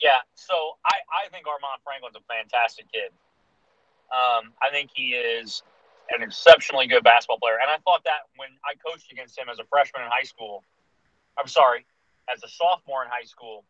yeah, 0.00 0.20
so 0.34 0.76
I, 0.84 0.96
I 1.08 1.28
think 1.30 1.46
Armaan 1.46 1.80
Franklin's 1.84 2.16
a 2.16 2.24
fantastic 2.28 2.90
kid. 2.92 3.10
Um, 4.12 4.52
I 4.60 4.68
think 4.70 4.90
he 4.92 5.14
is 5.14 5.62
an 6.10 6.22
exceptionally 6.22 6.86
good 6.86 7.04
basketball 7.04 7.38
player. 7.38 7.56
And 7.62 7.70
I 7.70 7.78
thought 7.84 8.04
that 8.04 8.28
when 8.36 8.50
I 8.64 8.74
coached 8.84 9.10
against 9.12 9.38
him 9.38 9.48
as 9.48 9.58
a 9.58 9.64
freshman 9.64 10.02
in 10.02 10.10
high 10.10 10.26
school, 10.26 10.62
I'm 11.38 11.48
sorry, 11.48 11.86
as 12.32 12.42
a 12.42 12.48
sophomore 12.48 13.04
in 13.04 13.10
high 13.10 13.24
school 13.24 13.64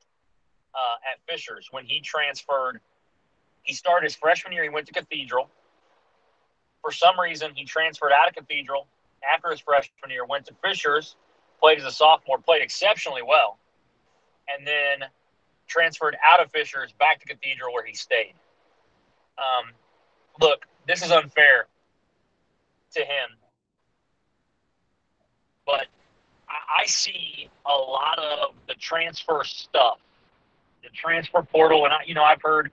uh, 0.74 1.12
at 1.12 1.20
Fishers, 1.30 1.68
when 1.70 1.84
he 1.84 2.00
transferred, 2.00 2.80
he 3.62 3.74
started 3.74 4.04
his 4.04 4.16
freshman 4.16 4.52
year, 4.52 4.64
he 4.64 4.68
went 4.68 4.86
to 4.88 4.92
Cathedral. 4.92 5.48
For 6.80 6.90
some 6.90 7.20
reason, 7.20 7.52
he 7.54 7.64
transferred 7.64 8.10
out 8.10 8.28
of 8.28 8.34
Cathedral 8.34 8.88
after 9.34 9.50
his 9.50 9.60
freshman 9.60 10.10
year, 10.10 10.24
went 10.24 10.46
to 10.46 10.54
Fishers, 10.64 11.16
played 11.60 11.78
as 11.78 11.84
a 11.84 11.90
sophomore, 11.90 12.38
played 12.38 12.62
exceptionally 12.62 13.22
well, 13.22 13.58
and 14.48 14.66
then 14.66 15.08
transferred 15.66 16.16
out 16.26 16.40
of 16.40 16.50
Fishers 16.50 16.92
back 16.98 17.20
to 17.20 17.26
Cathedral 17.26 17.72
where 17.72 17.84
he 17.84 17.94
stayed. 17.94 18.34
Um, 19.38 19.72
look, 20.40 20.66
this 20.86 21.02
is 21.04 21.10
unfair 21.10 21.66
to 22.94 23.00
him. 23.00 23.30
But 25.64 25.86
I 26.48 26.84
see 26.86 27.48
a 27.64 27.74
lot 27.74 28.18
of 28.18 28.54
the 28.68 28.74
transfer 28.74 29.42
stuff, 29.44 29.98
the 30.82 30.90
transfer 30.90 31.42
portal, 31.42 31.84
and 31.84 31.94
I, 31.94 31.98
you 32.04 32.14
know, 32.14 32.24
I've 32.24 32.42
heard 32.42 32.72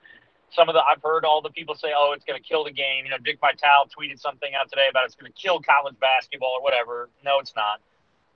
some 0.51 0.69
of 0.69 0.73
the, 0.73 0.81
I've 0.81 1.01
heard 1.01 1.25
all 1.25 1.41
the 1.41 1.49
people 1.49 1.75
say, 1.75 1.89
"Oh, 1.95 2.13
it's 2.15 2.25
going 2.25 2.41
to 2.41 2.47
kill 2.47 2.63
the 2.63 2.71
game." 2.71 3.05
You 3.05 3.11
know, 3.11 3.17
Dick 3.17 3.39
Vitale 3.39 3.87
tweeted 3.87 4.19
something 4.19 4.49
out 4.59 4.69
today 4.69 4.87
about 4.89 5.05
it's 5.05 5.15
going 5.15 5.31
to 5.31 5.37
kill 5.37 5.59
college 5.59 5.95
basketball 5.99 6.55
or 6.57 6.63
whatever. 6.63 7.09
No, 7.23 7.39
it's 7.39 7.53
not. 7.55 7.81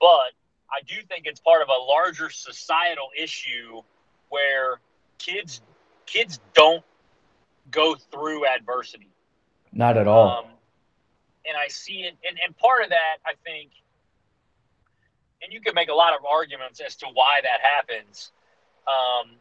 But 0.00 0.32
I 0.70 0.82
do 0.86 0.94
think 1.08 1.26
it's 1.26 1.40
part 1.40 1.62
of 1.62 1.68
a 1.68 1.80
larger 1.80 2.30
societal 2.30 3.08
issue 3.16 3.82
where 4.28 4.80
kids 5.18 5.60
kids 6.06 6.40
don't 6.54 6.84
go 7.70 7.94
through 7.94 8.46
adversity. 8.46 9.08
Not 9.72 9.96
at 9.96 10.06
all. 10.06 10.28
Um, 10.28 10.44
and 11.46 11.56
I 11.56 11.68
see 11.68 12.02
it. 12.02 12.14
And, 12.28 12.38
and 12.44 12.56
part 12.56 12.82
of 12.82 12.90
that, 12.90 13.18
I 13.26 13.32
think, 13.44 13.70
and 15.42 15.52
you 15.52 15.60
could 15.60 15.74
make 15.74 15.88
a 15.88 15.94
lot 15.94 16.14
of 16.14 16.24
arguments 16.24 16.80
as 16.80 16.96
to 16.96 17.06
why 17.06 17.40
that 17.42 17.60
happens. 17.60 18.32
Um, 18.86 19.32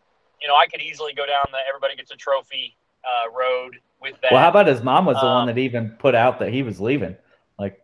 you 0.43 0.49
know, 0.49 0.55
I 0.55 0.67
could 0.67 0.81
easily 0.81 1.13
go 1.13 1.25
down 1.25 1.45
the 1.51 1.57
everybody 1.67 1.95
gets 1.95 2.11
a 2.11 2.15
trophy 2.15 2.75
uh, 3.03 3.31
road 3.31 3.79
with 4.01 4.15
that. 4.21 4.31
Well, 4.31 4.41
how 4.41 4.49
about 4.49 4.67
his 4.67 4.83
mom 4.83 5.05
was 5.05 5.15
the 5.15 5.25
um, 5.25 5.33
one 5.33 5.47
that 5.47 5.57
even 5.57 5.91
put 5.91 6.13
out 6.13 6.39
that 6.39 6.53
he 6.53 6.61
was 6.61 6.79
leaving? 6.79 7.15
Like, 7.57 7.81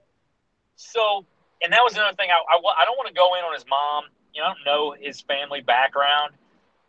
so, 0.76 1.26
and 1.64 1.72
that 1.74 1.82
was 1.82 1.94
another 1.94 2.16
thing. 2.16 2.30
I, 2.30 2.36
I, 2.36 2.58
I 2.82 2.86
don't 2.86 2.98
want 2.98 3.08
to 3.08 3.14
go 3.14 3.36
in 3.36 3.44
on 3.44 3.54
his 3.54 3.66
mom. 3.68 4.04
You 4.34 4.42
know, 4.42 4.48
I 4.48 4.54
don't 4.54 4.66
know 4.66 4.96
his 5.00 5.22
family 5.22 5.62
background, 5.62 6.34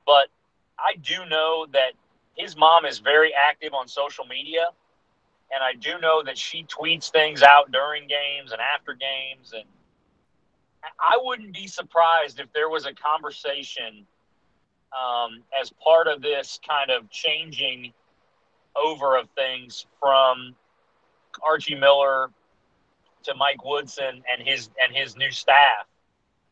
but 0.04 0.26
I 0.78 0.96
do 0.96 1.24
know 1.30 1.66
that 1.72 1.92
his 2.36 2.56
mom 2.56 2.84
is 2.84 2.98
very 2.98 3.32
active 3.34 3.72
on 3.72 3.88
social 3.88 4.24
media 4.24 4.66
and 5.52 5.62
I 5.62 5.74
do 5.74 5.98
know 6.00 6.22
that 6.22 6.38
she 6.38 6.64
tweets 6.64 7.10
things 7.10 7.42
out 7.42 7.72
during 7.72 8.06
games 8.06 8.52
and 8.52 8.60
after 8.60 8.94
games, 8.94 9.52
and 9.52 9.64
I 10.98 11.18
wouldn't 11.20 11.52
be 11.52 11.66
surprised 11.66 12.40
if 12.40 12.52
there 12.52 12.68
was 12.68 12.86
a 12.86 12.94
conversation 12.94 14.06
um, 14.94 15.42
as 15.60 15.72
part 15.82 16.06
of 16.06 16.22
this 16.22 16.58
kind 16.66 16.90
of 16.90 17.08
changing 17.10 17.92
over 18.76 19.16
of 19.16 19.28
things 19.30 19.86
from 20.00 20.54
Archie 21.42 21.74
Miller 21.74 22.30
to 23.24 23.34
Mike 23.34 23.64
Woodson 23.64 24.22
and 24.30 24.46
his 24.46 24.70
and 24.82 24.94
his 24.94 25.16
new 25.16 25.30
staff 25.30 25.86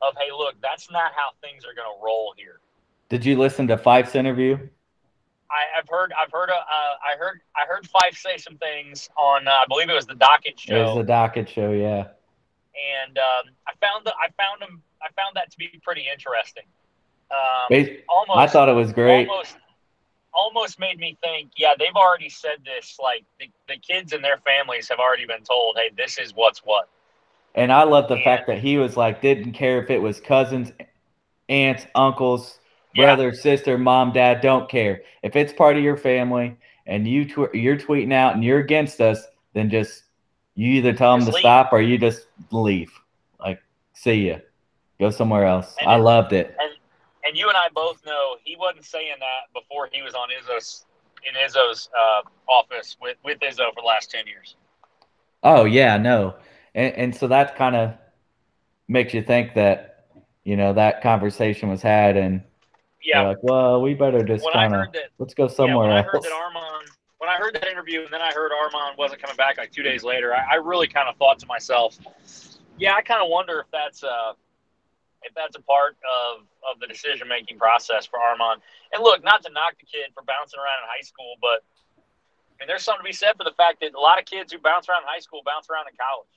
of 0.03 0.15
hey 0.19 0.31
look 0.37 0.55
that's 0.63 0.91
not 0.91 1.13
how 1.15 1.31
things 1.43 1.65
are 1.65 1.75
going 1.75 1.89
to 1.89 2.05
roll 2.05 2.35
here. 2.37 2.61
Did 3.09 3.25
you 3.25 3.37
listen 3.39 3.67
to 3.69 3.79
Fife's 3.79 4.15
interview? 4.15 4.59
I, 5.51 5.63
have 5.75 5.89
heard 5.89 6.13
I've 6.13 6.31
heard 6.31 6.51
uh, 6.51 6.55
I 6.55 7.17
heard 7.19 7.41
I 7.57 7.67
heard 7.67 7.87
Fife 7.89 8.17
say 8.17 8.37
some 8.37 8.57
things 8.59 9.09
on 9.17 9.49
uh, 9.49 9.51
I 9.51 9.65
believe 9.67 9.89
it 9.89 9.95
was 9.95 10.07
the 10.07 10.15
Dakich 10.15 10.59
show. 10.59 10.77
It 10.77 10.97
was 10.97 11.07
the 11.07 11.13
Dakich 11.13 11.49
show, 11.49 11.73
yeah. 11.73 12.09
And 12.79 13.19
um, 13.19 13.55
I 13.67 13.73
found 13.81 14.05
that 14.05 14.15
I 14.23 14.29
found 14.41 14.63
him 14.63 14.83
I 15.03 15.09
found 15.17 15.37
that 15.37 15.51
to 15.51 15.57
be 15.57 15.81
pretty 15.83 16.05
interesting. 16.13 16.65
Um, 17.31 17.87
almost, 18.09 18.39
I 18.39 18.47
thought 18.47 18.69
it 18.69 18.75
was 18.75 18.93
great. 18.93 19.29
Almost, 19.29 19.57
almost 20.33 20.79
made 20.79 20.99
me 20.99 21.17
think, 21.23 21.51
yeah, 21.57 21.73
they've 21.79 21.95
already 21.95 22.29
said 22.29 22.59
this. 22.65 22.99
Like 23.03 23.25
the, 23.39 23.51
the 23.69 23.77
kids 23.77 24.13
and 24.13 24.23
their 24.23 24.39
families 24.39 24.89
have 24.89 24.99
already 24.99 25.27
been 25.27 25.43
told, 25.43 25.77
hey, 25.77 25.91
this 25.97 26.19
is 26.19 26.33
what's 26.35 26.61
what. 26.61 26.89
And 27.55 27.73
I 27.73 27.83
love 27.83 28.09
the 28.09 28.15
and, 28.15 28.25
fact 28.25 28.47
that 28.47 28.59
he 28.59 28.79
was 28.79 28.97
like, 28.97 29.21
didn't 29.21 29.53
care 29.53 29.83
if 29.83 29.91
it 29.91 30.01
was 30.01 30.21
cousins, 30.21 30.73
aunts, 31.49 31.87
uncles, 31.95 32.61
brother, 32.95 33.29
yeah. 33.29 33.41
sister, 33.41 33.77
mom, 33.77 34.13
dad, 34.13 34.41
don't 34.41 34.69
care. 34.69 35.03
If 35.23 35.35
it's 35.37 35.53
part 35.53 35.77
of 35.77 35.83
your 35.83 35.97
family 35.97 36.57
and 36.87 37.07
you 37.07 37.25
tw- 37.25 37.55
you're 37.55 37.77
tweeting 37.77 38.13
out 38.13 38.35
and 38.35 38.45
you're 38.45 38.61
against 38.61 39.01
us, 39.01 39.27
then 39.55 39.71
just 39.71 40.05
you 40.55 40.73
either 40.75 40.93
tell 40.93 41.17
them 41.17 41.27
to 41.27 41.33
leave. 41.33 41.41
stop 41.41 41.73
or 41.73 41.81
you 41.81 41.99
just 41.99 42.27
leave. 42.51 42.93
Like, 43.41 43.61
see 43.93 44.29
ya, 44.29 44.39
go 45.01 45.11
somewhere 45.11 45.45
else. 45.45 45.75
And 45.81 45.91
I 45.91 45.97
loved 45.97 46.33
it. 46.33 46.55
And, 46.61 46.73
and 47.29 47.37
you 47.37 47.49
and 47.49 47.57
I 47.57 47.69
both 47.75 48.05
know 48.07 48.37
he 48.43 48.57
wasn't 48.57 48.87
saying 48.87 49.17
that 49.21 49.53
before 49.61 49.89
he 49.93 50.03
was 50.03 50.15
on 50.15 50.29
Izzo's 50.31 50.87
in 51.29 51.35
Izzo's 51.35 51.89
uh, 51.97 52.23
office 52.51 52.97
with 53.01 53.19
with 53.23 53.39
Izzo 53.41 53.73
for 53.75 53.83
the 53.83 53.87
last 53.87 54.11
ten 54.11 54.27
years. 54.27 54.57
Oh 55.43 55.65
yeah, 55.65 55.99
no, 55.99 56.37
and, 56.75 56.95
and 56.95 57.15
so 57.15 57.29
that 57.29 57.57
kind 57.57 57.77
of 57.77 57.95
makes 58.89 59.13
you 59.13 59.23
think 59.23 59.55
that 59.55 60.07
you 60.45 60.57
know 60.57 60.73
that 60.73 61.03
conversation 61.03 61.69
was 61.69 61.83
had, 61.83 62.17
and 62.17 62.43
yeah, 63.05 63.29
like, 63.29 63.39
well, 63.43 63.83
we 63.83 63.95
better 63.95 64.25
just 64.25 64.47
kind 64.53 64.75
of 64.75 64.87
let's 65.19 65.35
go 65.35 65.49
somewhere 65.49 65.89
yeah, 65.89 65.95
when 65.95 66.05
else. 66.05 66.07
I 66.09 66.13
heard 66.13 66.23
that 66.23 66.33
Armand, 66.33 66.89
when 67.19 67.31
I 67.31 67.37
heard 67.37 67.55
that 67.55 67.69
interview, 67.69 68.03
and 68.03 68.11
then 68.11 68.23
I 68.23 68.33
heard 68.33 68.53
Armand 68.53 68.97
wasn't 68.97 69.21
coming 69.21 69.37
back 69.37 69.59
like 69.59 69.71
two 69.71 69.83
days 69.83 70.03
later, 70.03 70.35
I, 70.35 70.53
I 70.53 70.55
really 70.55 70.89
kind 70.89 71.09
of 71.09 71.17
thought 71.17 71.39
to 71.41 71.47
myself, 71.47 71.99
yeah, 72.79 72.95
I 72.95 73.03
kind 73.03 73.23
of 73.23 73.29
wonder 73.29 73.61
if 73.61 73.67
that's 73.71 74.03
uh 74.03 74.33
if 75.23 75.35
that's 75.35 75.57
a 75.57 75.63
part 75.63 75.97
of, 76.07 76.47
of 76.63 76.81
the 76.81 76.87
decision 76.87 77.29
making 77.29 77.59
process 77.59 78.07
for 78.07 78.19
Armand. 78.19 78.61
And 78.93 79.03
look, 79.03 79.25
not 79.25 79.43
to 79.45 79.53
knock 79.53 79.75
the 79.79 79.87
kid 79.87 80.11
for 80.15 80.23
bouncing 80.23 80.59
around 80.59 80.83
in 80.83 80.89
high 80.89 81.03
school, 81.03 81.35
but 81.41 81.65
I 81.99 82.63
mean, 82.63 82.69
there's 82.69 82.83
something 82.83 83.05
to 83.05 83.09
be 83.09 83.13
said 83.13 83.33
for 83.37 83.45
the 83.45 83.55
fact 83.57 83.81
that 83.81 83.95
a 83.95 84.01
lot 84.01 84.19
of 84.19 84.25
kids 84.25 84.53
who 84.53 84.59
bounce 84.59 84.89
around 84.89 85.03
in 85.03 85.09
high 85.09 85.21
school 85.21 85.43
bounce 85.45 85.69
around 85.71 85.87
in 85.89 85.95
college. 85.99 86.35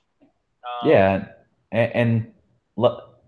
Um, 0.62 0.90
yeah, 0.90 1.26
and, 1.72 1.92
and 1.94 2.32
look, 2.76 3.18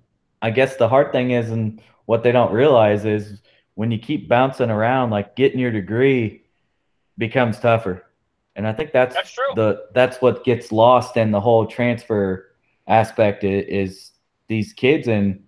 I 0.42 0.50
guess 0.50 0.76
the 0.76 0.88
hard 0.88 1.12
thing 1.12 1.32
is, 1.32 1.50
and 1.50 1.80
what 2.06 2.22
they 2.22 2.32
don't 2.32 2.52
realize 2.52 3.04
is 3.04 3.40
when 3.74 3.90
you 3.90 3.98
keep 3.98 4.28
bouncing 4.28 4.70
around, 4.70 5.10
like 5.10 5.34
getting 5.34 5.58
your 5.58 5.72
degree 5.72 6.42
becomes 7.18 7.58
tougher. 7.58 8.04
And 8.56 8.66
I 8.66 8.72
think 8.72 8.92
that's, 8.92 9.14
that's 9.14 9.32
true. 9.32 9.44
the 9.56 9.86
that's 9.94 10.18
what 10.22 10.44
gets 10.44 10.70
lost 10.70 11.16
in 11.16 11.32
the 11.32 11.40
whole 11.40 11.66
transfer 11.66 12.54
aspect 12.86 13.42
is 13.42 14.12
these 14.48 14.72
kids 14.72 15.08
and 15.08 15.42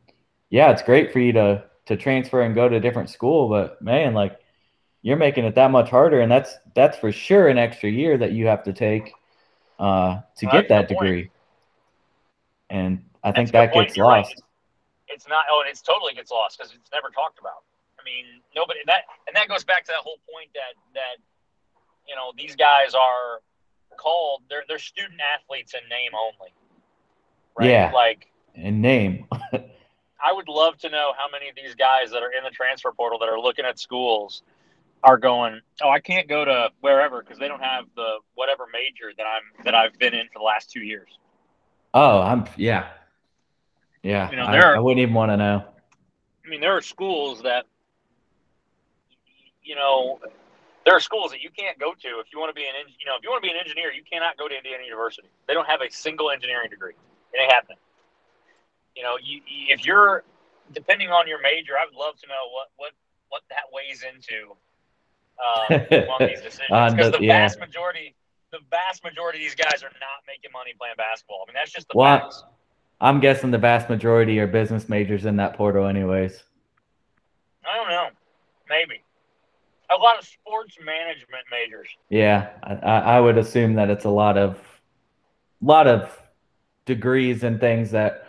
yeah, 0.51 0.71
it's 0.71 0.83
great 0.83 1.13
for 1.13 1.19
you 1.19 1.33
to 1.33 1.65
to 1.87 1.97
transfer 1.97 2.43
and 2.43 2.55
go 2.55 2.69
to 2.69 2.77
a 2.77 2.81
different 2.81 3.11
school, 3.11 3.49
but 3.49 3.81
man, 3.81 4.15
like 4.15 4.39
you're 5.03 5.17
making 5.17 5.45
it 5.45 5.55
that 5.55 5.71
much 5.71 5.89
harder, 5.89 6.21
and 6.21 6.31
that's 6.31 6.57
that's 6.75 6.99
for 6.99 7.13
sure 7.13 7.49
an 7.49 7.59
extra 7.59 7.89
year 7.89 8.19
that 8.19 8.33
you 8.33 8.47
have 8.49 8.65
to 8.65 8.73
take 8.73 9.13
uh, 9.79 10.21
to 10.37 10.47
well, 10.47 10.53
get 10.53 10.69
that 10.69 10.89
degree. 10.89 11.23
Point. 11.23 11.33
And 12.71 13.05
I 13.23 13.33
think 13.33 13.53
that 13.53 13.73
gets 13.73 13.97
lost. 13.97 14.29
Right. 14.29 14.43
It's 15.09 15.29
not. 15.29 15.45
Oh, 15.51 15.61
and 15.61 15.71
it's 15.71 15.83
totally 15.83 16.15
gets 16.15 16.31
lost 16.31 16.59
because 16.59 16.75
it's 16.75 16.91
never 16.93 17.11
talked 17.11 17.39
about. 17.39 17.63
I 18.01 18.05
mean, 18.05 18.43
nobody 18.55 18.81
that 18.87 19.03
and 19.27 19.37
that 19.37 19.49
goes 19.49 19.65
back 19.65 19.85
to 19.85 19.93
that 19.93 20.03
whole 20.03 20.19
point 20.33 20.51
that 20.55 20.75
that 20.95 21.23
you 22.09 22.17
know 22.17 22.33
these 22.37 22.57
guys 22.57 22.95
are 22.95 23.41
called 23.97 24.43
they're 24.51 24.65
they're 24.69 24.79
student 24.79 25.21
athletes 25.21 25.75
in 25.75 25.89
name 25.89 26.13
only. 26.15 26.53
Right? 27.57 27.71
Yeah. 27.71 27.93
Like 27.95 28.27
in 28.57 28.81
name. 28.81 29.27
I 29.53 30.33
would 30.33 30.49
love 30.49 30.77
to 30.79 30.91
know 30.91 31.13
how 31.17 31.27
many 31.31 31.49
of 31.49 31.55
these 31.55 31.75
guys 31.75 32.11
that 32.11 32.23
are 32.23 32.33
in 32.37 32.43
the 32.43 32.51
transfer 32.51 32.91
portal 32.91 33.19
that 33.21 33.29
are 33.29 33.39
looking 33.39 33.65
at 33.65 33.79
schools 33.79 34.43
are 35.03 35.19
going, 35.19 35.61
oh, 35.83 35.91
I 35.91 36.01
can't 36.01 36.29
go 36.29 36.45
to 36.45 36.71
wherever 36.81 37.23
because 37.23 37.39
they 37.39 37.49
don't 37.49 37.63
have 37.63 37.85
the 37.95 38.19
whatever 38.35 38.65
major 38.73 39.13
that 39.17 39.25
I'm 39.25 39.65
that 39.65 39.75
I've 39.75 39.97
been 39.99 40.15
in 40.15 40.27
for 40.33 40.39
the 40.41 40.45
last 40.45 40.71
two 40.71 40.81
years. 40.81 41.09
Oh, 41.95 42.21
I'm 42.21 42.47
yeah, 42.57 42.89
yeah. 44.03 44.31
You 44.31 44.37
know, 44.37 44.45
I, 44.45 44.59
are, 44.59 44.77
I 44.77 44.81
wouldn't 44.81 45.01
even 45.01 45.15
want 45.15 45.31
to 45.31 45.37
know. 45.37 45.65
I 46.45 46.49
mean, 46.49 46.61
there 46.61 46.77
are 46.77 46.83
schools 46.83 47.43
that, 47.43 47.67
you 49.63 49.75
know, 49.75 50.19
there 50.85 50.97
are 50.97 51.01
schools 51.01 51.31
that 51.33 51.41
you 51.41 51.51
can't 51.57 51.79
go 51.79 51.93
to 51.93 52.09
if 52.21 52.27
you 52.33 52.39
want 52.39 52.51
to 52.51 52.55
be 52.55 52.67
an, 52.67 52.75
you 52.99 53.07
know, 53.07 53.17
if 53.17 53.23
you 53.23 53.31
want 53.31 53.43
to 53.43 53.47
be 53.47 53.53
an 53.53 53.59
engineer, 53.61 53.93
you 53.93 54.03
cannot 54.11 54.37
go 54.39 54.49
to 54.49 54.57
Indiana 54.57 54.85
University. 54.85 55.29
They 55.47 55.55
don't 55.55 55.69
have 55.69 55.83
a 55.83 55.91
single 55.91 56.31
engineering 56.31 56.71
degree. 56.71 56.95
It 57.33 57.41
ain't 57.41 57.53
happening 57.53 57.79
you 58.97 59.03
know, 59.03 59.17
you, 59.23 59.41
if 59.47 59.85
you're 59.85 60.25
depending 60.73 61.11
on 61.11 61.29
your 61.29 61.41
major, 61.41 61.75
I 61.79 61.85
would 61.85 61.99
love 61.99 62.17
to 62.21 62.27
know 62.27 62.51
what 62.51 62.69
what 62.77 62.93
what 63.29 63.43
that 63.51 63.69
weighs 63.73 64.03
into 64.03 64.57
um, 65.39 66.09
on 66.21 66.27
these 66.27 66.41
decisions 66.41 66.69
because 66.95 67.13
the, 67.13 67.19
the 67.19 67.25
yeah. 67.25 67.41
vast 67.41 67.61
majority, 67.61 68.15
the 68.51 68.59
vast 68.71 69.05
majority 69.05 69.39
of 69.39 69.45
these 69.45 69.55
guys 69.55 69.83
are 69.83 69.93
not 70.01 70.25
making 70.27 70.51
money 70.53 70.73
playing 70.79 70.95
basketball. 70.97 71.45
I 71.47 71.51
mean, 71.51 71.55
that's 71.55 71.73
just 71.73 71.89
the 71.89 71.99
well, 71.99 72.21
facts. 72.21 72.43
I'm 73.01 73.21
guessing 73.21 73.51
the 73.51 73.59
vast 73.59 73.91
majority 73.91 74.41
are 74.41 74.47
business 74.47 74.89
majors 74.89 75.27
in 75.27 75.37
that 75.37 75.55
portal, 75.55 75.87
anyways. 75.87 76.43
I 77.69 77.77
don't 77.77 77.91
know, 77.91 78.09
maybe 78.71 79.03
a 79.91 79.97
lot 79.97 80.19
of 80.19 80.25
sports 80.25 80.77
management 80.85 81.45
majors. 81.51 81.89
Yeah, 82.09 82.51
I, 82.63 83.17
I 83.17 83.21
would 83.21 83.39
assume 83.39 83.75
that 83.75 83.91
it's 83.91 84.05
a 84.05 84.11
lot 84.11 84.39
of, 84.39 84.59
lot 85.61 85.87
of 85.87 86.19
degrees 86.87 87.43
and 87.43 87.61
things 87.61 87.91
that 87.91 88.26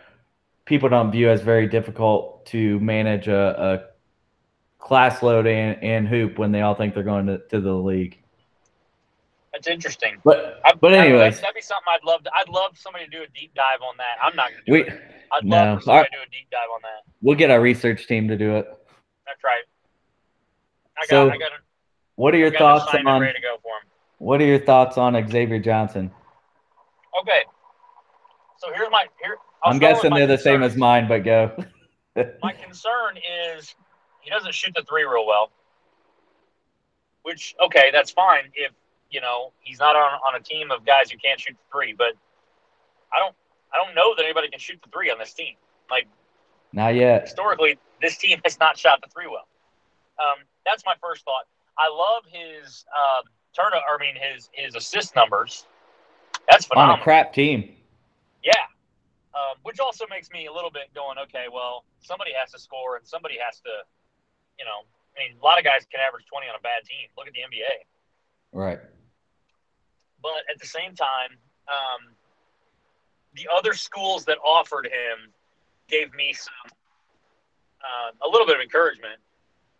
people 0.68 0.89
don't 0.89 1.11
view 1.11 1.30
as 1.30 1.41
very 1.41 1.65
difficult 1.65 2.45
to 2.47 2.80
manage 2.80 3.28
a, 3.28 3.89
a 3.89 4.84
class 4.84 5.24
load 5.24 5.47
and, 5.47 5.82
and 5.82 6.07
hoop 6.07 6.38
when 6.38 6.51
they 6.51 6.61
all 6.61 6.76
think 6.76 6.93
they're 6.93 7.03
going 7.03 7.26
to, 7.26 7.39
to 7.49 7.59
the 7.59 7.74
league. 7.74 8.20
That's 9.53 9.68
interesting. 9.68 10.18
But 10.24 10.61
I, 10.63 10.74
but 10.74 10.93
anyways, 10.93 11.39
that'd 11.39 11.55
be 11.55 11.61
something 11.61 11.86
I'd 11.89 12.05
love. 12.05 12.24
To, 12.26 12.32
I'd 12.36 12.49
love 12.49 12.78
somebody 12.78 13.05
to 13.05 13.09
do 13.09 13.24
a 13.24 13.28
deep 13.34 13.55
dive 13.55 13.82
on 13.82 13.95
that. 13.97 14.18
I'm 14.22 14.36
not 14.36 14.51
going 14.51 14.59
to 14.59 14.65
do 14.65 14.72
we, 14.74 14.82
it. 14.82 15.01
I'd 15.32 15.45
no, 15.45 15.55
love 15.55 15.84
somebody 15.84 15.97
our, 15.97 16.03
to 16.03 16.11
do 16.11 16.18
a 16.18 16.30
deep 16.30 16.47
dive 16.51 16.70
on 16.76 16.82
that. 16.84 17.11
We'll 17.22 17.38
get 17.38 17.49
our 17.49 17.59
research 17.59 18.05
team 18.05 18.28
to 18.28 18.38
do 18.38 18.57
it. 18.57 18.68
That's 19.26 19.43
right. 19.43 19.63
I 20.95 21.01
got. 21.01 21.09
So, 21.09 21.30
I 21.32 21.38
got. 21.38 21.51
what 22.15 22.36
are 22.36 22.38
your 22.38 22.51
thoughts 22.51 22.93
on? 22.93 23.28
What 24.20 24.41
are 24.41 24.45
your 24.45 24.59
thoughts 24.59 24.97
on 24.97 25.13
Xavier 25.28 25.59
Johnson? 25.59 26.11
Okay. 27.22 27.41
So 28.57 28.68
here's 28.76 28.91
my 28.91 29.05
here. 29.24 29.38
I 29.64 29.70
am 29.72 29.80
guessing 29.80 30.14
they're 30.14 30.28
the 30.28 30.38
same 30.38 30.64
as 30.64 30.76
mine, 30.76 31.08
but 31.08 31.24
go. 31.24 31.51
my 32.41 32.53
concern 32.53 33.18
is 33.55 33.76
he 34.22 34.30
doesn't 34.30 34.53
shoot 34.53 34.74
the 34.76 34.84
three 34.84 35.03
real 35.03 35.26
well. 35.26 35.51
Which 37.24 37.55
okay, 37.66 37.89
that's 37.91 38.12
fine 38.12 38.51
if 38.53 38.72
you 39.10 39.22
know 39.22 39.51
he's 39.60 39.80
not 39.80 39.95
on, 39.95 40.20
on 40.28 40.36
a 40.36 40.43
team 40.43 40.72
of 40.72 40.86
guys 40.86 41.12
who 41.12 41.18
can't 41.18 41.39
shoot 41.39 41.53
the 41.53 41.78
three. 41.78 41.93
But 41.97 42.14
I 43.14 43.20
don't 43.20 43.36
I 43.74 43.78
don't 43.84 43.95
know 43.95 44.16
that 44.16 44.24
anybody 44.24 44.49
can 44.49 44.60
shoot 44.60 44.80
the 44.84 44.89
three 44.89 45.12
on 45.12 45.20
this 45.20 45.34
team. 45.34 45.55
Like 45.89 46.08
not 46.72 46.95
yet. 46.95 47.24
Historically, 47.24 47.78
this 48.01 48.18
team 48.18 48.39
has 48.43 48.60
not 48.60 48.78
shot 48.78 49.01
the 49.01 49.10
three 49.10 49.28
well. 49.28 49.47
Um, 50.20 50.43
that's 50.66 50.84
my 50.86 50.93
first 51.01 51.24
thought. 51.26 51.45
I 51.78 51.89
love 51.89 52.24
his 52.32 52.86
uh, 52.95 53.22
turn. 53.55 53.72
I 53.74 53.97
mean 53.99 54.16
his 54.16 54.49
his 54.53 54.76
assist 54.76 55.16
numbers. 55.16 55.66
That's 56.49 56.66
phenomenal. 56.66 56.95
On 56.95 56.99
a 56.99 57.03
crap 57.03 57.34
team. 57.34 57.74
Yeah. 58.43 58.53
Um, 59.38 59.58
which 59.62 59.80
also 59.80 60.06
makes 60.10 60.32
me 60.32 60.48
a 60.48 60.54
little 60.54 60.72
bit 60.72 60.90
going, 60.96 61.18
okay, 61.20 61.46
well, 61.52 61.86
somebody 62.02 62.32
has 62.34 62.52
to 62.54 62.60
score 62.60 62.96
and 62.96 63.06
somebody 63.06 63.36
has 63.38 63.60
to, 63.62 63.70
you 64.58 64.66
know, 64.66 64.82
I 65.14 65.30
mean, 65.30 65.38
a 65.40 65.46
lot 65.46 65.60
of 65.60 65.64
guys 65.64 65.86
can 65.92 66.02
average 66.02 66.26
20 66.26 66.48
on 66.50 66.56
a 66.56 66.62
bad 66.62 66.82
team. 66.90 67.06
Look 67.16 67.28
at 67.28 67.34
the 67.34 67.46
NBA. 67.46 67.86
Right. 68.52 68.80
But 70.24 70.42
at 70.50 70.60
the 70.60 70.66
same 70.66 70.96
time, 70.96 71.38
um, 71.68 72.16
the 73.36 73.48
other 73.54 73.74
schools 73.74 74.26
that 74.26 74.40
offered 74.44 74.86
him 74.86 75.30
gave 75.88 76.14
me 76.16 76.34
some, 76.34 76.72
uh, 77.82 78.26
a 78.26 78.28
little 78.28 78.48
bit 78.48 78.56
of 78.56 78.62
encouragement 78.62 79.22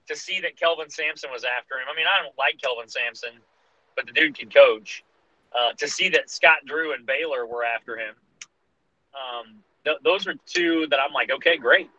to 0.08 0.16
see 0.16 0.40
that 0.42 0.56
Kelvin 0.56 0.90
Sampson 0.90 1.32
was 1.32 1.44
after 1.44 1.76
him. 1.80 1.88
I 1.92 1.96
mean, 1.96 2.06
I 2.06 2.22
don't 2.22 2.38
like 2.38 2.62
Kelvin 2.62 2.90
Sampson, 2.90 3.42
but 3.96 4.06
the 4.06 4.14
dude 4.14 4.38
can 4.38 4.52
coach. 4.52 5.04
Uh, 5.58 5.72
to 5.80 5.88
see 5.88 6.10
that 6.10 6.30
Scott 6.30 6.60
Drew 6.66 6.94
and 6.94 7.06
Baylor 7.06 7.48
were 7.48 7.64
after 7.64 7.98
him 7.98 8.14
um, 9.18 9.58
th- 9.84 9.98
those 10.04 10.28
are 10.28 10.36
two 10.46 10.88
that 10.92 11.00
I'm 11.00 11.14
like, 11.14 11.32
okay, 11.32 11.58
great. 11.58 11.90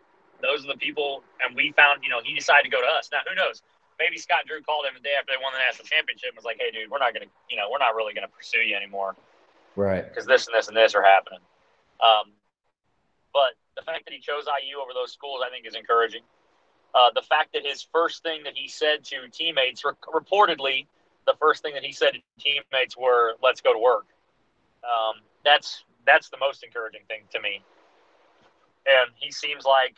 Those 0.41 0.65
are 0.65 0.69
the 0.69 0.79
people, 0.79 1.25
and 1.45 1.57
we 1.57 1.73
found, 1.73 2.05
you 2.05 2.11
know, 2.11 2.21
he 2.23 2.35
decided 2.35 2.63
to 2.63 2.71
go 2.71 2.81
to 2.81 2.87
us. 2.87 3.11
Now, 3.13 3.19
who 3.29 3.35
knows? 3.35 3.63
maybe 3.99 4.17
Scott 4.17 4.47
Drew 4.47 4.63
called 4.63 4.87
him 4.87 4.95
the 4.95 5.03
day 5.03 5.15
after 5.19 5.35
they 5.35 5.43
won 5.43 5.53
the 5.53 5.59
national 5.59 5.87
championship 5.87 6.31
and 6.31 6.37
was 6.37 6.47
like, 6.47 6.59
"Hey, 6.59 6.71
dude, 6.71 6.91
we're 6.91 7.03
not 7.03 7.13
gonna, 7.13 7.31
you 7.51 7.57
know, 7.57 7.69
we're 7.71 7.83
not 7.83 7.95
really 7.95 8.15
gonna 8.15 8.31
pursue 8.31 8.61
you 8.61 8.77
anymore, 8.77 9.17
right? 9.77 10.09
Because 10.09 10.27
this 10.27 10.47
and 10.47 10.55
this 10.55 10.69
and 10.69 10.77
this 10.77 10.95
are 10.95 11.03
happening." 11.03 11.41
Um, 12.01 12.33
but 13.33 13.59
the 13.77 13.83
fact 13.83 14.07
that 14.07 14.15
he 14.15 14.21
chose 14.21 14.47
IU 14.47 14.79
over 14.79 14.95
those 14.95 15.13
schools, 15.13 15.43
I 15.45 15.51
think, 15.51 15.67
is 15.67 15.75
encouraging. 15.75 16.23
Uh, 16.95 17.11
the 17.15 17.23
fact 17.23 17.53
that 17.53 17.67
his 17.67 17.83
first 17.83 18.23
thing 18.23 18.43
that 18.45 18.57
he 18.57 18.69
said 18.69 19.05
to 19.05 19.29
teammates, 19.29 19.83
reportedly, 19.83 20.87
the 21.27 21.35
first 21.39 21.63
thing 21.63 21.75
that 21.75 21.85
he 21.85 21.93
said 21.93 22.15
to 22.15 22.21
teammates 22.39 22.97
were, 22.97 23.37
"Let's 23.43 23.61
go 23.61 23.73
to 23.73 23.79
work." 23.79 24.07
Um, 24.83 25.21
that's 25.45 25.85
that's 26.09 26.31
the 26.31 26.39
most 26.39 26.65
encouraging 26.65 27.03
thing 27.09 27.23
to 27.33 27.41
me. 27.41 27.63
And 28.87 29.11
he 29.17 29.31
seems 29.31 29.65
like 29.65 29.97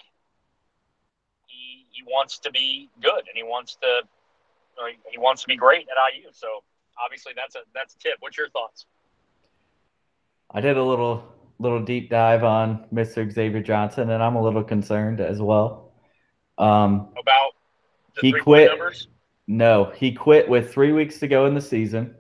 he 1.47 1.87
he 1.91 2.03
wants 2.03 2.39
to 2.41 2.51
be 2.51 2.91
good 3.01 3.19
and 3.19 3.35
he 3.35 3.43
wants 3.43 3.77
to 3.77 4.03
he 5.11 5.19
wants 5.19 5.43
to 5.43 5.49
be 5.49 5.57
great 5.57 5.87
at 5.89 5.97
IU. 6.15 6.29
So 6.33 6.65
obviously 7.03 7.33
that's 7.37 7.55
a 7.55 7.61
that's 7.75 7.95
a 7.95 7.99
tip. 7.99 8.15
What's 8.21 8.37
your 8.37 8.51
thoughts? 8.51 8.87
I 10.53 10.61
did 10.61 10.77
a 10.77 10.83
little 10.83 11.25
little 11.59 11.83
deep 11.83 12.11
dive 12.11 12.43
on 12.43 12.87
Mr. 12.93 13.31
Xavier 13.31 13.63
Johnson, 13.63 14.11
and 14.11 14.23
I'm 14.23 14.35
a 14.35 14.43
little 14.43 14.65
concerned 14.65 15.21
as 15.21 15.41
well. 15.41 15.93
Um, 16.59 17.09
About 17.19 17.53
he 18.21 18.33
quit. 18.33 18.71
No, 19.47 19.93
he 19.97 20.13
quit 20.13 20.49
with 20.49 20.73
three 20.73 20.93
weeks 20.93 21.19
to 21.19 21.29
go 21.29 21.47
in 21.47 21.55
the 21.55 21.61
season. 21.61 22.15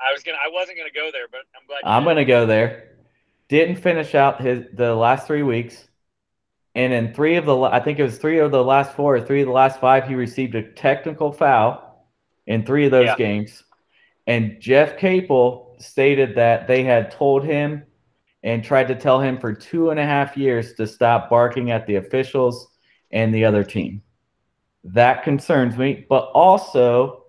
I 0.00 0.12
was 0.12 0.22
gonna. 0.22 0.38
I 0.44 0.50
wasn't 0.50 0.78
gonna 0.78 0.90
go 0.90 1.10
there, 1.12 1.26
but 1.30 1.40
I'm 1.54 1.66
glad. 1.66 1.80
I'm 1.84 2.04
gonna 2.04 2.24
go 2.24 2.46
there. 2.46 2.95
Didn't 3.48 3.76
finish 3.76 4.14
out 4.14 4.40
his 4.40 4.64
the 4.72 4.94
last 4.94 5.26
three 5.26 5.42
weeks, 5.42 5.88
and 6.74 6.92
in 6.92 7.14
three 7.14 7.36
of 7.36 7.46
the 7.46 7.56
I 7.56 7.80
think 7.80 7.98
it 7.98 8.02
was 8.02 8.18
three 8.18 8.38
of 8.38 8.50
the 8.50 8.64
last 8.64 8.94
four 8.94 9.16
or 9.16 9.20
three 9.20 9.40
of 9.42 9.46
the 9.46 9.52
last 9.52 9.80
five, 9.80 10.06
he 10.06 10.14
received 10.14 10.54
a 10.54 10.72
technical 10.72 11.32
foul 11.32 12.06
in 12.46 12.64
three 12.64 12.86
of 12.86 12.90
those 12.90 13.06
yeah. 13.06 13.16
games. 13.16 13.62
And 14.26 14.60
Jeff 14.60 14.98
Capel 14.98 15.76
stated 15.78 16.34
that 16.36 16.66
they 16.66 16.82
had 16.82 17.10
told 17.10 17.44
him 17.44 17.84
and 18.42 18.62
tried 18.62 18.88
to 18.88 18.94
tell 18.94 19.20
him 19.20 19.38
for 19.38 19.52
two 19.52 19.90
and 19.90 20.00
a 20.00 20.04
half 20.04 20.36
years 20.36 20.74
to 20.74 20.86
stop 20.86 21.30
barking 21.30 21.70
at 21.70 21.86
the 21.86 21.96
officials 21.96 22.68
and 23.10 23.34
the 23.34 23.44
other 23.44 23.64
team. 23.64 24.02
That 24.84 25.24
concerns 25.24 25.76
me, 25.76 26.06
but 26.08 26.30
also 26.32 27.24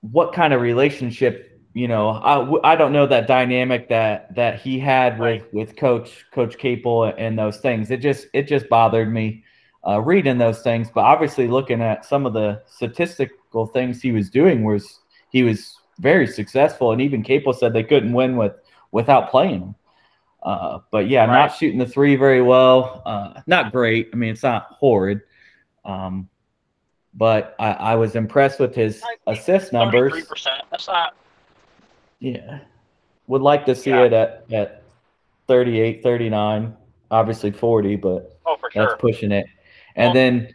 what 0.00 0.32
kind 0.32 0.52
of 0.52 0.60
relationship 0.60 1.49
you 1.72 1.86
know 1.88 2.10
I, 2.10 2.72
I 2.72 2.76
don't 2.76 2.92
know 2.92 3.06
that 3.06 3.26
dynamic 3.26 3.88
that 3.88 4.34
that 4.34 4.60
he 4.60 4.78
had 4.78 5.18
with 5.18 5.42
right. 5.42 5.54
with 5.54 5.76
coach 5.76 6.26
coach 6.32 6.58
capel 6.58 7.04
and 7.04 7.38
those 7.38 7.58
things 7.58 7.90
it 7.90 7.98
just 7.98 8.26
it 8.32 8.48
just 8.48 8.68
bothered 8.68 9.12
me 9.12 9.44
uh, 9.86 10.00
reading 10.00 10.38
those 10.38 10.62
things 10.62 10.88
but 10.92 11.02
obviously 11.02 11.46
looking 11.46 11.80
at 11.80 12.04
some 12.04 12.26
of 12.26 12.32
the 12.32 12.62
statistical 12.66 13.66
things 13.66 14.02
he 14.02 14.12
was 14.12 14.30
doing 14.30 14.64
was 14.64 15.00
he 15.30 15.42
was 15.42 15.76
very 15.98 16.26
successful 16.26 16.92
and 16.92 17.00
even 17.00 17.22
capel 17.22 17.52
said 17.52 17.72
they 17.72 17.84
couldn't 17.84 18.12
win 18.12 18.36
with 18.36 18.52
without 18.90 19.30
playing 19.30 19.60
him 19.60 19.74
uh, 20.42 20.78
but 20.90 21.08
yeah 21.08 21.20
right. 21.20 21.28
not 21.28 21.56
shooting 21.56 21.78
the 21.78 21.86
three 21.86 22.16
very 22.16 22.42
well 22.42 23.02
uh, 23.06 23.40
not 23.46 23.72
great 23.72 24.10
i 24.12 24.16
mean 24.16 24.30
it's 24.32 24.42
not 24.42 24.66
horrid 24.78 25.20
um, 25.84 26.28
but 27.14 27.56
I, 27.58 27.72
I 27.72 27.94
was 27.96 28.14
impressed 28.14 28.60
with 28.60 28.74
his 28.74 29.02
assist 29.26 29.72
numbers. 29.72 30.12
That's 30.70 30.86
not. 30.86 31.14
Yeah. 32.20 32.60
Would 33.26 33.42
like 33.42 33.66
to 33.66 33.74
see 33.74 33.90
yeah. 33.90 34.04
it 34.04 34.12
at, 34.12 34.44
at 34.52 34.82
38, 35.48 36.02
39, 36.02 36.76
obviously 37.10 37.50
40, 37.50 37.96
but 37.96 38.38
oh, 38.46 38.56
for 38.60 38.70
sure. 38.70 38.86
that's 38.86 39.00
pushing 39.00 39.32
it. 39.32 39.46
And 39.96 40.06
well, 40.06 40.14
then 40.14 40.54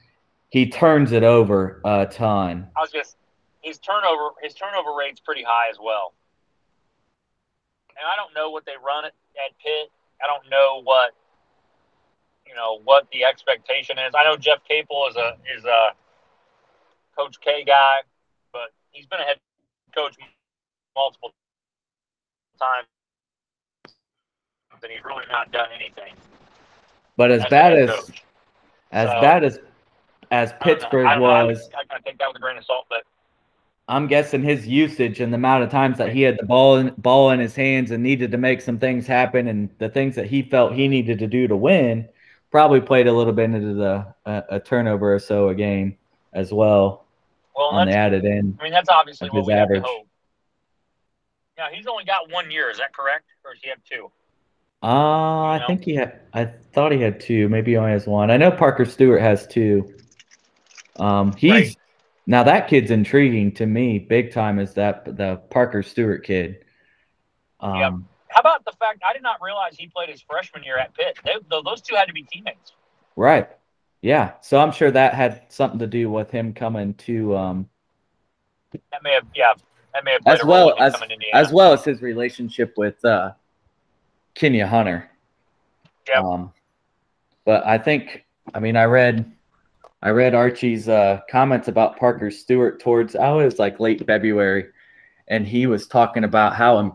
he 0.49 0.70
turns 0.70 1.11
it 1.11 1.24
over 1.24 1.82
uh, 1.84 2.05
a 2.07 2.11
ton. 2.11 2.68
I 2.78 2.82
was 2.82 2.91
just 2.91 3.18
his 3.61 3.80
turnover 3.80 4.30
his 4.41 4.53
turnover 4.53 4.93
rate's 4.97 5.20
pretty 5.20 5.43
high 5.43 5.70
as 5.70 5.78
well. 5.82 6.13
And 7.89 8.05
I 8.05 8.16
don't 8.16 8.34
know 8.36 8.51
what 8.51 8.66
they 8.66 8.74
run 8.84 9.05
at, 9.05 9.13
at 9.36 9.57
Pitt. 9.63 9.91
I 10.24 10.28
don't 10.28 10.49
know 10.49 10.82
what 10.84 11.11
you 12.47 12.55
know 12.55 12.80
what 12.84 13.07
the 13.11 13.26
expectation 13.26 13.97
is. 13.97 14.13
I 14.16 14.24
know 14.24 14.38
Jeff 14.38 14.59
Capel 14.68 15.07
is 15.09 15.16
a 15.16 15.38
is 15.57 15.66
a 15.66 15.89
Coach 17.18 17.39
K 17.41 17.63
guy, 17.66 17.95
but 18.53 18.72
he's 18.91 19.05
been 19.07 19.20
a 19.20 19.24
head 19.24 19.39
coach 19.93 20.16
multiple 20.95 21.34
times, 22.58 22.88
and 24.84 24.91
he's 24.91 25.03
really 25.03 25.26
not 25.32 25.51
done 25.51 25.68
anything. 25.76 26.14
But 27.18 27.32
as, 27.32 27.43
as 27.43 27.49
bad 27.49 27.74
as 27.74 27.89
coach. 27.89 28.24
as 28.91 29.10
so, 29.10 29.22
bad 29.22 29.43
as 29.43 29.60
as 30.32 30.53
Pittsburgh 30.62 31.06
I 31.06 31.18
was, 31.18 31.70
I, 31.74 31.80
I, 31.80 31.97
I 31.97 31.99
take 31.99 32.18
that 32.18 32.28
with 32.28 32.38
a 32.38 32.39
grain 32.39 32.58
of 32.58 32.66
salt, 32.66 32.86
but 32.89 33.03
I'm 33.88 34.08
guessing 34.08 34.41
his 34.41 34.68
usage 34.68 35.20
and 35.20 35.32
the 35.32 35.36
amount 35.36 35.64
of 35.64 35.70
times 35.70 35.97
that 35.99 36.12
he 36.12 36.24
had 36.24 36.39
the 36.39 36.45
ball 36.45 36.78
in, 36.78 36.93
ball 36.97 37.32
in 37.32 37.39
his 37.39 37.56
hands 37.56 37.91
and 37.91 38.01
needed 38.01 38.32
to 38.32 38.38
make 38.38 38.62
some 38.62 38.80
things 38.80 39.06
happen, 39.06 39.47
and 39.47 39.70
the 39.78 39.89
things 39.89 40.16
that 40.16 40.26
he 40.26 40.41
felt 40.41 40.74
he 40.74 40.88
needed 40.88 41.20
to 41.20 41.28
do 41.28 41.47
to 41.47 41.56
win, 41.56 42.08
probably 42.51 42.82
played 42.82 43.08
a 43.08 43.14
little 43.14 43.34
bit 43.34 43.45
into 43.45 43.74
the 43.76 44.08
uh, 44.26 44.41
a 44.49 44.60
turnover 44.60 45.14
or 45.14 45.20
so 45.20 45.49
a 45.49 45.56
game 45.56 45.97
as 46.34 46.51
well 46.51 47.06
well, 47.56 47.68
on 47.68 47.88
the 47.88 47.93
added 47.93 48.26
end. 48.26 48.58
I 48.60 48.64
mean, 48.64 48.74
that's 48.74 48.89
obviously 48.89 49.30
what 49.30 49.45
we 49.45 49.53
average. 49.53 49.78
have 49.78 49.86
to 49.86 49.89
hope. 49.89 50.08
Now 51.58 51.68
he's 51.72 51.88
only 51.88 52.03
got 52.03 52.32
one 52.32 52.51
year. 52.51 52.70
Is 52.70 52.78
that 52.78 52.93
correct, 52.93 53.26
or 53.43 53.53
does 53.53 53.64
he 53.64 53.70
have 53.70 53.80
two? 53.84 54.12
Uh, 54.84 54.88
you 54.88 54.93
know? 54.93 55.64
I 55.64 55.64
think 55.68 55.84
he 55.84 55.95
had. 55.95 56.20
I 56.34 56.45
thought 56.45 56.91
he 56.91 57.01
had 57.01 57.20
two. 57.20 57.49
Maybe 57.49 57.72
he 57.72 57.78
only 57.78 57.91
has 57.91 58.06
one. 58.06 58.30
I 58.30 58.38
know 58.38 58.51
Parker 58.51 58.86
Stewart 58.86 59.22
has 59.22 59.47
two. 59.47 59.95
Um, 60.97 61.34
he's 61.34 61.51
right. 61.51 61.78
now 62.28 62.43
that 62.43 62.68
kid's 62.68 62.91
intriguing 62.91 63.53
to 63.53 63.66
me, 63.66 63.99
big 63.99 64.32
time. 64.32 64.60
Is 64.60 64.74
that 64.76 65.18
the 65.18 65.38
Parker 65.49 65.84
Stewart 65.84 66.26
kid? 66.26 66.64
Um, 67.60 67.80
yep. 67.80 67.93
How 68.30 68.41
about 68.41 68.66
the 68.66 68.74
fact 68.74 69.01
I 69.08 69.14
did 69.14 69.24
not 69.24 69.41
realize 69.41 69.76
he 69.78 69.88
played 69.88 70.10
his 70.10 70.22
freshman 70.22 70.64
year 70.64 70.78
at 70.78 70.93
Pitt? 70.93 71.18
They, 71.24 71.36
those 71.49 71.82
two 71.82 71.95
had 71.95 72.06
to 72.06 72.14
be 72.14 72.24
teammates. 72.24 72.74
Right. 73.16 73.49
Yeah, 74.01 74.34
so 74.41 74.60
I'm 74.60 74.72
sure 74.72 74.91
that 74.91 75.16
had 75.16 75.43
something 75.49 75.80
to 75.80 75.88
do 75.88 76.12
with 76.12 76.30
him 76.30 76.53
coming 76.53 76.93
to. 76.93 77.36
Um, 77.36 77.70
that 78.91 79.01
may 79.01 79.14
have, 79.14 79.26
yeah, 79.34 79.53
that 79.96 80.04
may 80.04 80.12
have 80.12 80.22
as 80.28 80.43
well 80.43 80.76
as 80.80 80.93
as 81.34 81.52
well 81.52 81.74
as 81.74 81.84
his 81.84 82.02
relationship 82.02 82.74
with 82.78 83.04
uh, 83.04 83.32
Kenya 84.36 84.68
Hunter. 84.68 85.10
Yeah. 86.08 86.22
Um, 86.22 86.54
but 87.46 87.66
I 87.66 87.80
think, 87.80 88.26
I 88.54 88.60
mean, 88.60 88.76
I 88.76 88.84
read, 88.84 89.32
I 90.04 90.10
read 90.10 90.36
Archie's 90.36 90.88
uh, 90.88 91.22
comments 91.30 91.68
about 91.68 91.98
Parker 91.98 92.30
Stewart 92.30 92.80
towards 92.80 93.16
it 93.16 93.20
was 93.20 93.58
like 93.58 93.80
late 93.80 94.06
February, 94.06 94.68
and 95.30 95.48
he 95.48 95.66
was 95.66 95.88
talking 95.88 96.26
about 96.26 96.54
how 96.56 96.80
Im- 96.80 96.93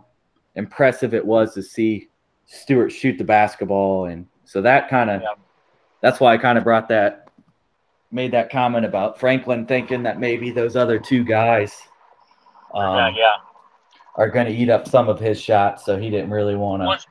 impressive 0.55 1.15
it 1.15 1.27
was 1.27 1.55
to 1.55 1.63
see 1.63 2.09
Stewart 2.47 2.93
shoot 2.93 3.19
the 3.19 3.25
basketball, 3.25 4.05
and 4.05 4.27
so 4.45 4.63
that 4.63 4.89
kind 4.89 5.11
of. 5.11 5.23
Yeah 5.23 5.35
that's 6.01 6.21
why 6.21 6.35
I 6.35 6.39
kind 6.39 6.59
of 6.59 6.65
brought 6.65 6.89
that, 6.89 7.29
made 8.11 8.33
that 8.33 8.51
comment 8.51 8.85
about 8.85 9.21
Franklin 9.21 9.67
thinking 9.67 10.03
that 10.05 10.19
maybe 10.19 10.51
those 10.51 10.77
other 10.77 10.99
two 10.99 11.25
guys, 11.25 11.77
um, 12.75 12.97
yeah, 12.97 13.11
yeah, 13.17 13.35
are 14.17 14.29
going 14.29 14.47
to 14.47 14.53
eat 14.53 14.69
up 14.69 14.89
some 14.89 15.09
of 15.09 15.19
his 15.19 15.41
shots. 15.41 15.85
So 15.85 15.99
he 15.99 16.11
didn't 16.11 16.31
really 16.31 16.57
want 16.57 16.83
to. 16.83 17.07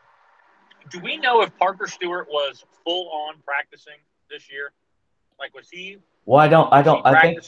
Do 0.90 1.00
we 1.00 1.18
know 1.18 1.42
if 1.42 1.56
Parker 1.58 1.88
Stewart 1.88 2.28
was 2.30 2.64
full 2.84 3.10
on 3.10 3.36
practicing 3.46 3.94
this 4.30 4.52
year? 4.52 4.72
Like, 5.40 5.54
was 5.54 5.70
he? 5.70 5.98
Well, 6.26 6.40
I 6.40 6.48
don't. 6.48 6.72
I 6.74 6.82
don't. 6.82 7.06
I 7.06 7.22
think. 7.22 7.40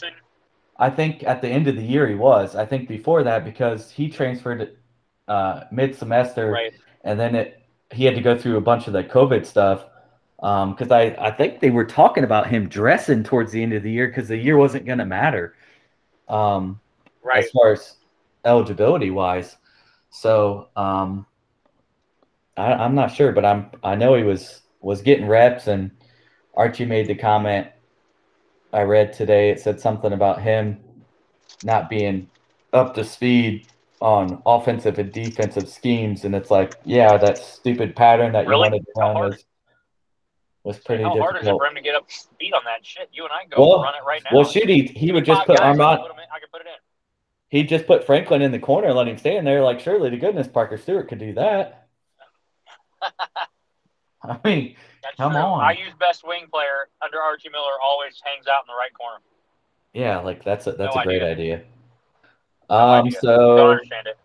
I 0.78 0.90
think 0.90 1.24
at 1.24 1.42
the 1.42 1.48
end 1.48 1.68
of 1.68 1.76
the 1.76 1.84
year 1.84 2.08
he 2.08 2.16
was. 2.16 2.56
I 2.56 2.66
think 2.66 2.88
before 2.88 3.22
that 3.24 3.46
because 3.46 3.92
he 3.92 4.10
transferred 4.10 4.78
uh, 5.28 5.66
mid 5.72 5.96
semester, 5.96 6.52
right. 6.52 6.74
and 7.04 7.20
then 7.20 7.36
it 7.36 7.62
he 7.92 8.06
had 8.06 8.16
to 8.16 8.22
go 8.22 8.38
through 8.38 8.58
a 8.58 8.62
bunch 8.62 8.88
of 8.88 8.94
the 8.94 9.04
COVID 9.04 9.46
stuff 9.46 9.86
because 10.38 10.92
um, 10.92 10.92
I, 10.92 11.16
I 11.20 11.32
think 11.32 11.60
they 11.60 11.70
were 11.70 11.86
talking 11.86 12.24
about 12.24 12.48
him 12.48 12.68
dressing 12.68 13.24
towards 13.24 13.52
the 13.52 13.62
end 13.62 13.74
of 13.74 13.84
the 13.84 13.92
year 13.92 14.08
because 14.08 14.28
the 14.28 14.38
year 14.38 14.58
wasn't 14.58 14.86
going 14.86 14.98
to 14.98 15.06
matter 15.06 15.56
um, 16.28 16.80
right. 17.24 17.44
as 17.44 17.52
far 17.52 17.74
as 17.74 17.98
eligibility 18.46 19.10
wise. 19.10 19.58
So 20.10 20.70
um, 20.76 21.26
I, 22.58 22.74
I'm 22.74 22.96
not 22.96 23.14
sure, 23.14 23.32
but 23.32 23.46
I'm 23.46 23.72
I 23.84 23.96
know 23.96 24.16
he 24.16 24.24
was 24.24 24.62
was 24.82 25.02
getting 25.02 25.28
reps, 25.28 25.68
and 25.68 25.92
Archie 26.56 26.86
made 26.86 27.08
the 27.08 27.16
comment 27.16 27.68
I 28.74 28.82
read 28.82 29.14
today. 29.14 29.50
It 29.50 29.60
said 29.60 29.80
something 29.80 30.14
about 30.14 30.42
him 30.42 30.80
not 31.64 31.90
being 31.90 32.30
up 32.74 32.94
to 32.96 33.04
speed 33.04 33.68
on 34.02 34.42
offensive 34.46 34.98
and 34.98 35.12
defensive 35.12 35.70
schemes, 35.70 36.26
and 36.26 36.36
it's 36.36 36.50
like, 36.50 36.76
yeah, 36.84 37.18
that 37.18 37.38
stupid 37.38 37.96
pattern 37.96 38.34
that 38.34 38.46
you 38.46 38.50
really? 38.50 38.70
wanted 38.70 38.86
to 38.86 38.92
run 38.98 39.16
was 39.16 39.46
was 40.64 40.78
pretty 40.80 41.04
How 41.04 41.10
difficult. 41.10 41.32
hard 41.32 41.44
is 41.44 41.48
it 41.48 41.52
for 41.52 41.66
him 41.66 41.76
to 41.76 41.82
get 41.82 41.96
up 41.96 42.08
to 42.08 42.14
speed 42.14 42.54
on 42.54 42.62
that 42.66 42.86
shit? 42.86 43.10
You 43.12 43.24
and 43.24 43.32
I 43.32 43.46
go 43.46 43.68
well, 43.68 43.84
run 43.84 43.96
it 43.96 44.06
right 44.06 44.22
now. 44.24 44.38
Well, 44.38 44.46
shoot, 44.46 44.70
he, 44.70 44.84
he 44.84 45.12
would 45.12 45.26
just 45.26 45.46
put 45.48 45.60
Armand. 45.60 45.82
I 45.82 46.40
could 46.40 46.52
put 46.52 46.62
it 46.62 46.68
in. 46.68 46.74
He'd 47.52 47.70
just 47.70 47.86
put 47.86 48.06
Franklin 48.06 48.42
in 48.42 48.52
the 48.54 48.60
corner 48.60 48.88
and 48.88 48.96
let 48.98 49.08
him 49.10 49.18
stand 49.18 49.46
there. 49.46 49.62
Like, 49.62 49.80
surely 49.82 50.10
to 50.10 50.18
goodness, 50.18 50.48
Parker 50.48 50.78
Stewart 50.78 51.08
could 51.10 51.20
do 51.20 51.34
that. 51.34 51.88
I 54.24 54.40
mean, 54.46 54.76
That's 55.04 55.18
come 55.18 55.34
true. 55.34 55.42
on. 55.42 55.62
I 55.62 55.72
use 55.74 55.94
best 56.00 56.26
wing 56.26 56.46
player 56.52 56.88
under 57.04 57.20
Archie 57.20 57.50
Miller 57.50 57.74
always 57.84 58.22
hangs 58.24 58.48
out 58.48 58.64
in 58.64 58.68
the 58.68 58.78
right 58.78 58.94
corner. 58.94 59.20
Yeah, 59.94 60.20
like 60.20 60.44
that's 60.46 60.68
a 60.68 60.72
that's 60.72 60.96
No 60.96 61.02
a 61.02 61.04
great 61.04 61.22
idea. 61.22 61.56
idea. 61.56 61.64
No 62.70 62.76
Um, 62.78 63.08
idea. 63.08 63.12
Don't 63.12 63.22
so 63.22 63.70
understand 63.72 64.08
it. 64.08 64.18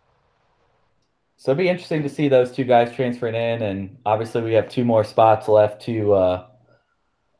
so 1.36 1.50
it'd 1.50 1.58
be 1.58 1.68
interesting 1.68 2.02
to 2.04 2.08
see 2.08 2.28
those 2.28 2.52
two 2.52 2.62
guys 2.64 2.94
transferring 2.94 3.34
in, 3.34 3.62
and 3.62 3.96
obviously 4.06 4.42
we 4.42 4.52
have 4.52 4.68
two 4.68 4.84
more 4.84 5.02
spots 5.02 5.48
left 5.48 5.82
to 5.86 6.12
uh, 6.12 6.46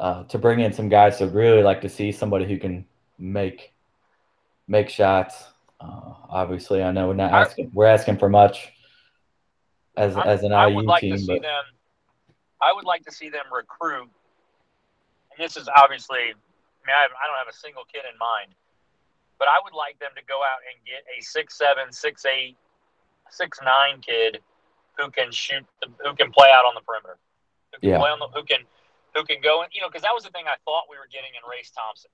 uh, 0.01 0.25
to 0.25 0.39
bring 0.39 0.59
in 0.61 0.73
some 0.73 0.89
guys. 0.89 1.19
So 1.19 1.29
really 1.29 1.63
like 1.63 1.81
to 1.83 1.89
see 1.89 2.11
somebody 2.11 2.47
who 2.47 2.59
can 2.59 2.85
make 3.19 3.73
make 4.67 4.89
shots. 4.89 5.45
Uh, 5.81 6.15
obviously, 6.31 6.83
I 6.83 6.91
know 6.93 7.09
we're 7.09 7.15
not 7.15 7.33
I- 7.33 7.41
asking 7.43 7.71
we're 7.73 7.87
asking 7.87 8.19
for 8.19 8.29
much 8.29 8.73
as 9.97 10.17
I- 10.17 10.25
as 10.25 10.43
an 10.43 10.53
I 10.53 10.69
IU 10.69 10.77
would 10.77 10.87
like 10.87 11.01
team, 11.03 11.13
to 11.15 11.19
see 11.19 11.27
but 11.27 11.43
them. 11.43 11.65
I 12.61 12.73
would 12.73 12.85
like 12.85 13.05
to 13.05 13.13
see 13.13 13.29
them 13.29 13.45
recruit, 13.53 14.09
and 15.31 15.39
this 15.39 15.57
is 15.57 15.69
obviously. 15.77 16.19
I 16.21 16.87
mean, 16.87 16.95
I, 16.95 17.05
I 17.11 17.27
don't 17.27 17.37
have 17.37 17.51
a 17.51 17.57
single 17.57 17.83
kid 17.93 18.03
in 18.07 18.17
mind, 18.17 18.55
but 19.41 19.49
I 19.49 19.59
would 19.65 19.75
like 19.75 19.99
them 19.99 20.11
to 20.15 20.23
go 20.25 20.39
out 20.47 20.63
and 20.71 20.79
get 20.87 21.03
a 21.11 21.21
six 21.21 21.59
seven, 21.59 21.91
six 21.93 22.25
eight, 22.25 22.57
six 23.29 23.59
nine 23.65 24.01
kid 24.01 24.39
who 24.97 25.11
can 25.11 25.33
shoot, 25.33 25.67
the, 25.83 25.89
who 26.07 26.15
can 26.15 26.31
play 26.31 26.49
out 26.55 26.65
on 26.65 26.75
the 26.79 26.81
perimeter, 26.81 27.19
who 27.75 27.81
can 27.81 27.91
Yeah. 27.91 27.99
play 27.99 28.09
on 28.09 28.21
the, 28.21 28.29
who 28.29 28.45
can, 28.45 28.61
who 29.19 29.25
can 29.25 29.43
go 29.43 29.61
and 29.67 29.69
you 29.75 29.83
know, 29.83 29.89
because 29.91 30.03
that 30.07 30.15
was 30.15 30.23
the 30.23 30.31
thing 30.31 30.47
I 30.47 30.55
thought 30.65 30.85
we 30.89 30.97
were 30.97 31.11
getting 31.11 31.35
in 31.35 31.43
Race 31.51 31.69
Thompson. 31.75 32.09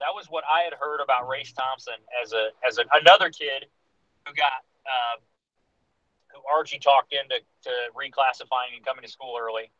That 0.00 0.12
was 0.14 0.26
what 0.28 0.44
I 0.44 0.62
had 0.62 0.74
heard 0.74 1.00
about 1.02 1.28
Race 1.28 1.52
Thompson 1.52 1.96
as 2.22 2.32
a 2.32 2.50
as 2.66 2.78
a, 2.78 2.84
another 2.94 3.30
kid 3.30 3.66
who 4.26 4.34
got. 4.34 4.64
Uh, 4.86 5.20
who 6.36 6.42
Archie 6.52 6.78
talked 6.78 7.12
into 7.12 7.40
to 7.64 7.70
reclassifying 7.96 8.76
and 8.76 8.84
coming 8.84 9.02
to 9.02 9.10
school 9.10 9.36
early. 9.40 9.70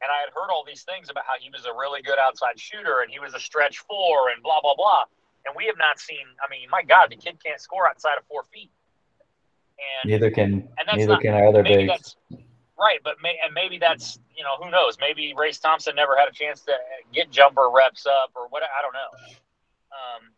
And 0.00 0.10
I 0.10 0.18
had 0.24 0.34
heard 0.34 0.50
all 0.50 0.64
these 0.66 0.82
things 0.82 1.10
about 1.10 1.24
how 1.26 1.34
he 1.38 1.50
was 1.50 1.64
a 1.66 1.72
really 1.72 2.02
good 2.02 2.18
outside 2.18 2.58
shooter 2.58 3.02
and 3.02 3.10
he 3.10 3.20
was 3.20 3.34
a 3.34 3.40
stretch 3.40 3.78
four 3.78 4.30
and 4.34 4.42
blah 4.42 4.60
blah 4.60 4.74
blah. 4.74 5.04
And 5.46 5.54
we 5.56 5.66
have 5.66 5.78
not 5.78 5.98
seen. 5.98 6.24
I 6.42 6.50
mean, 6.50 6.68
my 6.70 6.82
God, 6.82 7.10
the 7.10 7.16
kid 7.16 7.38
can't 7.44 7.60
score 7.60 7.86
outside 7.86 8.16
of 8.18 8.24
four 8.26 8.42
feet. 8.52 8.70
And 10.02 10.10
neither 10.10 10.30
can 10.30 10.68
and 10.78 10.86
that's 10.86 10.98
neither 10.98 11.12
not- 11.12 11.22
can 11.22 11.34
our 11.34 11.46
other 11.46 11.62
bigs. 11.62 12.16
right, 12.78 12.98
but 13.04 13.16
may, 13.22 13.38
and 13.44 13.54
maybe 13.54 13.78
that's 13.78 14.18
you 14.34 14.42
know 14.42 14.56
who 14.58 14.70
knows. 14.70 14.96
Maybe 14.98 15.34
Race 15.36 15.58
Thompson 15.58 15.94
never 15.94 16.16
had 16.16 16.28
a 16.28 16.32
chance 16.32 16.62
to 16.62 16.72
get 17.12 17.30
jumper 17.30 17.70
reps 17.70 18.06
up 18.06 18.30
or 18.34 18.48
what. 18.48 18.62
I 18.62 18.82
don't 18.82 18.94
know. 18.94 19.36
Um, 19.92 20.30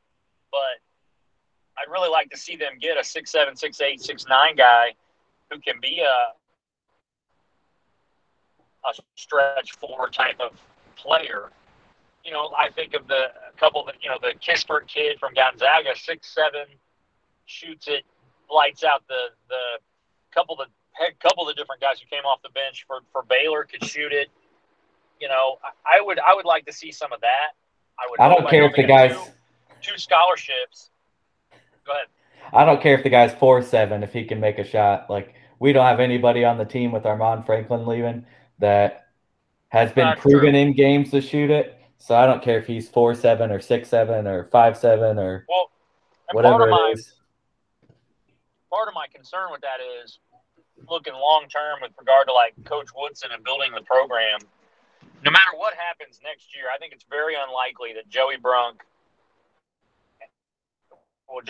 but 0.51 0.83
I'd 1.79 1.91
really 1.91 2.11
like 2.11 2.31
to 2.31 2.37
see 2.37 2.57
them 2.57 2.79
get 2.81 2.99
a 2.99 3.05
six 3.05 3.31
seven, 3.31 3.57
six 3.57 3.81
eight, 3.81 4.03
six 4.03 4.27
nine 4.29 4.57
guy 4.57 4.95
who 5.51 5.61
can 5.61 5.81
be 5.81 6.01
a 6.01 6.35
a 8.87 8.93
stretch 9.15 9.73
four 9.79 10.11
type 10.11 10.39
of 10.41 10.61
player. 10.97 11.51
You 12.25 12.33
know, 12.33 12.51
I 12.57 12.71
think 12.71 12.95
of 12.95 13.07
the 13.07 13.33
a 13.49 13.59
couple 13.59 13.85
that 13.87 13.97
you 14.03 14.09
know 14.11 14.19
the 14.21 14.35
Kispert 14.39 14.87
kid 14.87 15.19
from 15.19 15.35
Gonzaga, 15.35 15.91
six 15.95 16.35
seven, 16.35 16.67
shoots 17.47 17.89
it, 17.89 18.05
lights 18.51 18.85
out 18.85 19.03
the 19.09 19.31
the 19.49 19.81
couple 20.33 20.61
of 20.61 20.69
heck, 20.93 21.19
couple 21.21 21.49
of 21.49 21.57
different 21.57 21.81
guys 21.81 22.01
who 22.01 22.07
came 22.15 22.25
off 22.25 22.41
the 22.43 22.51
bench 22.51 22.85
for 22.87 23.01
for 23.13 23.23
Baylor 23.29 23.65
could 23.65 23.85
shoot 23.85 24.13
it. 24.13 24.29
You 25.21 25.29
know, 25.29 25.59
I, 25.63 25.99
I 25.99 26.01
would 26.03 26.19
I 26.19 26.35
would 26.35 26.45
like 26.47 26.67
to 26.67 26.73
see 26.73 26.93
some 26.93 27.13
of 27.13 27.21
that. 27.21 27.53
I 27.99 28.07
would. 28.11 28.21
I 28.21 28.29
don't 28.29 28.49
care 28.49 28.65
if 28.65 28.75
the 28.75 28.85
guys 28.85 29.17
two 29.85 29.99
scholarships. 29.99 30.91
Go 31.87 31.93
ahead. 31.93 32.07
I 32.53 32.64
don't 32.64 32.80
care 32.80 32.97
if 32.97 33.03
the 33.03 33.11
guy's 33.11 33.35
four 33.35 33.62
seven 33.62 34.03
if 34.03 34.12
he 34.12 34.24
can 34.24 34.41
make 34.41 34.59
a 34.59 34.64
shot. 34.64 35.09
Like 35.11 35.35
we 35.59 35.72
don't 35.72 35.87
have 35.87 36.01
anybody 36.01 36.45
on 36.45 36.59
the 36.59 36.64
team 36.64 36.93
with 36.93 37.07
Armand 37.07 37.47
Franklin 37.47 37.87
leaving 37.87 38.24
that 38.59 39.07
has 39.68 39.93
been 39.93 40.05
Not 40.05 40.18
proven 40.18 40.53
true. 40.53 40.61
in 40.61 40.72
games 40.72 41.11
to 41.11 41.20
shoot 41.20 41.51
it. 41.51 41.78
So 41.99 42.14
I 42.14 42.26
don't 42.26 42.43
care 42.43 42.59
if 42.59 42.66
he's 42.66 42.89
four 42.89 43.14
seven 43.14 43.51
or 43.51 43.61
six 43.61 43.89
seven 43.89 44.26
or 44.26 44.45
five 44.53 44.76
seven 44.76 45.18
or 45.18 45.47
Well, 45.49 45.70
whatever 46.32 46.59
part 46.59 46.70
of 46.70 46.70
my 46.70 46.95
part 48.70 48.89
of 48.89 48.95
my 48.95 49.07
concern 49.12 49.49
with 49.51 49.62
that 49.62 49.78
is 50.03 50.18
looking 50.89 51.14
long 51.14 51.47
term 51.49 51.78
with 51.80 51.93
regard 51.99 52.26
to 52.26 52.32
like 52.32 52.53
Coach 52.64 52.89
Woodson 52.95 53.30
and 53.32 53.43
building 53.45 53.72
the 53.74 53.82
program. 53.82 54.41
No 55.24 55.30
matter 55.30 55.57
what 55.57 55.72
happens 55.74 56.20
next 56.22 56.55
year, 56.55 56.66
I 56.74 56.78
think 56.78 56.93
it's 56.93 57.07
very 57.09 57.35
unlikely 57.35 57.93
that 57.95 58.09
Joey 58.09 58.37
Brunk. 58.37 58.82
Well, 61.35 61.43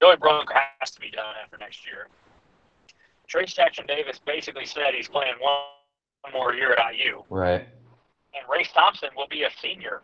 Joey 0.00 0.16
Brunk 0.16 0.50
has 0.78 0.90
to 0.92 1.00
be 1.00 1.10
done 1.10 1.34
after 1.42 1.58
next 1.58 1.84
year. 1.86 2.06
Trayce 3.28 3.54
Jackson 3.54 3.86
Davis 3.86 4.20
basically 4.24 4.66
said 4.66 4.94
he's 4.94 5.08
playing 5.08 5.34
one 5.40 6.32
more 6.32 6.54
year 6.54 6.74
at 6.74 6.94
IU, 6.94 7.24
Right. 7.28 7.66
and 8.34 8.44
Race 8.50 8.70
Thompson 8.72 9.08
will 9.16 9.26
be 9.28 9.42
a 9.42 9.50
senior 9.60 10.02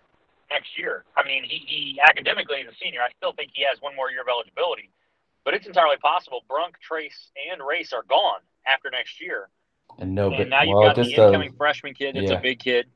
next 0.50 0.78
year. 0.78 1.04
I 1.16 1.24
mean, 1.24 1.44
he, 1.44 1.58
he 1.66 2.00
academically 2.08 2.58
is 2.58 2.72
a 2.72 2.76
senior. 2.82 3.00
I 3.02 3.10
still 3.16 3.32
think 3.32 3.50
he 3.54 3.64
has 3.70 3.80
one 3.80 3.94
more 3.94 4.10
year 4.10 4.22
of 4.22 4.28
eligibility, 4.28 4.90
but 5.44 5.54
it's 5.54 5.66
entirely 5.66 5.98
possible 5.98 6.40
Brunk, 6.48 6.76
Trayce, 6.82 7.30
and 7.52 7.60
Race 7.64 7.92
are 7.92 8.04
gone 8.08 8.40
after 8.66 8.90
next 8.90 9.20
year. 9.20 9.48
And 9.98 10.14
no, 10.14 10.28
and 10.28 10.38
but 10.38 10.48
now 10.48 10.62
you've 10.62 10.76
well, 10.76 10.94
got 10.94 10.96
the 10.96 11.02
uh, 11.02 11.26
incoming 11.26 11.52
freshman 11.52 11.94
kid 11.94 12.16
It's 12.16 12.30
yeah. 12.30 12.38
a 12.38 12.40
big 12.40 12.58
kid. 12.58 12.86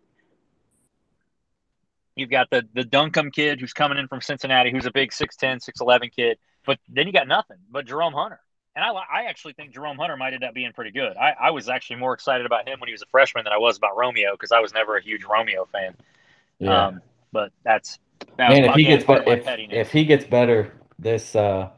You've 2.16 2.30
got 2.30 2.50
the 2.50 2.66
the 2.74 2.84
Duncomb 2.84 3.30
kid 3.30 3.60
who's 3.60 3.72
coming 3.72 3.98
in 3.98 4.08
from 4.08 4.20
Cincinnati, 4.20 4.70
who's 4.70 4.86
a 4.86 4.90
big 4.90 5.10
6'10", 5.12 5.60
6'11 5.60 6.14
kid. 6.14 6.38
But 6.66 6.78
then 6.88 7.06
you 7.06 7.12
got 7.12 7.26
nothing 7.28 7.56
but 7.70 7.86
Jerome 7.86 8.12
Hunter. 8.12 8.40
And 8.74 8.84
I, 8.84 8.90
I 8.90 9.24
actually 9.28 9.52
think 9.52 9.74
Jerome 9.74 9.98
Hunter 9.98 10.16
might 10.16 10.32
end 10.32 10.44
up 10.44 10.54
being 10.54 10.72
pretty 10.72 10.92
good. 10.92 11.16
I, 11.16 11.34
I 11.38 11.50
was 11.50 11.68
actually 11.68 11.96
more 11.96 12.14
excited 12.14 12.46
about 12.46 12.66
him 12.66 12.80
when 12.80 12.88
he 12.88 12.92
was 12.92 13.02
a 13.02 13.06
freshman 13.10 13.44
than 13.44 13.52
I 13.52 13.58
was 13.58 13.76
about 13.76 13.96
Romeo 13.96 14.32
because 14.32 14.52
I 14.52 14.60
was 14.60 14.72
never 14.72 14.96
a 14.96 15.02
huge 15.02 15.24
Romeo 15.24 15.66
fan. 15.70 15.94
yeah. 16.58 16.86
Um, 16.86 17.00
but 17.32 17.52
that's 17.64 17.98
that 18.36 18.50
Man, 18.50 18.64
if 18.64 18.74
he 18.74 18.84
gets 18.84 19.04
be- 19.04 19.14
if 19.14 19.46
if 19.70 19.92
he 19.92 20.04
gets 20.04 20.24
better 20.24 20.72
this 20.98 21.34
uh 21.34 21.70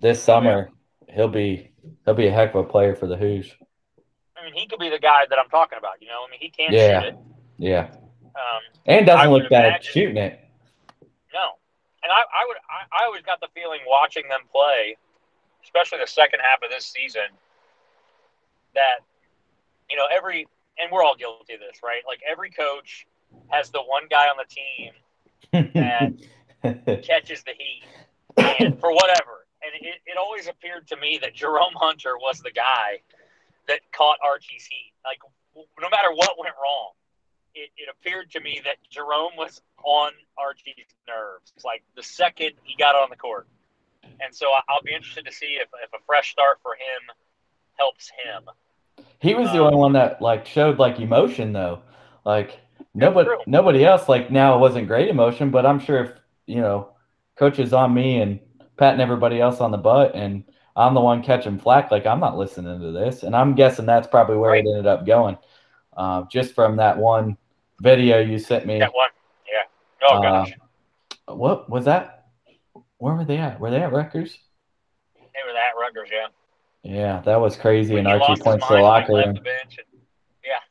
this 0.00 0.22
summer, 0.22 0.70
he'll 1.08 1.28
be 1.28 1.70
he'll 2.04 2.14
be 2.14 2.26
a 2.26 2.32
heck 2.32 2.54
of 2.54 2.64
a 2.64 2.68
player 2.68 2.94
for 2.94 3.06
the 3.06 3.16
Hoos. 3.16 3.50
I 4.36 4.44
mean, 4.44 4.54
he 4.54 4.66
could 4.66 4.78
be 4.78 4.90
the 4.90 4.98
guy 4.98 5.22
that 5.28 5.38
I'm 5.38 5.48
talking 5.48 5.78
about. 5.78 6.00
You 6.02 6.08
know, 6.08 6.24
I 6.26 6.30
mean, 6.30 6.40
he 6.40 6.50
can 6.50 6.72
Yeah. 6.72 7.00
shoot 7.00 7.08
it. 7.08 7.16
Yeah. 7.58 7.90
Um, 8.36 8.62
And 8.86 9.06
doesn't 9.06 9.30
look 9.30 9.48
bad 9.50 9.66
imagine- 9.66 9.92
shooting 9.92 10.16
it. 10.16 10.40
No, 11.32 11.58
and 12.02 12.12
I, 12.12 12.20
I 12.20 12.44
would. 12.46 12.56
I, 12.68 13.02
I 13.02 13.06
always 13.06 13.22
got 13.22 13.40
the 13.40 13.48
feeling 13.54 13.80
watching 13.86 14.24
them 14.28 14.40
play, 14.52 14.96
especially 15.64 15.98
the 15.98 16.06
second 16.06 16.40
half 16.40 16.62
of 16.62 16.70
this 16.70 16.86
season, 16.86 17.26
that 18.74 19.00
you 19.90 19.96
know 19.96 20.06
every 20.12 20.46
and 20.78 20.90
we're 20.92 21.02
all 21.02 21.16
guilty 21.16 21.54
of 21.54 21.60
this, 21.60 21.80
right? 21.82 22.02
Like 22.06 22.20
every 22.28 22.50
coach 22.50 23.06
has 23.48 23.70
the 23.70 23.80
one 23.82 24.04
guy 24.10 24.26
on 24.28 24.36
the 24.36 24.46
team 24.54 24.92
that 25.74 27.02
catches 27.04 27.42
the 27.44 27.52
heat, 27.58 27.82
and 28.60 28.78
for 28.80 28.92
whatever. 28.92 29.46
And 29.62 29.72
it, 29.80 29.94
it 30.06 30.16
always 30.18 30.46
appeared 30.46 30.86
to 30.88 30.96
me 30.96 31.18
that 31.22 31.34
Jerome 31.34 31.72
Hunter 31.76 32.18
was 32.18 32.40
the 32.40 32.50
guy 32.50 33.00
that 33.66 33.80
caught 33.92 34.18
Archie's 34.24 34.66
heat. 34.66 34.92
Like 35.04 35.18
no 35.80 35.88
matter 35.90 36.12
what 36.14 36.38
went 36.38 36.54
wrong, 36.62 36.90
it, 37.54 37.70
it 37.76 37.88
appeared 37.90 38.30
to 38.32 38.40
me 38.40 38.60
that 38.64 38.76
Jerome 38.90 39.32
was 39.36 39.62
on 39.84 40.12
Archie's 40.38 40.86
nerves. 41.06 41.52
Like 41.64 41.82
the 41.96 42.02
second 42.02 42.52
he 42.62 42.76
got 42.76 42.94
on 42.94 43.08
the 43.10 43.16
court. 43.16 43.46
And 44.20 44.34
so 44.34 44.46
I'll 44.68 44.82
be 44.84 44.94
interested 44.94 45.24
to 45.26 45.32
see 45.32 45.58
if, 45.60 45.68
if 45.82 45.92
a 45.92 46.02
fresh 46.06 46.30
start 46.30 46.58
for 46.62 46.72
him 46.74 47.14
helps 47.76 48.10
him. 48.10 48.44
He 49.20 49.34
was 49.34 49.50
the 49.52 49.58
Um, 49.58 49.66
only 49.66 49.76
one 49.76 49.92
that 49.94 50.20
like 50.22 50.46
showed 50.46 50.78
like 50.78 51.00
emotion 51.00 51.52
though. 51.52 51.82
Like 52.24 52.60
nobody 52.94 53.28
True. 53.28 53.38
nobody 53.46 53.84
else 53.84 54.08
like 54.08 54.30
now 54.30 54.56
it 54.56 54.60
wasn't 54.60 54.88
great 54.88 55.08
emotion, 55.08 55.50
but 55.50 55.66
I'm 55.66 55.80
sure 55.80 56.04
if 56.04 56.12
you 56.46 56.60
know 56.60 56.90
coaches 57.36 57.72
on 57.72 57.92
me 57.94 58.20
and 58.20 58.40
patting 58.76 59.00
everybody 59.00 59.40
else 59.40 59.60
on 59.60 59.70
the 59.70 59.78
butt 59.78 60.14
and 60.14 60.44
I'm 60.76 60.94
the 60.94 61.00
one 61.00 61.22
catching 61.22 61.58
flack, 61.58 61.90
like 61.90 62.06
I'm 62.06 62.20
not 62.20 62.36
listening 62.36 62.80
to 62.80 62.92
this. 62.92 63.22
And 63.22 63.34
I'm 63.36 63.54
guessing 63.54 63.86
that's 63.86 64.08
probably 64.08 64.36
where 64.36 64.52
Right. 64.52 64.64
it 64.64 64.68
ended 64.68 64.86
up 64.86 65.06
going. 65.06 65.38
Uh, 65.96 66.24
just 66.30 66.54
from 66.54 66.76
that 66.76 66.98
one 66.98 67.36
video 67.84 68.18
you 68.18 68.38
sent 68.38 68.66
me. 68.66 68.78
That 68.80 68.92
one. 68.94 69.10
Yeah. 69.46 70.08
Oh, 70.08 70.16
Uh, 70.16 70.22
gosh. 70.22 70.52
What 71.28 71.70
was 71.70 71.84
that? 71.84 72.26
Where 72.98 73.14
were 73.14 73.24
they 73.24 73.36
at? 73.36 73.60
Were 73.60 73.70
they 73.70 73.82
at 73.82 73.92
Rutgers? 73.92 74.38
They 75.16 75.40
were 75.46 75.56
at 75.56 75.74
Rutgers, 75.78 76.08
yeah. 76.10 76.26
Yeah, 76.82 77.20
that 77.20 77.36
was 77.40 77.56
crazy. 77.56 77.94
When 77.94 78.06
and 78.06 78.20
Archie 78.22 78.40
points 78.42 78.66
to 78.66 78.72
the 78.74 78.78
mind 78.78 78.78
when 78.78 78.78
he 78.78 78.82
locker 78.82 79.12
room. 79.12 79.34
the 79.34 79.50
and- 79.50 79.78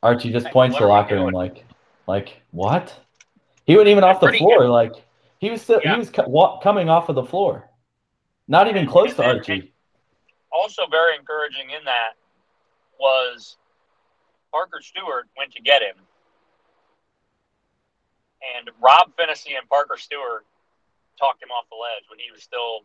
Archie 0.02 0.32
just 0.32 0.46
points 0.48 0.76
to 0.76 0.82
the 0.82 0.88
locker 0.88 1.14
room 1.16 1.32
like, 1.32 1.64
like 2.06 2.40
what? 2.50 2.94
He 3.66 3.74
wasn't 3.74 3.88
even 3.88 4.04
off 4.04 4.20
the 4.20 4.32
floor. 4.32 4.58
good. 4.58 4.68
Like 4.70 4.92
he 5.38 5.50
was 5.50 5.62
still 5.62 5.80
Yeah. 5.82 5.92
he 5.94 5.98
was 5.98 6.10
co- 6.10 6.58
coming 6.62 6.88
off 6.88 7.08
of 7.08 7.14
the 7.14 7.24
floor, 7.24 7.68
not 8.46 8.68
even 8.68 8.86
close 8.86 9.08
and 9.10 9.16
to 9.16 9.22
then- 9.22 9.36
Archie. 9.36 9.72
also 10.52 10.86
very 10.90 11.16
encouraging 11.16 11.70
in 11.70 11.84
that 11.84 12.12
was 13.00 13.56
Parker 14.52 14.80
Stewart 14.80 15.28
went 15.36 15.52
to 15.52 15.60
get 15.62 15.82
him. 15.82 15.96
And 18.56 18.70
Rob 18.80 19.10
Phinisee 19.16 19.56
and 19.56 19.68
Parker 19.68 19.96
Stewart 19.96 20.44
talked 21.18 21.42
him 21.42 21.50
off 21.50 21.64
the 21.70 21.76
ledge 21.76 22.04
when 22.10 22.18
he 22.18 22.30
was 22.32 22.42
still 22.42 22.84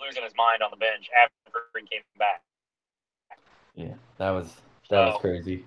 losing 0.00 0.22
his 0.22 0.32
mind 0.36 0.62
on 0.62 0.70
the 0.70 0.76
bench 0.76 1.08
after 1.22 1.60
he 1.74 1.86
came 1.86 2.02
back. 2.18 2.42
Yeah, 3.74 3.94
that 4.18 4.30
was 4.30 4.54
that 4.88 5.06
was 5.06 5.20
crazy. 5.20 5.64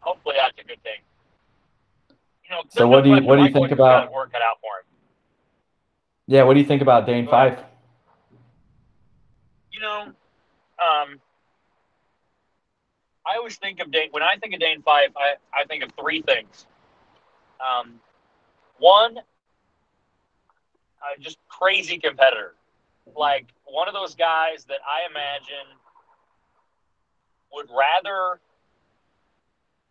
Hopefully 0.00 0.36
that's 0.38 0.58
a 0.58 0.64
good 0.64 0.82
thing. 0.82 1.00
You 2.44 2.50
know, 2.56 2.62
So 2.68 2.88
what 2.88 3.04
do 3.04 3.10
you- 3.10 3.22
what 3.22 3.36
do 3.36 3.42
you 3.42 3.52
think 3.52 3.70
about- 3.70 4.10
work 4.12 4.32
cut 4.32 4.42
out 4.42 4.58
for 4.60 4.78
him? 4.78 4.84
Yeah, 6.26 6.42
what 6.44 6.54
do 6.54 6.60
you 6.60 6.66
think 6.66 6.82
about 6.82 7.06
Dane 7.06 7.26
Fife? 7.28 7.62
You 9.72 9.80
know, 9.80 10.00
um, 10.78 11.20
I 13.26 13.36
always 13.36 13.56
think 13.58 13.80
of 13.80 13.90
Dane 13.90 14.10
when 14.10 14.22
I 14.22 14.36
think 14.36 14.54
of 14.54 14.60
Dane 14.60 14.82
Fife. 14.82 15.10
I, 15.16 15.34
I 15.52 15.64
think 15.64 15.82
of 15.82 15.92
three 15.92 16.22
things. 16.22 16.66
Um, 17.60 18.00
one, 18.78 19.18
uh, 19.18 19.20
just 21.20 21.38
crazy 21.48 21.98
competitor, 21.98 22.54
like 23.16 23.46
one 23.64 23.88
of 23.88 23.94
those 23.94 24.14
guys 24.14 24.64
that 24.64 24.78
I 24.84 25.10
imagine 25.10 25.66
would 27.52 27.68
rather. 27.70 28.40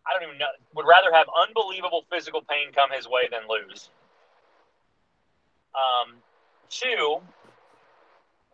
I 0.06 0.14
don't 0.14 0.26
even 0.26 0.38
know. 0.38 0.46
Would 0.74 0.86
rather 0.86 1.12
have 1.12 1.26
unbelievable 1.46 2.04
physical 2.10 2.42
pain 2.42 2.72
come 2.74 2.90
his 2.90 3.06
way 3.06 3.28
than 3.30 3.42
lose. 3.48 3.90
Um, 5.74 6.16
two, 6.68 7.20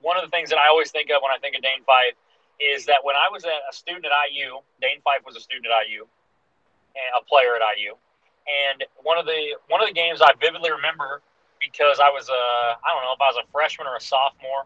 one 0.00 0.16
of 0.16 0.24
the 0.24 0.30
things 0.30 0.50
that 0.50 0.58
I 0.58 0.68
always 0.68 0.90
think 0.90 1.10
of 1.10 1.22
when 1.22 1.32
I 1.32 1.38
think 1.38 1.56
of 1.56 1.62
Dane 1.62 1.84
Fife 1.84 2.16
is 2.60 2.86
that 2.86 3.04
when 3.04 3.16
I 3.16 3.28
was 3.30 3.44
a, 3.44 3.72
student 3.72 4.06
at 4.06 4.12
IU, 4.32 4.60
Dane 4.80 5.00
Fife 5.04 5.24
was 5.24 5.36
a 5.36 5.40
student 5.40 5.66
at 5.66 5.88
IU, 5.88 6.06
and 6.96 7.08
a 7.16 7.24
player 7.24 7.56
at 7.56 7.62
IU, 7.76 7.96
and 8.46 8.84
one 9.02 9.18
of 9.18 9.26
the 9.26 9.56
one 9.68 9.82
of 9.82 9.88
the 9.88 9.94
games 9.94 10.22
I 10.22 10.32
vividly 10.40 10.70
remember 10.70 11.22
because 11.60 11.98
I 11.98 12.10
was 12.10 12.28
a 12.28 12.42
I 12.78 12.88
don't 12.94 13.02
know 13.02 13.14
if 13.14 13.20
I 13.20 13.30
was 13.34 13.42
a 13.42 13.46
freshman 13.50 13.86
or 13.86 13.96
a 13.96 14.00
sophomore, 14.00 14.64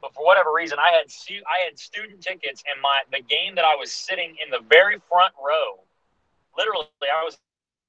but 0.00 0.14
for 0.14 0.24
whatever 0.24 0.52
reason 0.52 0.78
I 0.78 0.90
had 0.90 1.06
I 1.08 1.64
had 1.64 1.78
student 1.78 2.20
tickets, 2.20 2.62
and 2.66 2.80
my 2.82 3.02
the 3.10 3.22
game 3.22 3.54
that 3.54 3.64
I 3.64 3.76
was 3.76 3.92
sitting 3.92 4.36
in 4.42 4.50
the 4.50 4.60
very 4.68 4.98
front 5.08 5.34
row, 5.38 5.80
literally 6.56 6.88
I 7.06 7.22
was 7.24 7.38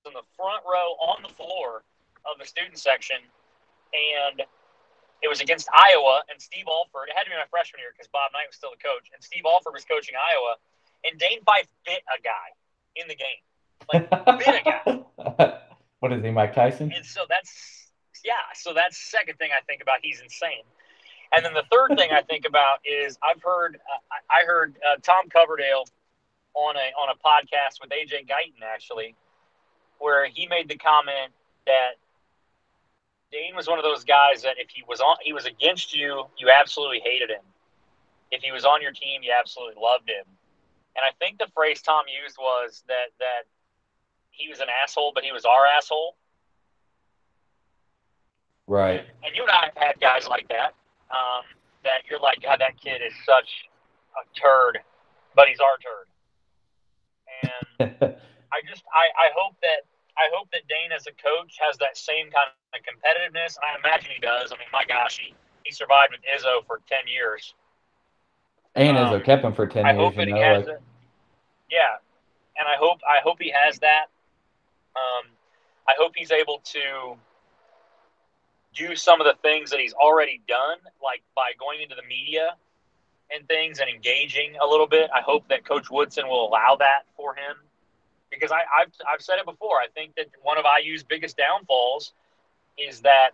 in 0.06 0.14
the 0.14 0.28
front 0.36 0.64
row 0.68 1.00
on 1.00 1.24
the 1.24 1.30
floor 1.30 1.84
of 2.30 2.38
the 2.40 2.46
student 2.46 2.78
section, 2.78 3.18
and 3.94 4.44
it 5.24 5.30
was 5.32 5.40
against 5.40 5.68
Iowa 5.72 6.22
and 6.30 6.36
Steve 6.40 6.68
Alford. 6.68 7.08
It 7.08 7.16
had 7.16 7.24
to 7.24 7.32
be 7.32 7.40
my 7.40 7.48
freshman 7.50 7.80
year 7.80 7.96
because 7.96 8.12
Bob 8.12 8.36
Knight 8.36 8.52
was 8.52 8.60
still 8.60 8.76
the 8.76 8.84
coach, 8.84 9.08
and 9.16 9.24
Steve 9.24 9.48
Alford 9.48 9.74
was 9.74 9.88
coaching 9.88 10.16
Iowa. 10.20 10.60
And 11.08 11.20
Dane 11.20 11.44
Fife 11.44 11.68
bit 11.84 12.04
a 12.12 12.20
guy 12.22 12.52
in 12.96 13.08
the 13.08 13.16
game, 13.16 13.44
like 13.94 14.10
bit 14.10 14.66
a 14.66 15.06
guy. 15.38 15.60
what 16.00 16.14
is 16.14 16.24
he, 16.24 16.32
Mike 16.32 16.54
Tyson? 16.54 16.92
And 16.96 17.06
so 17.06 17.22
that's 17.30 17.90
yeah. 18.24 18.34
So 18.54 18.74
that's 18.74 18.98
second 18.98 19.38
thing 19.38 19.50
I 19.56 19.62
think 19.66 19.82
about. 19.82 19.98
He's 20.02 20.22
insane. 20.22 20.64
And 21.36 21.44
then 21.44 21.54
the 21.54 21.64
third 21.72 21.98
thing 21.98 22.12
I 22.12 22.22
think 22.22 22.46
about 22.46 22.80
is 22.86 23.18
I've 23.24 23.42
heard 23.42 23.78
uh, 23.78 24.16
I 24.30 24.46
heard 24.46 24.78
uh, 24.86 25.00
Tom 25.02 25.30
Coverdale 25.30 25.86
on 26.54 26.76
a 26.76 26.94
on 27.00 27.10
a 27.10 27.18
podcast 27.18 27.82
with 27.82 27.90
AJ 27.90 28.28
Guyton 28.28 28.64
actually, 28.64 29.16
where 30.00 30.28
he 30.28 30.48
made 30.48 30.70
the 30.70 30.78
comment 30.78 31.34
that 31.66 31.94
Dane 33.32 33.56
was 33.56 33.68
one 33.68 33.80
of 33.80 33.84
those 33.84 34.04
guys 34.04 34.44
that 34.44 34.56
if 34.60 34.70
he 34.70 34.84
was 34.88 35.02
on, 35.02 35.18
he 35.24 35.34
was 35.34 35.46
against 35.46 35.96
you, 35.96 36.26
you 36.38 36.50
absolutely 36.54 37.02
hated 37.04 37.32
him. 37.32 37.42
If 38.30 38.44
he 38.44 38.52
was 38.52 38.66
on 38.66 38.82
your 38.82 38.92
team, 38.92 39.24
you 39.24 39.34
absolutely 39.38 39.82
loved 39.82 40.08
him. 40.08 40.26
And 40.96 41.04
I 41.04 41.10
think 41.18 41.40
the 41.40 41.48
phrase 41.56 41.82
Tom 41.82 42.06
used 42.06 42.38
was 42.38 42.84
that 42.88 43.10
that 43.18 43.50
he 44.34 44.50
was 44.50 44.60
an 44.60 44.68
asshole, 44.84 45.12
but 45.16 45.24
he 45.24 45.32
was 45.32 45.46
our 45.46 45.66
asshole. 45.66 46.16
Right. 48.68 49.06
And, 49.24 49.36
you 49.36 49.44
and 49.44 49.52
I 49.52 49.66
have 49.66 49.78
had 49.78 50.02
guys 50.02 50.28
like 50.28 50.48
that. 50.50 50.74
Um, 51.12 51.44
that 51.84 52.04
you're 52.10 52.20
like, 52.20 52.42
God, 52.42 52.60
that 52.60 52.80
kid 52.82 53.02
is 53.06 53.14
such 53.26 53.70
a 54.18 54.40
turd, 54.40 54.80
but 55.36 55.48
he's 55.48 55.60
our 55.60 55.78
turd. 55.78 56.08
And 57.44 57.92
I 58.52 58.60
just, 58.68 58.84
I, 58.90 59.06
I 59.14 59.30
hope 59.36 59.56
that 59.62 59.86
I 60.18 60.30
hope 60.34 60.50
that 60.52 60.62
Dane, 60.70 60.92
as 60.96 61.08
a 61.08 61.16
coach, 61.18 61.58
has 61.60 61.78
that 61.78 61.98
same 61.98 62.30
kind 62.30 62.50
of 62.74 62.82
competitiveness. 62.86 63.58
I 63.62 63.78
imagine 63.80 64.12
he 64.14 64.22
does. 64.22 64.52
I 64.52 64.58
mean, 64.58 64.70
my 64.72 64.86
gosh, 64.86 65.20
he, 65.20 65.34
he 65.64 65.72
survived 65.72 66.14
with 66.14 66.22
Izzo 66.22 66.66
for 66.68 66.82
ten 66.88 67.08
years. 67.08 67.54
And 68.76 68.98
um, 68.98 69.08
Izzo 69.10 69.24
kept 69.24 69.44
him 69.44 69.54
for 69.54 69.66
ten 69.66 69.86
I 69.86 69.94
years. 69.94 70.02
Hope 70.02 70.16
that 70.16 70.28
you 70.28 70.34
know, 70.34 70.40
he 70.40 70.44
has 70.44 70.66
like... 70.66 70.76
it. 70.76 70.82
Yeah, 71.70 71.98
and 72.58 72.68
I 72.68 72.78
hope 72.78 73.00
I 73.02 73.22
hope 73.24 73.38
he 73.40 73.52
has 73.52 73.80
that. 73.80 74.06
Um, 74.96 75.30
I 75.88 75.94
hope 75.98 76.14
he's 76.16 76.32
able 76.32 76.62
to 76.66 77.18
do 78.74 78.96
some 78.96 79.22
of 79.22 79.26
the 79.26 79.36
things 79.42 79.70
that 79.70 79.80
he's 79.80 79.94
already 79.94 80.42
done, 80.48 80.78
like 81.04 81.22
by 81.36 81.52
going 81.60 81.82
into 81.82 81.96
the 81.96 82.08
media 82.08 82.56
and 83.34 83.48
things 83.48 83.80
and 83.80 83.90
engaging 83.90 84.56
a 84.62 84.68
little 84.68 84.88
bit. 84.88 85.10
I 85.14 85.22
hope 85.22 85.48
that 85.50 85.66
Coach 85.66 85.90
Woodson 85.90 86.28
will 86.28 86.48
allow 86.48 86.76
that 86.80 87.04
for 87.16 87.36
him 87.36 87.56
because 88.32 88.52
I, 88.52 88.62
have 88.80 88.92
I've 89.12 89.22
said 89.22 89.38
it 89.40 89.46
before. 89.46 89.78
I 89.78 89.88
think 89.94 90.16
that 90.16 90.28
one 90.42 90.58
of 90.58 90.66
IU's 90.66 91.04
biggest 91.04 91.38
downfalls 91.38 92.14
is 92.78 93.02
that 93.02 93.32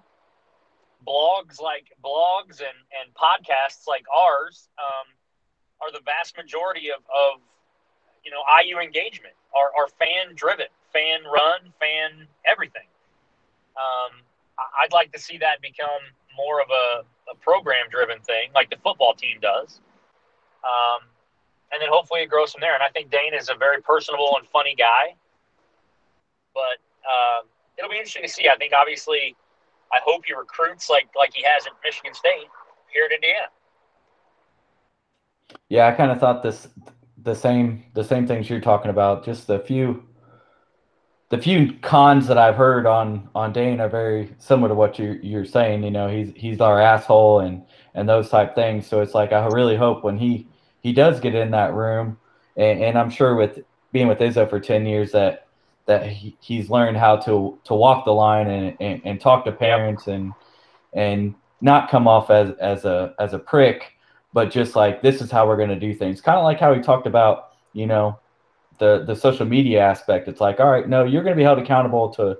blogs 1.08 1.62
like 1.62 1.88
blogs 2.04 2.60
and, 2.60 2.78
and 3.00 3.14
podcasts 3.16 3.88
like 3.88 4.04
ours 4.14 4.68
um, 4.78 5.08
are 5.82 5.92
the 5.92 6.02
vast 6.04 6.36
majority 6.36 6.90
of, 6.90 7.00
of 7.00 7.42
you 8.24 8.32
know 8.32 8.44
IU 8.64 8.80
engagement 8.80 9.34
are, 9.56 9.72
are 9.78 9.88
fan 9.88 10.36
driven, 10.36 10.68
fan 10.94 11.22
run, 11.26 11.74
fan 11.80 12.28
everything. 12.46 12.88
Um, 13.78 14.22
I'd 14.84 14.92
like 14.92 15.12
to 15.14 15.20
see 15.20 15.38
that 15.38 15.62
become 15.62 16.04
more 16.36 16.62
of 16.62 16.68
a, 16.70 17.32
a 17.32 17.36
program 17.36 17.88
driven 17.90 18.20
thing, 18.22 18.50
like 18.54 18.70
the 18.70 18.78
football 18.84 19.14
team 19.14 19.38
does. 19.42 19.80
Um, 20.64 21.08
and 21.72 21.82
then 21.82 21.90
hopefully 21.92 22.22
it 22.22 22.30
grows 22.30 22.52
from 22.52 22.62
there. 22.62 22.74
And 22.74 22.84
I 22.84 22.90
think 22.90 23.12
Dane 23.12 23.34
is 23.34 23.50
a 23.50 23.56
very 23.56 23.82
personable 23.82 24.36
and 24.38 24.48
funny 24.48 24.76
guy. 24.76 25.16
But 26.54 26.82
uh, 27.08 27.46
it'll 27.78 27.90
be 27.90 27.98
interesting 27.98 28.24
to 28.24 28.30
see. 28.30 28.50
I 28.50 28.58
think 28.58 28.74
obviously, 28.74 29.36
I 29.92 30.00
hope 30.04 30.24
he 30.26 30.34
recruits 30.34 30.90
like 30.90 31.10
like 31.16 31.34
he 31.34 31.44
has 31.44 31.66
at 31.66 31.74
Michigan 31.84 32.14
State 32.14 32.50
here 32.92 33.06
at 33.06 33.12
Indiana. 33.12 33.48
Yeah, 35.70 35.88
I 35.88 35.92
kind 35.92 36.12
of 36.12 36.20
thought 36.20 36.44
this 36.44 36.68
the 37.24 37.36
same 37.36 37.86
the 37.94 38.04
same 38.04 38.28
things 38.28 38.50
you're 38.50 38.60
talking 38.60 38.92
about. 38.92 39.24
Just 39.24 39.50
a 39.50 39.60
few 39.60 40.04
the 41.30 41.38
few 41.38 41.74
cons 41.82 42.28
that 42.28 42.38
I've 42.38 42.56
heard 42.56 42.86
on 42.86 43.30
on 43.36 43.54
Dane 43.54 43.80
are 43.80 43.90
very 43.90 44.34
similar 44.40 44.70
to 44.70 44.76
what 44.76 44.98
you're 44.98 45.18
you're 45.18 45.46
saying. 45.46 45.84
You 45.84 45.92
know, 45.92 46.08
he's 46.10 46.32
he's 46.36 46.60
our 46.60 46.82
asshole 46.82 47.42
and 47.42 47.64
and 47.94 48.10
those 48.10 48.30
type 48.30 48.56
things. 48.56 48.88
So 48.88 49.02
it's 49.02 49.14
like 49.14 49.32
I 49.32 49.46
really 49.48 49.76
hope 49.76 50.04
when 50.04 50.18
he 50.18 50.48
he 50.82 50.92
does 50.92 51.20
get 51.20 51.36
in 51.36 51.52
that 51.52 51.74
room, 51.74 52.18
and, 52.58 52.82
and 52.82 52.98
I'm 52.98 53.10
sure 53.10 53.36
with 53.36 53.60
being 53.92 54.08
with 54.08 54.20
Izzo 54.20 54.50
for 54.50 54.60
ten 54.60 54.86
years 54.86 55.12
that 55.12 55.48
that 55.86 56.08
he, 56.08 56.36
he's 56.40 56.70
learned 56.70 56.98
how 56.98 57.18
to 57.18 57.60
to 57.64 57.74
walk 57.74 58.06
the 58.06 58.14
line 58.14 58.48
and, 58.48 58.78
and, 58.80 59.02
and 59.06 59.22
talk 59.22 59.46
to 59.46 59.52
parents 59.52 60.08
and 60.08 60.34
and 60.94 61.36
not 61.62 61.92
come 61.92 62.08
off 62.08 62.32
as 62.32 62.52
as 62.60 62.86
a 62.86 63.14
as 63.20 63.34
a 63.34 63.40
prick, 63.40 63.94
but 64.34 64.50
just 64.50 64.76
like 64.76 65.04
this 65.04 65.22
is 65.22 65.30
how 65.30 65.48
we're 65.48 65.58
going 65.58 65.70
to 65.70 65.80
do 65.80 65.94
things. 65.94 66.22
Kind 66.22 66.40
of 66.40 66.44
like 66.44 66.60
how 66.60 66.74
he 66.74 66.82
talked 66.82 67.06
about, 67.06 67.50
you 67.74 67.86
know, 67.86 68.18
the 68.80 69.04
the 69.06 69.16
social 69.16 69.46
media 69.46 69.82
aspect. 69.82 70.28
It's 70.28 70.42
like, 70.42 70.60
all 70.60 70.70
right, 70.70 70.88
no, 70.88 71.04
you're 71.04 71.24
going 71.24 71.36
to 71.36 71.40
be 71.40 71.44
held 71.44 71.60
accountable 71.60 72.10
to 72.12 72.38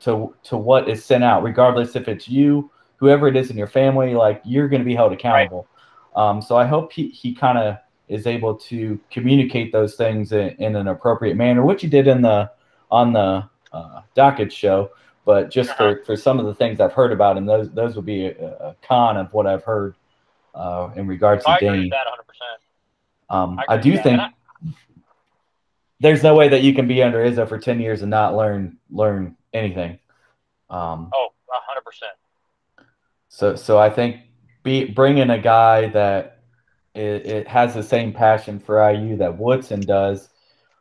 to 0.00 0.34
to 0.44 0.56
what 0.56 0.88
is 0.88 1.04
sent 1.04 1.22
out, 1.22 1.42
regardless 1.42 1.94
if 1.94 2.08
it's 2.08 2.28
you, 2.28 2.70
whoever 2.96 3.28
it 3.28 3.36
is 3.36 3.50
in 3.50 3.56
your 3.56 3.66
family. 3.66 4.14
Like 4.14 4.42
you're 4.44 4.68
going 4.68 4.80
to 4.80 4.86
be 4.86 4.94
held 4.94 5.12
accountable. 5.12 5.68
Um, 6.16 6.42
so 6.42 6.56
I 6.56 6.66
hope 6.66 6.92
he, 6.92 7.08
he 7.08 7.34
kind 7.34 7.58
of 7.58 7.76
is 8.08 8.26
able 8.26 8.54
to 8.54 9.00
communicate 9.10 9.72
those 9.72 9.94
things 9.94 10.32
in, 10.32 10.50
in, 10.58 10.76
an 10.76 10.88
appropriate 10.88 11.36
manner, 11.36 11.64
which 11.64 11.80
he 11.80 11.88
did 11.88 12.06
in 12.06 12.20
the 12.20 12.50
on 12.90 13.12
the 13.12 13.48
uh, 13.72 14.02
Dakich 14.16 14.52
show. 14.52 14.90
But 15.24 15.50
just 15.50 15.70
uh-huh. 15.70 15.96
for, 15.96 16.04
for 16.04 16.16
some 16.16 16.38
of 16.40 16.46
the 16.46 16.54
things 16.54 16.80
I've 16.80 16.92
heard 16.92 17.12
about 17.12 17.36
him, 17.36 17.46
those 17.46 17.70
those 17.70 17.96
would 17.96 18.06
be 18.06 18.26
a, 18.26 18.48
a 18.48 18.76
con 18.82 19.16
of 19.16 19.32
what 19.32 19.46
I've 19.46 19.64
heard 19.64 19.94
uh, 20.54 20.90
in 20.96 21.06
regards 21.06 21.44
to 21.44 21.56
Dane. 21.60 21.90
Um, 23.30 23.58
I, 23.60 23.74
I, 23.74 23.76
do 23.78 23.96
think 23.96 24.20
I... 24.20 24.28
there's 26.02 26.22
no 26.22 26.34
way 26.34 26.48
that 26.48 26.62
you 26.62 26.74
can 26.74 26.88
be 26.88 27.02
under 27.02 27.18
Izzo 27.18 27.48
for 27.48 27.58
ten 27.58 27.80
years 27.80 28.02
and 28.02 28.10
not 28.10 28.36
learn 28.36 28.76
learn 28.90 29.36
anything. 29.52 29.98
Um, 30.68 31.10
oh, 31.14 31.28
hundred 31.48 31.84
percent. 31.84 32.12
So 33.28 33.54
so 33.54 33.78
I 33.78 33.88
think 33.88 34.16
be 34.64 34.84
bringing 34.84 35.30
a 35.30 35.38
guy 35.38 35.88
that 35.88 36.42
it, 36.94 37.26
it 37.26 37.48
has 37.48 37.74
the 37.74 37.82
same 37.82 38.12
passion 38.12 38.58
for 38.58 38.90
IU 38.90 39.16
that 39.18 39.38
Woodson 39.38 39.80
does. 39.80 40.28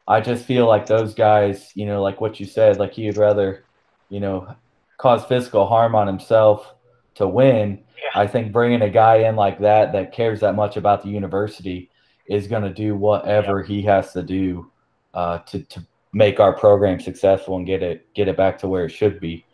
I 0.07 0.21
just 0.21 0.45
feel 0.45 0.67
like 0.67 0.87
those 0.87 1.13
guys, 1.13 1.71
you 1.75 1.85
know, 1.85 2.01
like 2.01 2.19
what 2.19 2.39
you 2.39 2.45
said, 2.45 2.77
like 2.77 2.93
he'd 2.93 3.17
rather, 3.17 3.63
you 4.09 4.19
know, 4.19 4.55
cause 4.97 5.23
physical 5.25 5.67
harm 5.67 5.95
on 5.95 6.07
himself 6.07 6.73
to 7.15 7.27
win. 7.27 7.83
Yeah. 7.97 8.21
I 8.21 8.27
think 8.27 8.51
bringing 8.51 8.81
a 8.81 8.89
guy 8.89 9.27
in 9.27 9.35
like 9.35 9.59
that 9.59 9.93
that 9.93 10.11
cares 10.11 10.39
that 10.41 10.55
much 10.55 10.77
about 10.77 11.03
the 11.03 11.09
university 11.09 11.89
is 12.25 12.47
going 12.47 12.63
to 12.63 12.73
do 12.73 12.95
whatever 12.95 13.61
yeah. 13.61 13.67
he 13.67 13.81
has 13.83 14.13
to 14.13 14.23
do 14.23 14.70
uh, 15.13 15.39
to 15.39 15.63
to 15.63 15.85
make 16.13 16.39
our 16.39 16.53
program 16.53 16.99
successful 16.99 17.57
and 17.57 17.65
get 17.65 17.81
it 17.81 18.13
get 18.13 18.27
it 18.27 18.37
back 18.37 18.57
to 18.59 18.67
where 18.67 18.85
it 18.85 18.89
should 18.89 19.19
be. 19.19 19.45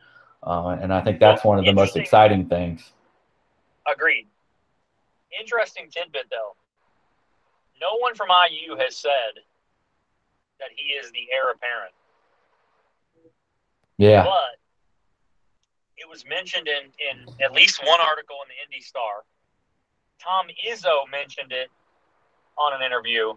Uh, 0.43 0.77
and 0.81 0.93
I 0.93 1.01
think 1.01 1.19
that's 1.19 1.43
one 1.43 1.59
of 1.59 1.65
the 1.65 1.73
most 1.73 1.97
exciting 1.97 2.47
things. 2.47 2.91
Agreed. 3.91 4.27
Interesting 5.39 5.89
tidbit, 5.89 6.27
though. 6.29 6.55
No 7.81 7.97
one 7.99 8.15
from 8.15 8.29
IU 8.29 8.75
has 8.77 8.95
said 8.95 9.43
that 10.59 10.69
he 10.75 10.93
is 10.93 11.11
the 11.11 11.27
heir 11.33 11.51
apparent. 11.51 11.93
Yeah. 13.97 14.23
But 14.23 14.59
it 15.97 16.07
was 16.09 16.25
mentioned 16.25 16.67
in, 16.67 16.91
in 17.01 17.43
at 17.43 17.51
least 17.51 17.81
one 17.83 17.99
article 18.01 18.37
in 18.43 18.49
the 18.49 18.63
Indy 18.63 18.83
Star. 18.83 19.25
Tom 20.21 20.47
Izzo 20.67 21.09
mentioned 21.11 21.51
it 21.51 21.69
on 22.57 22.73
an 22.73 22.85
interview, 22.85 23.33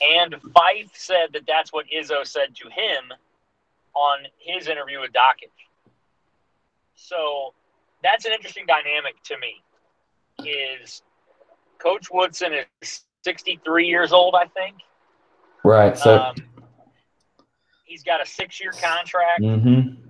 and 0.00 0.36
Fife 0.54 0.90
said 0.94 1.28
that 1.32 1.42
that's 1.46 1.72
what 1.72 1.86
Izzo 1.86 2.26
said 2.26 2.54
to 2.56 2.68
him 2.68 3.12
on 3.94 4.20
his 4.38 4.68
interview 4.68 5.00
with 5.00 5.12
Dakich. 5.12 5.50
So 6.94 7.54
that's 8.02 8.24
an 8.24 8.32
interesting 8.32 8.64
dynamic 8.66 9.22
to 9.24 9.36
me. 9.38 9.62
Is 10.44 11.02
Coach 11.78 12.08
Woodson 12.12 12.52
is 12.82 13.02
63 13.24 13.86
years 13.86 14.12
old, 14.12 14.34
I 14.34 14.46
think. 14.46 14.76
Right. 15.64 15.98
So 15.98 16.18
um, 16.18 16.36
he's 17.84 18.04
got 18.04 18.22
a 18.22 18.26
six-year 18.26 18.72
contract. 18.72 19.40
Mm-hmm. 19.42 20.04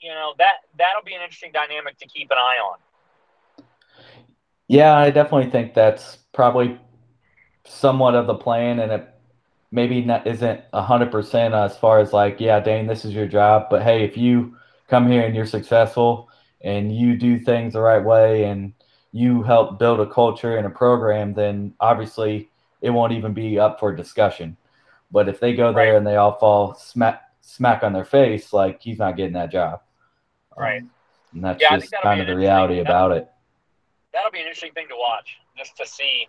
You 0.00 0.12
know 0.12 0.34
that 0.38 0.54
that'll 0.78 1.02
be 1.04 1.14
an 1.14 1.22
interesting 1.22 1.52
dynamic 1.52 1.98
to 1.98 2.06
keep 2.06 2.30
an 2.30 2.36
eye 2.38 2.58
on. 2.62 3.64
Yeah, 4.68 4.96
I 4.96 5.10
definitely 5.10 5.50
think 5.50 5.74
that's 5.74 6.18
probably 6.32 6.78
somewhat 7.66 8.14
of 8.14 8.26
the 8.26 8.34
plan, 8.34 8.80
and 8.80 8.92
it 8.92 9.08
maybe 9.70 10.00
not 10.00 10.26
isn't 10.26 10.60
hundred 10.72 11.10
percent 11.10 11.54
as 11.54 11.76
far 11.76 11.98
as 11.98 12.12
like, 12.12 12.40
yeah, 12.40 12.60
Dane, 12.60 12.86
this 12.86 13.04
is 13.04 13.12
your 13.12 13.26
job, 13.26 13.66
but 13.70 13.82
hey, 13.82 14.04
if 14.04 14.16
you 14.16 14.56
come 14.88 15.10
here 15.10 15.22
and 15.22 15.34
you're 15.34 15.46
successful 15.46 16.28
and 16.62 16.96
you 16.96 17.16
do 17.16 17.38
things 17.38 17.72
the 17.72 17.80
right 17.80 18.02
way 18.02 18.44
and 18.44 18.72
you 19.12 19.42
help 19.42 19.78
build 19.78 20.00
a 20.00 20.06
culture 20.06 20.56
and 20.56 20.66
a 20.66 20.70
program, 20.70 21.34
then 21.34 21.74
obviously 21.80 22.50
it 22.80 22.90
won't 22.90 23.12
even 23.12 23.32
be 23.32 23.58
up 23.58 23.80
for 23.80 23.94
discussion. 23.94 24.56
But 25.10 25.28
if 25.28 25.40
they 25.40 25.54
go 25.54 25.72
there 25.72 25.92
right. 25.92 25.96
and 25.96 26.06
they 26.06 26.16
all 26.16 26.38
fall 26.38 26.74
smack 26.74 27.22
smack 27.40 27.82
on 27.82 27.92
their 27.92 28.04
face, 28.04 28.52
like 28.52 28.82
he's 28.82 28.98
not 28.98 29.16
getting 29.16 29.34
that 29.34 29.50
job. 29.50 29.80
Right. 30.56 30.82
Um, 30.82 30.90
and 31.32 31.44
that's 31.44 31.60
yeah, 31.60 31.76
just 31.76 31.94
kind 32.02 32.20
of 32.20 32.26
the 32.26 32.36
reality 32.36 32.80
about 32.80 33.12
it. 33.12 33.28
That'll 34.12 34.30
be 34.30 34.38
an 34.38 34.46
interesting 34.46 34.72
thing 34.72 34.88
to 34.88 34.96
watch, 34.96 35.36
just 35.56 35.76
to 35.76 35.86
see 35.86 36.28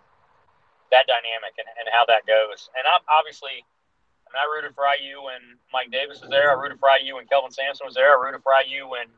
that 0.90 1.06
dynamic 1.06 1.54
and, 1.58 1.68
and 1.78 1.86
how 1.92 2.04
that 2.06 2.24
goes. 2.24 2.70
And 2.76 2.84
I'm 2.88 3.04
obviously, 3.08 3.64
I 4.24 4.28
mean, 4.32 4.40
I 4.40 4.46
rooted 4.48 4.74
for 4.74 4.84
IU 4.88 5.24
when 5.24 5.60
Mike 5.72 5.90
Davis 5.90 6.20
was 6.20 6.30
there. 6.30 6.50
I 6.50 6.56
rooted 6.56 6.80
for 6.80 6.88
IU 6.92 7.16
when 7.16 7.26
Kelvin 7.26 7.52
Sampson 7.52 7.86
was 7.86 7.94
there. 7.94 8.12
I 8.12 8.18
rooted 8.18 8.42
for 8.42 8.52
IU 8.56 8.88
when 8.88 9.08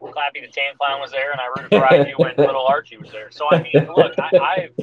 Clappy 0.00 0.44
the 0.44 0.52
Tan 0.52 0.76
Clown 0.76 1.00
was 1.00 1.10
there, 1.10 1.32
and 1.32 1.40
I 1.40 1.48
rooted 1.56 1.72
for 1.72 1.86
IU 1.88 2.14
when 2.18 2.34
Little 2.38 2.66
Archie 2.66 2.98
was 2.98 3.10
there. 3.10 3.30
So 3.30 3.46
I 3.50 3.62
mean, 3.62 3.88
look, 3.96 4.12
I, 4.18 4.30
I've, 4.36 4.74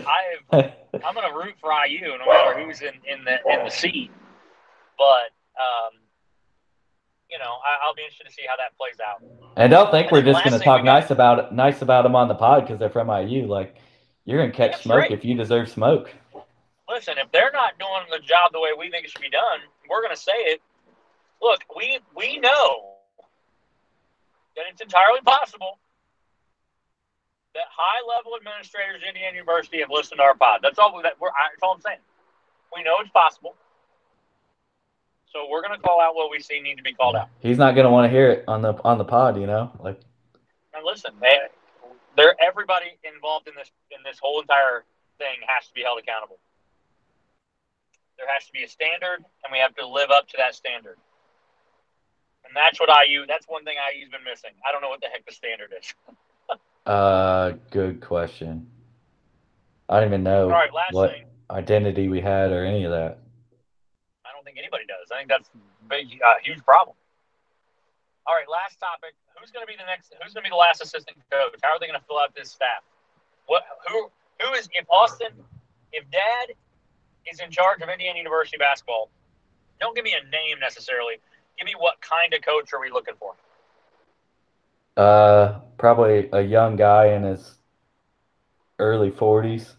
I've, 0.51 0.71
I'm 1.05 1.13
going 1.13 1.29
to 1.29 1.35
root 1.37 1.55
for 1.61 1.71
IU 1.71 2.17
no 2.17 2.25
matter 2.25 2.59
who's 2.59 2.81
in, 2.81 2.95
in 3.05 3.23
the 3.23 3.37
in 3.51 3.65
the 3.65 3.69
seat. 3.69 4.11
But 4.97 5.29
um, 5.53 6.01
you 7.29 7.37
know, 7.37 7.57
I, 7.65 7.87
will 7.87 7.95
be 7.95 8.03
interested 8.03 8.27
to 8.27 8.33
see 8.33 8.43
how 8.47 8.55
that 8.57 8.77
plays 8.77 8.97
out. 9.01 9.21
And 9.55 9.73
I 9.73 9.75
don't 9.75 9.91
think 9.91 10.07
and 10.07 10.11
we're 10.13 10.21
just 10.21 10.43
going 10.43 10.57
to 10.57 10.63
talk 10.63 10.83
nice 10.83 11.09
about 11.09 11.53
nice 11.53 11.81
about 11.81 12.03
them 12.03 12.15
on 12.15 12.27
the 12.27 12.35
pod 12.35 12.63
because 12.63 12.79
they're 12.79 12.89
from 12.89 13.09
IU. 13.09 13.47
Like 13.47 13.75
you're 14.25 14.39
going 14.39 14.51
to 14.51 14.57
catch 14.57 14.71
That's 14.71 14.83
smoke 14.83 14.99
right. 14.99 15.11
if 15.11 15.25
you 15.25 15.35
deserve 15.35 15.69
smoke. 15.69 16.13
Listen, 16.89 17.15
if 17.17 17.31
they're 17.31 17.51
not 17.51 17.77
doing 17.79 18.05
the 18.11 18.19
job 18.19 18.51
the 18.51 18.59
way 18.59 18.69
we 18.77 18.89
think 18.89 19.05
it 19.05 19.11
should 19.11 19.21
be 19.21 19.29
done, 19.29 19.59
we're 19.89 20.01
going 20.01 20.15
to 20.15 20.21
say 20.21 20.33
it. 20.33 20.61
Look, 21.41 21.61
we 21.75 21.99
we 22.15 22.39
know 22.39 22.93
that 24.55 24.63
it's 24.71 24.81
entirely 24.81 25.19
possible 25.21 25.79
that 27.53 27.69
high 27.69 28.01
level 28.09 28.33
administrators 28.35 29.01
at 29.01 29.07
Indiana 29.07 29.35
University 29.35 29.79
have 29.79 29.89
listened 29.91 30.17
to 30.19 30.23
our 30.23 30.35
pod. 30.35 30.59
That's 30.63 30.79
all 30.79 30.99
that 31.03 31.19
we're 31.19 31.29
that's 31.29 31.61
all 31.61 31.73
I'm 31.73 31.81
saying. 31.81 31.99
We 32.75 32.83
know 32.83 32.97
it's 32.99 33.11
possible. 33.11 33.55
So 35.31 35.47
we're 35.49 35.61
gonna 35.61 35.79
call 35.79 36.01
out 36.01 36.15
what 36.15 36.31
we 36.31 36.39
see 36.39 36.61
need 36.61 36.75
to 36.75 36.83
be 36.83 36.93
called 36.93 37.15
out. 37.15 37.29
He's 37.39 37.57
not 37.57 37.75
gonna 37.75 37.91
want 37.91 38.05
to 38.05 38.09
hear 38.09 38.29
it 38.29 38.43
on 38.47 38.61
the 38.61 38.73
on 38.83 38.97
the 38.97 39.05
pod, 39.05 39.39
you 39.39 39.47
know? 39.47 39.71
Like 39.79 39.99
and 40.73 40.83
listen, 40.83 41.13
they 41.21 41.37
they're 42.15 42.35
everybody 42.41 42.97
involved 43.03 43.47
in 43.47 43.55
this 43.55 43.71
in 43.91 44.03
this 44.03 44.19
whole 44.21 44.41
entire 44.41 44.85
thing 45.17 45.41
has 45.47 45.67
to 45.67 45.73
be 45.73 45.81
held 45.81 45.99
accountable. 45.99 46.39
There 48.17 48.27
has 48.29 48.45
to 48.45 48.53
be 48.53 48.63
a 48.63 48.69
standard 48.69 49.25
and 49.43 49.51
we 49.51 49.59
have 49.59 49.75
to 49.75 49.87
live 49.87 50.11
up 50.11 50.27
to 50.29 50.37
that 50.37 50.55
standard. 50.55 50.97
And 52.45 52.55
that's 52.55 52.79
what 52.79 52.89
IU. 52.89 53.25
That's 53.25 53.47
one 53.47 53.63
thing 53.63 53.75
IU's 53.95 54.09
been 54.09 54.23
missing. 54.23 54.51
I 54.67 54.71
don't 54.71 54.81
know 54.81 54.89
what 54.89 55.01
the 55.01 55.07
heck 55.07 55.25
the 55.25 55.33
standard 55.33 55.73
is. 55.79 55.93
uh, 56.85 57.53
good 57.71 58.01
question. 58.01 58.67
I 59.89 59.99
don't 59.99 60.09
even 60.09 60.23
know 60.23 60.53
what 60.91 61.11
thing. 61.11 61.25
identity 61.49 62.09
we 62.09 62.21
had 62.21 62.51
or 62.51 62.63
any 62.63 62.83
of 62.83 62.91
that. 62.91 63.19
I 64.25 64.29
don't 64.33 64.43
think 64.43 64.57
anybody 64.57 64.85
does. 64.85 65.09
I 65.11 65.17
think 65.17 65.29
that's 65.29 65.49
a 65.49 65.89
big, 65.89 66.19
uh, 66.25 66.35
huge 66.43 66.63
problem. 66.63 66.95
All 68.25 68.35
right, 68.35 68.47
last 68.47 68.79
topic. 68.79 69.15
Who's 69.35 69.51
going 69.51 69.65
to 69.65 69.71
be 69.71 69.75
the 69.77 69.85
next? 69.85 70.13
Who's 70.23 70.33
going 70.33 70.43
to 70.43 70.49
be 70.49 70.53
the 70.53 70.59
last 70.59 70.81
assistant 70.81 71.17
coach? 71.31 71.59
How 71.61 71.75
are 71.75 71.79
they 71.79 71.87
going 71.87 71.99
to 71.99 72.05
fill 72.05 72.19
out 72.19 72.33
this 72.35 72.51
staff? 72.51 72.83
What? 73.47 73.63
Who? 73.89 74.09
Who 74.41 74.53
is? 74.53 74.69
If 74.73 74.85
Austin, 74.89 75.31
if 75.91 76.09
Dad 76.11 76.55
is 77.29 77.39
in 77.39 77.51
charge 77.51 77.81
of 77.81 77.89
Indiana 77.89 78.17
University 78.17 78.57
basketball, 78.57 79.09
don't 79.79 79.95
give 79.95 80.05
me 80.05 80.15
a 80.15 80.23
name 80.31 80.59
necessarily 80.59 81.19
give 81.57 81.65
me 81.65 81.73
what 81.77 81.99
kind 82.01 82.33
of 82.33 82.41
coach 82.41 82.73
are 82.73 82.79
we 82.79 82.89
looking 82.89 83.15
for? 83.19 83.33
Uh, 84.95 85.59
probably 85.77 86.29
a 86.33 86.41
young 86.41 86.75
guy 86.75 87.07
in 87.07 87.23
his 87.23 87.55
early 88.79 89.11
40s 89.11 89.73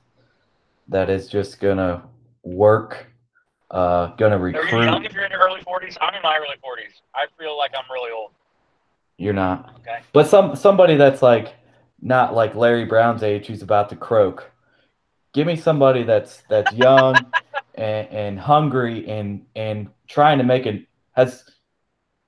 that 0.89 1.09
is 1.09 1.29
just 1.29 1.61
gonna 1.61 2.03
work, 2.43 3.07
uh, 3.71 4.09
gonna 4.17 4.39
recruit. 4.39 4.73
Are 4.73 4.79
you 4.79 4.85
young 4.85 5.05
if 5.05 5.13
you're 5.13 5.25
in 5.25 5.31
your 5.31 5.41
early 5.41 5.61
40s? 5.61 5.97
I'm 6.01 6.15
in 6.15 6.23
my 6.23 6.37
early 6.37 6.57
40s. 6.57 7.01
I 7.15 7.27
feel 7.39 7.57
like 7.57 7.73
I'm 7.77 7.91
really 7.93 8.13
old. 8.13 8.33
You're 9.17 9.33
not. 9.33 9.75
Okay. 9.81 10.01
But 10.13 10.27
some 10.27 10.57
somebody 10.57 10.97
that's 10.97 11.23
like 11.23 11.55
not 12.01 12.35
like 12.35 12.55
Larry 12.55 12.85
Brown's 12.85 13.23
age 13.23 13.47
who's 13.47 13.63
about 13.63 13.89
to 13.91 13.97
croak. 13.97 14.51
Give 15.33 15.47
me 15.47 15.57
somebody 15.57 16.03
that's 16.05 16.43
that's 16.49 16.73
young 16.73 17.15
and, 17.75 18.09
and 18.09 18.41
hungry 18.41 19.09
and 19.09 19.47
and 19.57 19.89
trying 20.09 20.39
to 20.39 20.45
make 20.45 20.67
it 20.67 20.87
has 21.13 21.45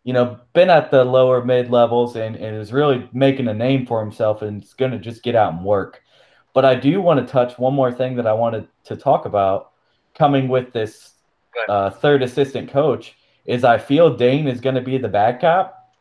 you 0.06 0.12
know, 0.12 0.38
been 0.52 0.70
at 0.70 0.92
the 0.92 1.04
lower 1.04 1.44
mid 1.44 1.68
levels 1.68 2.14
and, 2.14 2.36
and 2.36 2.56
is 2.56 2.72
really 2.72 3.10
making 3.12 3.48
a 3.48 3.54
name 3.54 3.84
for 3.84 4.00
himself 4.00 4.40
and 4.40 4.62
is 4.62 4.72
going 4.72 4.92
to 4.92 5.00
just 5.00 5.24
get 5.24 5.34
out 5.34 5.52
and 5.52 5.64
work. 5.64 6.00
But 6.54 6.64
I 6.64 6.76
do 6.76 7.02
want 7.02 7.18
to 7.18 7.30
touch 7.30 7.58
one 7.58 7.74
more 7.74 7.90
thing 7.90 8.14
that 8.14 8.26
I 8.26 8.32
wanted 8.32 8.68
to 8.84 8.94
talk 8.94 9.26
about 9.26 9.72
coming 10.14 10.46
with 10.46 10.72
this 10.72 11.14
uh, 11.68 11.90
third 11.90 12.22
assistant 12.22 12.70
coach 12.70 13.14
is 13.44 13.64
I 13.64 13.78
feel 13.78 14.16
Dane 14.16 14.48
is 14.48 14.60
going 14.60 14.74
to 14.74 14.80
be 14.80 14.98
the 14.98 15.08
bad 15.08 15.40
cop. 15.40 15.92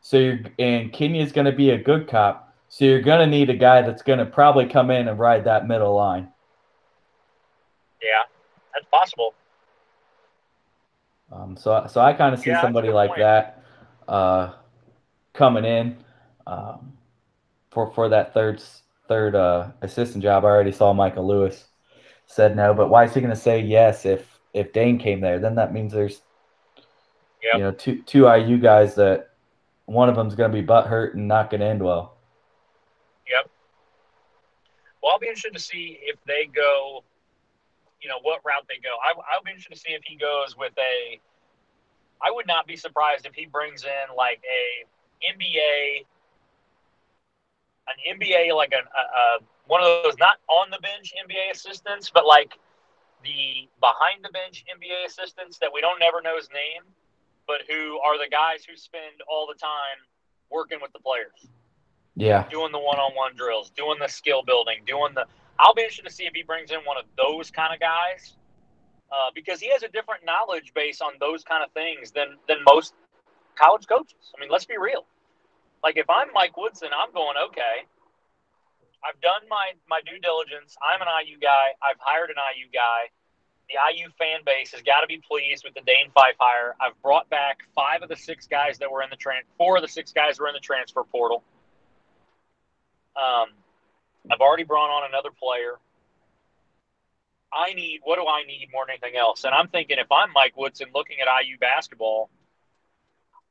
So 0.00 0.18
you're, 0.18 0.40
and 0.58 0.92
Kenya 0.92 1.22
is 1.22 1.32
going 1.32 1.46
to 1.46 1.52
be 1.52 1.70
a 1.70 1.78
good 1.78 2.08
cop. 2.08 2.54
So 2.68 2.84
you're 2.84 3.02
going 3.02 3.20
to 3.20 3.26
need 3.26 3.50
a 3.50 3.54
guy 3.56 3.82
that's 3.82 4.02
going 4.02 4.18
to 4.18 4.26
probably 4.26 4.66
come 4.66 4.90
in 4.90 5.08
and 5.08 5.18
ride 5.18 5.44
that 5.44 5.66
middle 5.66 5.94
line. 5.94 6.28
Yeah, 8.02 8.22
that's 8.72 8.86
possible. 8.92 9.34
Um, 11.32 11.56
so, 11.56 11.86
so 11.90 12.00
I 12.00 12.12
kind 12.12 12.34
of 12.34 12.40
see 12.40 12.50
yeah, 12.50 12.60
somebody 12.60 12.90
like 12.90 13.10
point. 13.10 13.20
that 13.20 13.64
uh, 14.06 14.52
coming 15.32 15.64
in 15.64 15.96
um, 16.46 16.92
for 17.70 17.90
for 17.92 18.08
that 18.08 18.34
third 18.34 18.62
third 19.08 19.34
uh, 19.34 19.68
assistant 19.82 20.22
job. 20.22 20.44
I 20.44 20.48
already 20.48 20.72
saw 20.72 20.92
Michael 20.92 21.26
Lewis 21.26 21.64
said 22.26 22.56
no, 22.56 22.74
but 22.74 22.88
why 22.88 23.04
is 23.04 23.14
he 23.14 23.20
going 23.20 23.34
to 23.34 23.40
say 23.40 23.60
yes 23.60 24.04
if 24.04 24.33
if 24.54 24.72
Dane 24.72 24.98
came 24.98 25.20
there? 25.20 25.38
Then 25.38 25.56
that 25.56 25.74
means 25.74 25.92
there's 25.92 26.22
yep. 27.42 27.54
you 27.54 27.60
know 27.60 27.72
two 27.72 28.02
two 28.02 28.26
IU 28.26 28.58
guys 28.58 28.94
that 28.94 29.30
one 29.84 30.08
of 30.08 30.16
them's 30.16 30.34
going 30.34 30.50
to 30.50 30.56
be 30.56 30.62
butt 30.62 30.86
hurt 30.86 31.14
and 31.14 31.28
not 31.28 31.50
going 31.50 31.60
to 31.60 31.66
end 31.66 31.82
well. 31.82 32.16
Yep. 33.28 33.50
Well, 35.02 35.12
I'll 35.12 35.18
be 35.18 35.26
interested 35.26 35.52
to 35.52 35.60
see 35.60 35.98
if 36.00 36.16
they 36.26 36.46
go 36.46 37.04
you 38.04 38.10
know 38.10 38.20
what 38.22 38.44
route 38.44 38.66
they 38.68 38.78
go. 38.84 38.94
I, 39.02 39.16
I'll 39.32 39.42
be 39.42 39.50
interested 39.50 39.74
to 39.74 39.80
see 39.80 39.94
if 39.96 40.02
he 40.04 40.14
goes 40.14 40.56
with 40.56 40.74
a. 40.78 41.18
I 42.22 42.30
would 42.30 42.46
not 42.46 42.66
be 42.66 42.76
surprised 42.76 43.26
if 43.26 43.34
he 43.34 43.46
brings 43.46 43.82
in 43.82 44.14
like 44.14 44.42
a 44.44 44.84
NBA, 45.32 46.04
an 47.88 48.20
NBA 48.20 48.54
like 48.54 48.72
a, 48.72 48.84
a, 48.84 49.42
one 49.66 49.82
of 49.82 50.04
those 50.04 50.14
not 50.18 50.36
on 50.48 50.70
the 50.70 50.78
bench 50.80 51.12
NBA 51.16 51.52
assistants, 51.52 52.10
but 52.12 52.26
like 52.26 52.58
the 53.24 53.68
behind 53.80 54.22
the 54.22 54.30
bench 54.30 54.64
NBA 54.68 55.06
assistants 55.06 55.58
that 55.58 55.70
we 55.72 55.80
don't 55.80 55.98
never 55.98 56.20
know 56.20 56.36
his 56.36 56.48
name, 56.50 56.84
but 57.46 57.62
who 57.68 57.98
are 58.00 58.18
the 58.18 58.30
guys 58.30 58.64
who 58.64 58.76
spend 58.76 59.24
all 59.28 59.46
the 59.46 59.58
time 59.58 59.98
working 60.50 60.78
with 60.80 60.92
the 60.92 61.00
players. 61.00 61.48
Yeah. 62.16 62.46
Doing 62.48 62.70
the 62.70 62.78
one 62.78 62.98
on 62.98 63.14
one 63.16 63.34
drills, 63.34 63.70
doing 63.70 63.98
the 63.98 64.08
skill 64.08 64.42
building, 64.44 64.78
doing 64.86 65.14
the 65.14 65.26
I'll 65.58 65.74
be 65.74 65.82
interested 65.82 66.06
to 66.06 66.12
see 66.12 66.26
if 66.26 66.34
he 66.34 66.42
brings 66.42 66.70
in 66.70 66.80
one 66.80 66.96
of 66.96 67.04
those 67.16 67.50
kind 67.50 67.72
of 67.72 67.80
guys 67.80 68.34
uh, 69.10 69.30
because 69.34 69.60
he 69.60 69.70
has 69.70 69.82
a 69.82 69.88
different 69.88 70.24
knowledge 70.24 70.72
base 70.74 71.00
on 71.00 71.12
those 71.20 71.44
kind 71.44 71.62
of 71.62 71.70
things 71.72 72.10
than 72.10 72.36
than 72.48 72.58
most 72.64 72.94
college 73.54 73.86
coaches. 73.86 74.32
I 74.36 74.40
mean, 74.40 74.50
let's 74.50 74.64
be 74.64 74.78
real. 74.78 75.06
Like 75.82 75.96
if 75.96 76.08
I'm 76.08 76.28
Mike 76.32 76.56
Woodson, 76.56 76.88
I'm 76.96 77.12
going 77.12 77.36
okay. 77.48 77.86
I've 79.04 79.20
done 79.20 79.42
my 79.48 79.72
my 79.88 80.00
due 80.06 80.18
diligence. 80.18 80.76
I'm 80.82 81.02
an 81.02 81.08
IU 81.26 81.38
guy. 81.38 81.76
I've 81.82 82.00
hired 82.00 82.30
an 82.30 82.36
IU 82.56 82.66
guy. 82.72 83.10
the 83.68 83.76
IU 83.76 84.08
fan 84.18 84.40
base 84.44 84.72
has 84.72 84.82
got 84.82 85.00
to 85.00 85.06
be 85.06 85.18
pleased 85.18 85.64
with 85.64 85.74
the 85.74 85.80
Dane 85.82 86.10
Fife 86.14 86.36
hire. 86.38 86.74
I've 86.80 87.00
brought 87.02 87.28
back 87.30 87.60
five 87.74 88.02
of 88.02 88.08
the 88.08 88.16
six 88.16 88.46
guys 88.46 88.78
that 88.78 88.90
were 88.90 89.02
in 89.02 89.10
the 89.10 89.16
trans, 89.16 89.46
four 89.58 89.76
of 89.76 89.82
the 89.82 89.88
six 89.88 90.12
guys 90.12 90.38
were 90.40 90.48
in 90.48 90.54
the 90.54 90.60
transfer 90.60 91.04
portal. 91.04 91.42
Um, 93.16 93.48
I've 94.30 94.40
already 94.40 94.64
brought 94.64 94.90
on 94.90 95.08
another 95.08 95.30
player. 95.30 95.78
I 97.52 97.72
need 97.74 98.00
what 98.02 98.16
do 98.16 98.26
I 98.26 98.44
need 98.44 98.68
more 98.72 98.84
than 98.86 98.96
anything 99.00 99.18
else? 99.18 99.44
And 99.44 99.54
I'm 99.54 99.68
thinking 99.68 99.98
if 99.98 100.10
I'm 100.10 100.32
Mike 100.32 100.56
Woodson 100.56 100.88
looking 100.94 101.18
at 101.20 101.28
IU 101.44 101.56
basketball, 101.58 102.30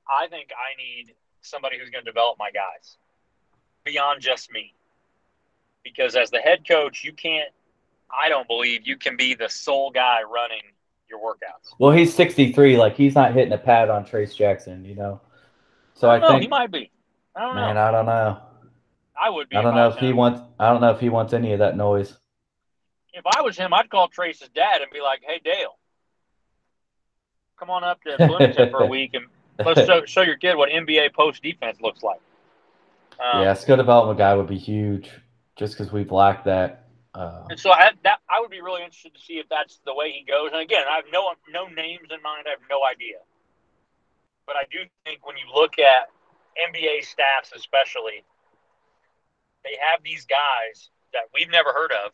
I 0.09 0.27
think 0.27 0.49
I 0.51 0.75
need 0.77 1.13
somebody 1.41 1.79
who's 1.79 1.89
going 1.89 2.03
to 2.03 2.11
develop 2.11 2.37
my 2.37 2.51
guys 2.51 2.97
beyond 3.85 4.21
just 4.21 4.51
me. 4.51 4.73
Because 5.83 6.15
as 6.15 6.31
the 6.31 6.39
head 6.39 6.67
coach, 6.67 7.03
you 7.03 7.13
can't 7.13 7.49
I 8.15 8.29
don't 8.29 8.47
believe 8.47 8.85
you 8.85 8.97
can 8.97 9.17
be 9.17 9.33
the 9.33 9.49
sole 9.49 9.91
guy 9.91 10.21
running 10.21 10.61
your 11.09 11.19
workouts. 11.19 11.73
Well, 11.79 11.91
he's 11.91 12.13
63. 12.13 12.77
Like 12.77 12.95
he's 12.95 13.15
not 13.15 13.33
hitting 13.33 13.53
a 13.53 13.57
pad 13.57 13.89
on 13.89 14.05
Trayce 14.05 14.35
Jackson, 14.35 14.85
you 14.85 14.95
know. 14.95 15.21
So 15.95 16.09
I, 16.09 16.23
I 16.23 16.27
think 16.27 16.41
he 16.41 16.47
might 16.47 16.71
be. 16.71 16.91
I 17.35 17.41
don't 17.41 17.55
man, 17.55 17.75
know. 17.75 17.81
I 17.81 17.91
don't 17.91 18.05
know. 18.05 18.41
I 19.21 19.29
would 19.29 19.49
be. 19.49 19.55
I 19.55 19.61
don't 19.61 19.75
know 19.75 19.89
if 19.89 19.97
he 19.97 20.13
wants. 20.13 20.41
I 20.59 20.69
don't 20.69 20.81
know 20.81 20.91
if 20.91 20.99
he 20.99 21.09
wants 21.09 21.33
any 21.33 21.53
of 21.53 21.59
that 21.59 21.77
noise. 21.77 22.17
If 23.13 23.23
I 23.25 23.41
was 23.41 23.57
him, 23.57 23.73
I'd 23.73 23.89
call 23.89 24.09
Trayce's 24.09 24.49
dad 24.49 24.81
and 24.81 24.91
be 24.91 25.01
like, 25.01 25.21
"Hey, 25.25 25.39
Dale, 25.43 25.77
come 27.57 27.69
on 27.69 27.83
up 27.83 28.01
to 28.03 28.15
Bloomington 28.27 28.71
for 28.71 28.83
a 28.83 28.87
week 28.87 29.13
and 29.13 29.25
let's 29.63 29.85
show, 29.85 30.05
show 30.05 30.21
your 30.21 30.37
kid 30.37 30.55
what 30.55 30.69
NBA 30.69 31.13
post 31.13 31.43
defense 31.43 31.79
looks 31.81 32.01
like." 32.03 32.19
Um, 33.19 33.43
yeah, 33.43 33.53
skill 33.53 33.77
development 33.77 34.17
guy 34.17 34.33
would 34.33 34.47
be 34.47 34.57
huge, 34.57 35.11
just 35.55 35.77
because 35.77 35.91
we've 35.91 36.11
lacked 36.11 36.45
that 36.45 36.83
uh, 37.15 37.45
and 37.49 37.59
so 37.59 37.71
I 37.71 37.91
that 38.03 38.19
I 38.29 38.41
would 38.41 38.49
be 38.49 38.61
really 38.61 38.81
interested 38.81 39.13
to 39.13 39.21
see 39.21 39.33
if 39.33 39.47
that's 39.49 39.79
the 39.85 39.93
way 39.93 40.11
he 40.11 40.25
goes. 40.25 40.49
And 40.51 40.61
again, 40.61 40.83
I 40.89 40.95
have 40.95 41.05
no 41.11 41.31
no 41.49 41.67
names 41.67 42.09
in 42.09 42.21
mind. 42.23 42.45
I 42.47 42.51
have 42.51 42.65
no 42.69 42.81
idea. 42.83 43.17
But 44.47 44.55
I 44.55 44.63
do 44.71 44.79
think 45.05 45.25
when 45.25 45.37
you 45.37 45.45
look 45.53 45.77
at 45.77 46.09
NBA 46.57 47.05
staffs, 47.05 47.53
especially, 47.55 48.25
they 49.63 49.77
have 49.79 50.03
these 50.03 50.25
guys 50.25 50.89
that 51.13 51.29
we've 51.33 51.49
never 51.49 51.71
heard 51.71 51.91
of, 51.91 52.11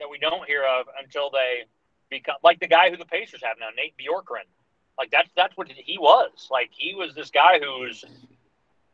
that 0.00 0.10
we 0.10 0.18
don't 0.18 0.44
hear 0.46 0.64
of 0.66 0.86
until 1.00 1.30
they 1.30 1.62
become 2.10 2.36
like 2.42 2.58
the 2.58 2.66
guy 2.66 2.90
who 2.90 2.96
the 2.96 3.06
Pacers 3.06 3.42
have 3.44 3.56
now, 3.60 3.68
Nate 3.76 3.94
Bjorkgren. 3.96 4.50
Like 4.98 5.12
that's 5.12 5.30
that's 5.36 5.56
what 5.56 5.68
he 5.70 5.98
was. 5.98 6.48
Like 6.50 6.70
he 6.72 6.94
was 6.96 7.14
this 7.14 7.30
guy 7.30 7.60
who 7.60 7.86
was 7.86 8.04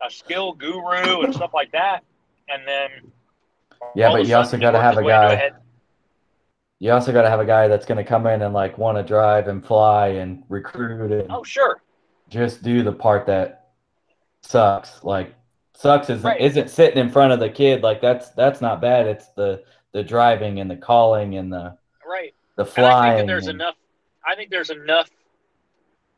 a 0.06 0.10
skill 0.10 0.52
guru 0.52 1.22
and 1.22 1.34
stuff 1.34 1.54
like 1.54 1.72
that, 1.72 2.04
and 2.50 2.66
then 2.66 3.12
yeah, 3.94 4.10
but 4.10 4.26
you 4.26 4.34
also 4.34 4.58
got 4.58 4.72
to 4.72 4.80
have 4.80 4.96
a 4.96 5.02
guy. 5.02 5.50
You 6.80 6.92
also 6.92 7.12
got 7.12 7.22
to 7.22 7.30
have 7.30 7.40
a 7.40 7.44
guy 7.44 7.66
that's 7.66 7.86
going 7.86 7.98
to 7.98 8.04
come 8.04 8.26
in 8.26 8.42
and 8.42 8.54
like 8.54 8.78
want 8.78 8.98
to 8.98 9.02
drive 9.02 9.48
and 9.48 9.64
fly 9.64 10.08
and 10.08 10.44
recruit 10.48 11.10
and 11.10 11.26
oh 11.30 11.42
sure, 11.42 11.82
just 12.28 12.62
do 12.62 12.82
the 12.82 12.92
part 12.92 13.26
that 13.26 13.70
sucks. 14.42 15.02
Like 15.02 15.34
sucks 15.74 16.10
isn't 16.10 16.24
right. 16.24 16.40
isn't 16.40 16.70
sitting 16.70 16.98
in 16.98 17.10
front 17.10 17.32
of 17.32 17.40
the 17.40 17.48
kid 17.48 17.82
like 17.82 18.00
that's 18.00 18.30
that's 18.30 18.60
not 18.60 18.80
bad. 18.80 19.06
It's 19.06 19.28
the 19.36 19.64
the 19.92 20.02
driving 20.02 20.60
and 20.60 20.70
the 20.70 20.76
calling 20.76 21.36
and 21.36 21.52
the 21.52 21.76
right 22.08 22.34
the 22.56 22.64
flying. 22.64 23.12
I 23.12 23.16
think 23.16 23.28
there's 23.28 23.46
and, 23.46 23.60
enough. 23.60 23.74
I 24.26 24.34
think 24.36 24.50
there's 24.50 24.70
enough. 24.70 25.10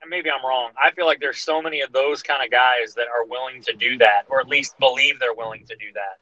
Maybe 0.08 0.30
I'm 0.30 0.44
wrong. 0.44 0.72
I 0.82 0.90
feel 0.90 1.06
like 1.06 1.20
there's 1.20 1.38
so 1.38 1.62
many 1.62 1.82
of 1.82 1.92
those 1.92 2.22
kind 2.22 2.42
of 2.44 2.50
guys 2.50 2.94
that 2.94 3.06
are 3.06 3.24
willing 3.26 3.62
to 3.62 3.72
do 3.74 3.96
that, 3.98 4.22
or 4.28 4.40
at 4.40 4.48
least 4.48 4.76
believe 4.80 5.20
they're 5.20 5.34
willing 5.34 5.64
to 5.66 5.76
do 5.76 5.92
that 5.94 6.18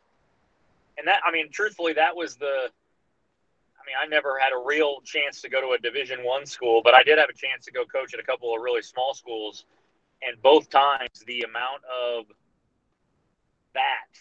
and 0.99 1.07
that 1.07 1.21
I 1.27 1.33
mean, 1.33 1.49
truthfully, 1.51 1.95
that 1.95 2.15
was 2.15 2.37
the. 2.37 2.69
I 3.81 3.83
mean, 3.87 3.97
I 4.03 4.07
never 4.07 4.39
had 4.39 4.53
a 4.53 4.63
real 4.63 5.01
chance 5.03 5.41
to 5.43 5.49
go 5.49 5.63
to 5.63 5.69
a 5.69 5.79
Division 5.79 6.23
One 6.23 6.45
school, 6.45 6.83
but 6.85 6.95
I 6.95 7.03
did 7.03 7.19
have 7.19 7.31
a 7.31 7.35
chance 7.35 7.65
to 7.67 7.73
go 7.73 7.87
coach 7.87 8.13
at 8.13 8.21
a 8.21 8.23
couple 8.23 8.55
of 8.55 8.61
really 8.61 8.83
small 8.83 9.15
schools, 9.15 9.65
and 10.23 10.41
both 10.43 10.69
times 10.69 11.23
the 11.27 11.43
amount 11.43 11.83
of 11.85 12.27
that 13.75 14.19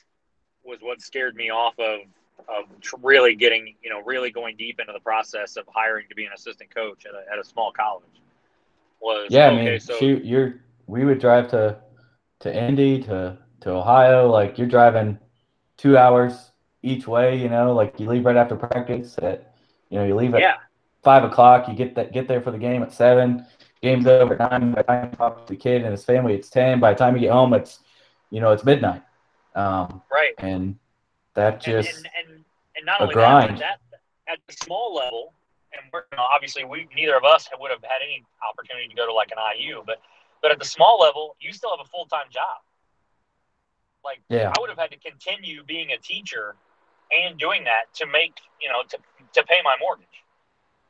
was 0.64 0.80
what 0.82 1.02
scared 1.02 1.36
me 1.36 1.50
off 1.50 1.78
of 1.80 2.02
of 2.48 2.66
really 3.02 3.36
getting 3.36 3.76
you 3.82 3.90
know 3.90 4.02
really 4.04 4.30
going 4.30 4.56
deep 4.56 4.80
into 4.80 4.94
the 4.94 5.00
process 5.00 5.58
of 5.58 5.66
hiring 5.68 6.06
to 6.08 6.16
be 6.16 6.26
an 6.26 6.32
assistant 6.34 6.74
coach 6.74 7.06
at 7.06 7.14
a, 7.14 7.32
at 7.32 7.40
a 7.40 7.44
small 7.44 7.72
college 7.72 8.04
was 9.00 9.28
yeah 9.30 9.48
okay, 9.48 9.62
I 9.62 9.66
mean 9.72 9.80
so 9.80 9.98
shoot 9.98 10.26
you're 10.26 10.62
we 10.88 11.06
would 11.06 11.20
drive 11.20 11.50
to 11.52 11.78
to 12.40 12.56
Indy 12.56 13.02
to 13.04 13.38
to 13.62 13.72
Ohio 13.72 14.30
like 14.30 14.58
you're 14.58 14.68
driving 14.68 15.20
two 15.78 15.98
hours 15.98 16.52
each 16.82 17.08
way. 17.08 17.38
You 17.40 17.50
know, 17.50 17.74
like 17.74 18.00
you 18.00 18.10
leave 18.10 18.26
right 18.26 18.36
after 18.36 18.56
practice 18.56 19.16
at, 19.22 19.54
you 19.90 20.00
know, 20.00 20.06
you 20.06 20.16
leave 20.16 20.34
at 20.34 20.42
yeah. 20.42 20.56
five 21.04 21.24
o'clock. 21.24 21.68
You 21.68 21.76
get 21.76 21.96
that 21.96 22.12
get 22.12 22.28
there 22.28 22.42
for 22.42 22.52
the 22.52 22.58
game 22.58 22.84
at 22.84 22.94
seven. 22.94 23.46
Game's 23.82 24.08
over 24.08 24.34
at 24.34 24.52
nine. 24.52 24.72
By 24.72 24.82
the 24.82 24.88
time 24.88 25.10
you 25.12 25.18
talk 25.18 25.46
to 25.46 25.54
the 25.54 25.58
kid 25.58 25.84
and 25.84 25.92
his 25.92 26.04
family, 26.04 26.34
it's 26.34 26.50
ten. 26.50 26.80
By 26.80 26.94
the 26.94 27.00
time 27.00 27.16
you 27.16 27.22
get 27.22 27.32
home, 27.32 27.54
it's 27.54 27.80
you 28.30 28.42
know 28.42 28.52
it's 28.52 28.64
midnight. 28.64 29.04
Um, 29.56 30.02
right. 30.12 30.34
And 30.38 30.78
that 31.36 31.62
just 31.62 31.90
and, 31.90 31.98
and, 31.98 32.30
and, 32.30 32.46
and 32.78 32.86
not 32.86 33.00
a 33.00 33.04
only 33.04 33.14
grind. 33.14 33.58
that, 33.60 33.80
that 33.92 34.00
at 34.28 34.40
the 34.48 34.54
small 34.54 34.96
level, 34.96 35.34
and 35.82 35.90
we're 35.94 36.04
obviously 36.18 36.64
we 36.64 36.88
neither 36.96 37.16
of 37.16 37.24
us 37.24 37.50
would 37.60 37.72
have 37.72 37.82
had 37.84 38.02
any 38.04 38.24
opportunity 38.48 38.88
to 38.88 38.96
go 38.96 39.06
to 39.06 39.14
like 39.14 39.30
an 39.32 39.38
IU, 39.38 39.84
but 39.86 39.98
but 40.42 40.52
at 40.52 40.60
the 40.60 40.66
small 40.66 41.00
level, 41.00 41.36
you 41.40 41.54
still 41.54 41.72
have 41.76 41.86
a 41.86 41.90
full 41.90 42.06
time 42.06 42.28
job. 42.30 42.62
Like 44.04 44.22
yeah. 44.30 44.54
I 44.56 44.60
would 44.60 44.70
have 44.70 44.80
had 44.80 44.92
to 44.92 44.98
continue 44.98 45.64
being 45.64 45.92
a 45.92 45.98
teacher 45.98 46.56
and 47.12 47.38
doing 47.38 47.64
that 47.64 47.94
to 47.96 48.06
make 48.06 48.40
you 48.62 48.70
know 48.70 48.84
to 48.90 48.98
to 49.34 49.44
pay 49.48 49.60
my 49.64 49.76
mortgage. 49.80 50.08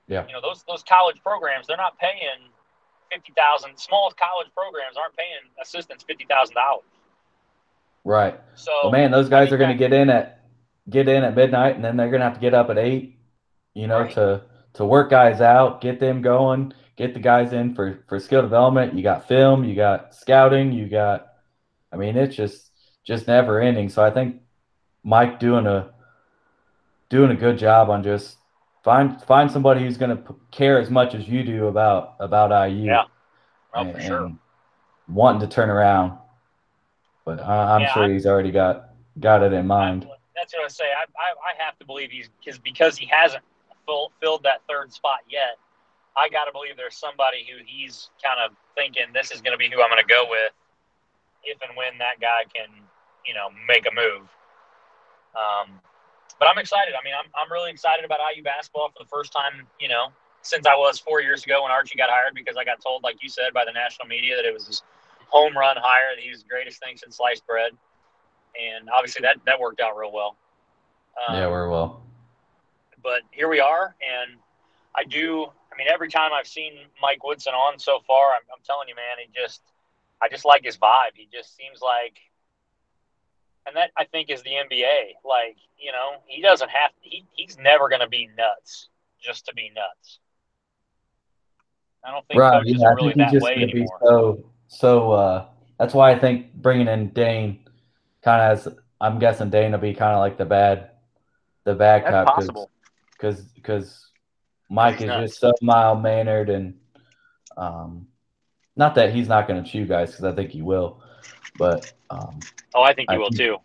Yeah. 0.08 0.26
You 0.28 0.34
know 0.34 0.42
those 0.42 0.64
those 0.68 0.84
college 0.84 1.18
programs 1.22 1.68
they're 1.68 1.78
not 1.78 1.98
paying 2.00 2.52
fifty 3.12 3.34
thousand. 3.36 3.78
Small 3.78 4.12
college 4.12 4.52
programs 4.56 4.98
aren't 4.98 5.16
paying 5.16 5.52
assistants 5.62 6.04
fifty 6.04 6.26
thousand 6.26 6.56
dollars. 6.56 6.86
Right. 8.04 8.40
So 8.56 8.72
well, 8.84 8.92
man, 8.92 9.12
those 9.12 9.30
guys 9.30 9.52
are 9.52 9.58
going 9.58 9.72
to 9.72 9.78
get 9.78 9.92
in 9.92 10.10
at 10.10 10.46
get 10.90 11.10
in 11.10 11.24
at 11.24 11.36
midnight, 11.36 11.76
and 11.76 11.84
then 11.84 11.98
they're 11.98 12.10
going 12.10 12.22
to 12.22 12.26
have 12.26 12.36
to 12.36 12.40
get 12.40 12.54
up 12.54 12.70
at 12.70 12.78
eight. 12.78 13.18
You 13.74 13.88
know, 13.88 14.02
right. 14.02 14.14
to 14.14 14.42
to 14.78 14.86
work 14.86 15.10
guys 15.10 15.42
out, 15.42 15.82
get 15.82 16.00
them 16.00 16.22
going, 16.22 16.72
get 16.96 17.14
the 17.14 17.20
guys 17.20 17.52
in 17.52 17.74
for 17.76 18.04
for 18.08 18.20
skill 18.20 18.42
development. 18.42 18.94
You 18.94 19.04
got 19.04 19.28
film, 19.28 19.64
you 19.64 19.76
got 19.76 20.16
scouting, 20.16 20.72
you 20.72 20.88
got. 20.88 21.28
I 21.92 21.98
mean, 21.98 22.16
it's 22.16 22.36
just 22.36 22.72
just 23.04 23.28
never 23.28 23.60
ending. 23.60 23.90
So 23.90 24.04
I 24.04 24.12
think 24.12 24.42
Mike 25.04 25.40
doing 25.40 25.66
a 25.66 25.92
doing 27.10 27.32
a 27.32 27.36
good 27.36 27.58
job 27.58 27.90
on 27.90 28.04
just 28.04 28.38
find 28.84 29.22
find 29.24 29.52
somebody 29.52 29.82
who's 29.82 29.98
going 29.98 30.16
to 30.16 30.36
care 30.52 30.80
as 30.80 30.90
much 30.90 31.16
as 31.16 31.28
you 31.28 31.44
do 31.44 31.68
about 31.68 32.16
about 32.20 32.70
IU. 32.70 32.86
Yeah, 32.86 33.04
oh, 33.74 33.82
and, 33.82 33.94
for 33.94 34.02
sure. 34.02 34.32
wanting 35.08 35.42
to 35.42 35.48
turn 35.48 35.70
around, 35.70 36.20
but 37.26 37.42
I, 37.42 37.76
am 37.76 37.82
yeah, 37.82 37.94
sure 37.94 38.04
I, 38.04 38.14
he's 38.14 38.28
already 38.28 38.52
got 38.52 38.90
got 39.20 39.42
it 39.42 39.54
in 39.54 39.66
mind. 39.66 40.08
That's 40.36 40.54
what 40.54 40.66
I 40.66 40.68
say. 40.68 40.86
I, 40.86 41.04
I, 41.20 41.34
I 41.50 41.64
have 41.66 41.80
to 41.80 41.86
believe 41.86 42.12
he's 42.12 42.30
because 42.40 42.60
because 42.60 42.96
he 42.96 43.08
hasn't 43.08 43.44
full, 43.88 44.12
filled 44.22 44.44
that 44.44 44.62
third 44.70 44.94
spot 44.94 45.20
yet. 45.28 45.58
I 46.16 46.30
got 46.30 46.46
to 46.46 46.52
believe 46.52 46.78
there's 46.78 46.98
somebody 46.98 47.48
who 47.50 47.64
he's 47.66 48.10
kind 48.22 48.38
of 48.44 48.58
thinking 48.76 49.06
this 49.14 49.32
is 49.32 49.42
going 49.42 49.54
to 49.54 49.58
be 49.58 49.70
who 49.70 49.82
I'm 49.82 49.90
going 49.90 50.04
to 50.04 50.14
go 50.14 50.26
with 50.30 50.52
if 51.44 51.58
and 51.62 51.78
when 51.78 51.98
that 51.98 52.20
guy 52.20 52.44
can, 52.54 52.70
you 53.26 53.34
know, 53.34 53.48
make 53.68 53.86
a 53.88 53.94
move. 53.94 54.28
Um, 55.38 55.80
but 56.40 56.50
I'm 56.50 56.58
excited. 56.58 56.94
I 56.94 57.04
mean, 57.06 57.14
I'm, 57.14 57.30
I'm 57.38 57.52
really 57.52 57.72
excited 57.72 58.04
about 58.04 58.20
IU 58.36 58.44
basketball 58.44 58.90
for 58.90 59.04
the 59.04 59.10
first 59.10 59.32
time, 59.32 59.66
you 59.80 59.88
know, 59.88 60.10
since 60.42 60.66
I 60.66 60.76
was 60.76 61.00
four 61.00 61.22
years 61.22 61.44
ago 61.44 61.64
when 61.64 61.72
Archie 61.72 61.98
got 61.98 62.10
hired 62.10 62.34
because 62.34 62.58
I 62.58 62.66
got 62.66 62.82
told, 62.82 63.04
like 63.04 63.22
you 63.22 63.30
said, 63.30 63.54
by 63.54 63.66
the 63.66 63.72
national 63.72 64.08
media 64.08 64.36
that 64.36 64.46
it 64.46 64.54
was 64.54 64.68
his 64.68 64.84
home 65.30 65.58
run 65.58 65.78
hire, 65.78 66.16
that 66.16 66.22
he 66.22 66.30
was 66.30 66.44
the 66.44 66.50
greatest 66.50 66.82
thing 66.82 66.98
since 66.98 67.18
sliced 67.18 67.46
bread. 67.46 67.72
And 68.58 68.90
obviously 68.90 69.22
that, 69.22 69.38
that 69.46 69.60
worked 69.60 69.82
out 69.82 69.98
real 69.98 70.12
well. 70.12 70.36
Um, 71.28 71.36
yeah, 71.36 71.48
we're 71.48 71.70
well. 71.70 72.07
But 73.08 73.22
here 73.32 73.47
we 73.47 73.62
are. 73.62 73.95
And 74.03 74.38
I 74.93 75.05
do, 75.05 75.45
I 75.72 75.78
mean, 75.78 75.88
every 75.89 76.10
time 76.10 76.32
I've 76.34 76.45
seen 76.45 76.74
Mike 77.01 77.24
Woodson 77.24 77.53
on 77.53 77.80
so 77.80 77.99
far, 78.05 78.32
I'm, 78.32 78.41
I'm 78.51 78.62
telling 78.66 78.89
you, 78.89 78.95
man, 78.95 79.16
he 79.26 79.32
just, 79.34 79.62
I 80.22 80.28
just 80.28 80.43
like 80.43 80.66
his 80.66 80.76
vibe. 80.76 81.16
He 81.16 81.30
just 81.32 81.55
seems 81.55 81.80
like 81.82 82.20
and 83.66 83.76
that 83.78 83.91
I 83.95 84.03
think 84.03 84.30
is 84.30 84.41
the 84.43 84.51
NBA. 84.51 85.16
Like, 85.24 85.55
you 85.78 85.93
know, 85.93 86.22
he 86.26 86.41
doesn't 86.41 86.70
have 86.70 86.91
he 87.01 87.26
he's 87.34 87.58
never 87.58 87.88
going 87.88 88.01
to 88.01 88.10
be 88.10 88.30
nuts 88.38 88.89
just 89.22 89.45
to 89.45 89.53
be 89.53 89.72
nuts. 89.76 90.20
I 92.03 92.12
don't 92.12 92.26
think 92.28 92.39
right, 92.39 92.60
coaches 92.60 92.78
yeah, 92.80 92.88
are 92.88 92.95
really 92.95 93.14
that 93.18 93.34
way 93.41 93.55
anymore. 93.55 93.99
so 94.03 94.45
so 94.68 95.12
uh, 95.12 95.45
that's 95.80 95.93
why 95.93 96.12
I 96.12 96.20
think 96.20 96.53
bringing 96.55 96.88
in 96.88 97.10
Dane 97.10 97.60
kind 98.22 98.41
of 98.41 98.58
as 98.58 98.74
I'm 98.99 99.20
guessing 99.20 99.49
Dane 99.49 99.72
will 99.72 99.80
be 99.80 99.93
kind 99.93 100.14
of 100.14 100.20
like 100.20 100.38
the 100.38 100.45
bad 100.45 100.91
the 101.66 101.76
bad 101.76 102.03
that's 102.03 102.12
cop 102.12 102.36
possible 102.36 102.72
because 103.18 103.41
because 103.55 104.09
Mike 104.70 105.01
is 105.01 105.07
just 105.07 105.39
so 105.39 105.51
mild 105.61 106.01
mannered 106.01 106.49
and 106.49 106.76
um, 107.55 108.07
not 108.76 108.95
that 108.95 109.13
he's 109.13 109.28
not 109.28 109.47
going 109.47 109.63
to 109.63 109.70
chew 109.70 109.86
guys 109.86 110.11
because 110.11 110.26
I 110.26 110.34
think 110.34 110.51
he 110.51 110.61
will, 110.61 111.01
but 111.57 111.91
um, 112.09 112.39
oh, 112.76 112.84
I 112.84 112.93
think 112.93 113.09
he 113.09 113.15
I 113.15 113.20
will 113.20 113.32
too. 113.32 113.57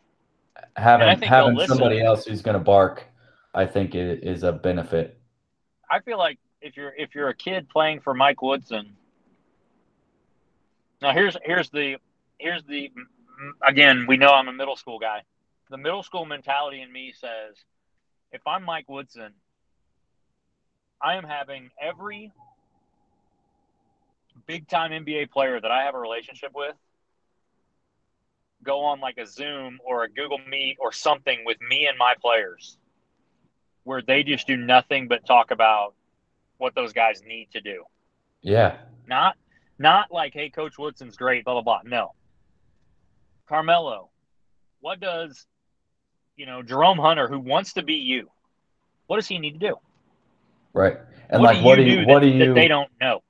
Having 0.76 1.22
having 1.22 1.66
somebody 1.66 2.02
else 2.02 2.24
who's 2.24 2.40
going 2.40 2.56
to 2.56 2.64
bark, 2.64 3.04
I 3.54 3.66
think 3.66 3.94
it 3.94 4.24
is 4.24 4.42
a 4.42 4.52
benefit. 4.52 5.18
I 5.90 6.00
feel 6.00 6.18
like 6.18 6.38
if 6.62 6.76
you're 6.76 6.94
if 6.96 7.14
you're 7.14 7.28
a 7.28 7.34
kid 7.34 7.68
playing 7.68 8.00
for 8.00 8.14
Mike 8.14 8.40
Woodson. 8.40 8.96
Now 11.02 11.12
here's 11.12 11.36
here's 11.44 11.68
the 11.70 11.96
here's 12.38 12.62
the 12.64 12.90
again 13.66 14.06
we 14.06 14.16
know 14.16 14.28
I'm 14.28 14.48
a 14.48 14.52
middle 14.52 14.76
school 14.76 14.98
guy. 14.98 15.22
The 15.70 15.76
middle 15.76 16.02
school 16.02 16.24
mentality 16.24 16.82
in 16.82 16.92
me 16.92 17.12
says, 17.16 17.56
if 18.30 18.46
I'm 18.46 18.62
Mike 18.62 18.88
Woodson, 18.88 19.32
I 21.02 21.16
am 21.16 21.24
having 21.24 21.70
every 21.80 22.32
big 24.46 24.68
time 24.68 24.90
NBA 24.90 25.30
player 25.30 25.60
that 25.60 25.70
I 25.70 25.84
have 25.84 25.94
a 25.94 25.98
relationship 25.98 26.52
with 26.54 26.74
go 28.62 28.84
on 28.84 29.00
like 29.00 29.18
a 29.18 29.26
Zoom 29.26 29.78
or 29.84 30.04
a 30.04 30.08
Google 30.08 30.38
Meet 30.48 30.76
or 30.80 30.92
something 30.92 31.40
with 31.44 31.60
me 31.60 31.86
and 31.86 31.98
my 31.98 32.14
players 32.20 32.78
where 33.84 34.02
they 34.02 34.22
just 34.22 34.46
do 34.46 34.56
nothing 34.56 35.08
but 35.08 35.26
talk 35.26 35.50
about 35.50 35.94
what 36.58 36.74
those 36.74 36.92
guys 36.92 37.22
need 37.26 37.48
to 37.52 37.60
do. 37.60 37.84
Yeah. 38.40 38.76
Not 39.08 39.36
not 39.78 40.12
like, 40.12 40.32
hey, 40.32 40.48
Coach 40.48 40.78
Woodson's 40.78 41.16
great, 41.16 41.44
blah 41.44 41.54
blah 41.54 41.62
blah. 41.62 41.80
No. 41.84 42.12
Carmelo, 43.48 44.10
what 44.80 45.00
does 45.00 45.46
you 46.36 46.46
know, 46.46 46.62
Jerome 46.62 46.98
Hunter, 46.98 47.28
who 47.28 47.38
wants 47.38 47.74
to 47.74 47.82
be 47.82 47.94
you, 47.94 48.30
what 49.06 49.16
does 49.16 49.26
he 49.26 49.38
need 49.38 49.52
to 49.52 49.58
do? 49.58 49.76
Right. 50.72 50.96
And 51.30 51.42
what 51.42 51.54
like 51.54 51.64
what 51.64 51.76
do 51.76 51.82
you 51.82 52.00
do 52.00 52.06
what 52.06 52.20
do 52.20 52.28
you 52.28 52.46
that 52.46 52.54
they 52.54 52.68
don't 52.68 52.90
know? 53.00 53.22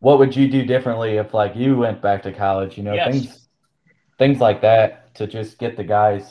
what 0.00 0.18
would 0.18 0.36
you 0.36 0.48
do 0.48 0.64
differently 0.64 1.16
if 1.16 1.32
like 1.32 1.56
you 1.56 1.76
went 1.76 2.02
back 2.02 2.22
to 2.24 2.32
college, 2.32 2.76
you 2.76 2.82
know, 2.84 2.94
Yes. 2.94 3.10
things 3.10 3.48
things 4.18 4.40
like 4.40 4.60
that 4.62 5.14
to 5.14 5.26
just 5.26 5.58
get 5.58 5.76
the 5.76 5.84
guys, 5.84 6.30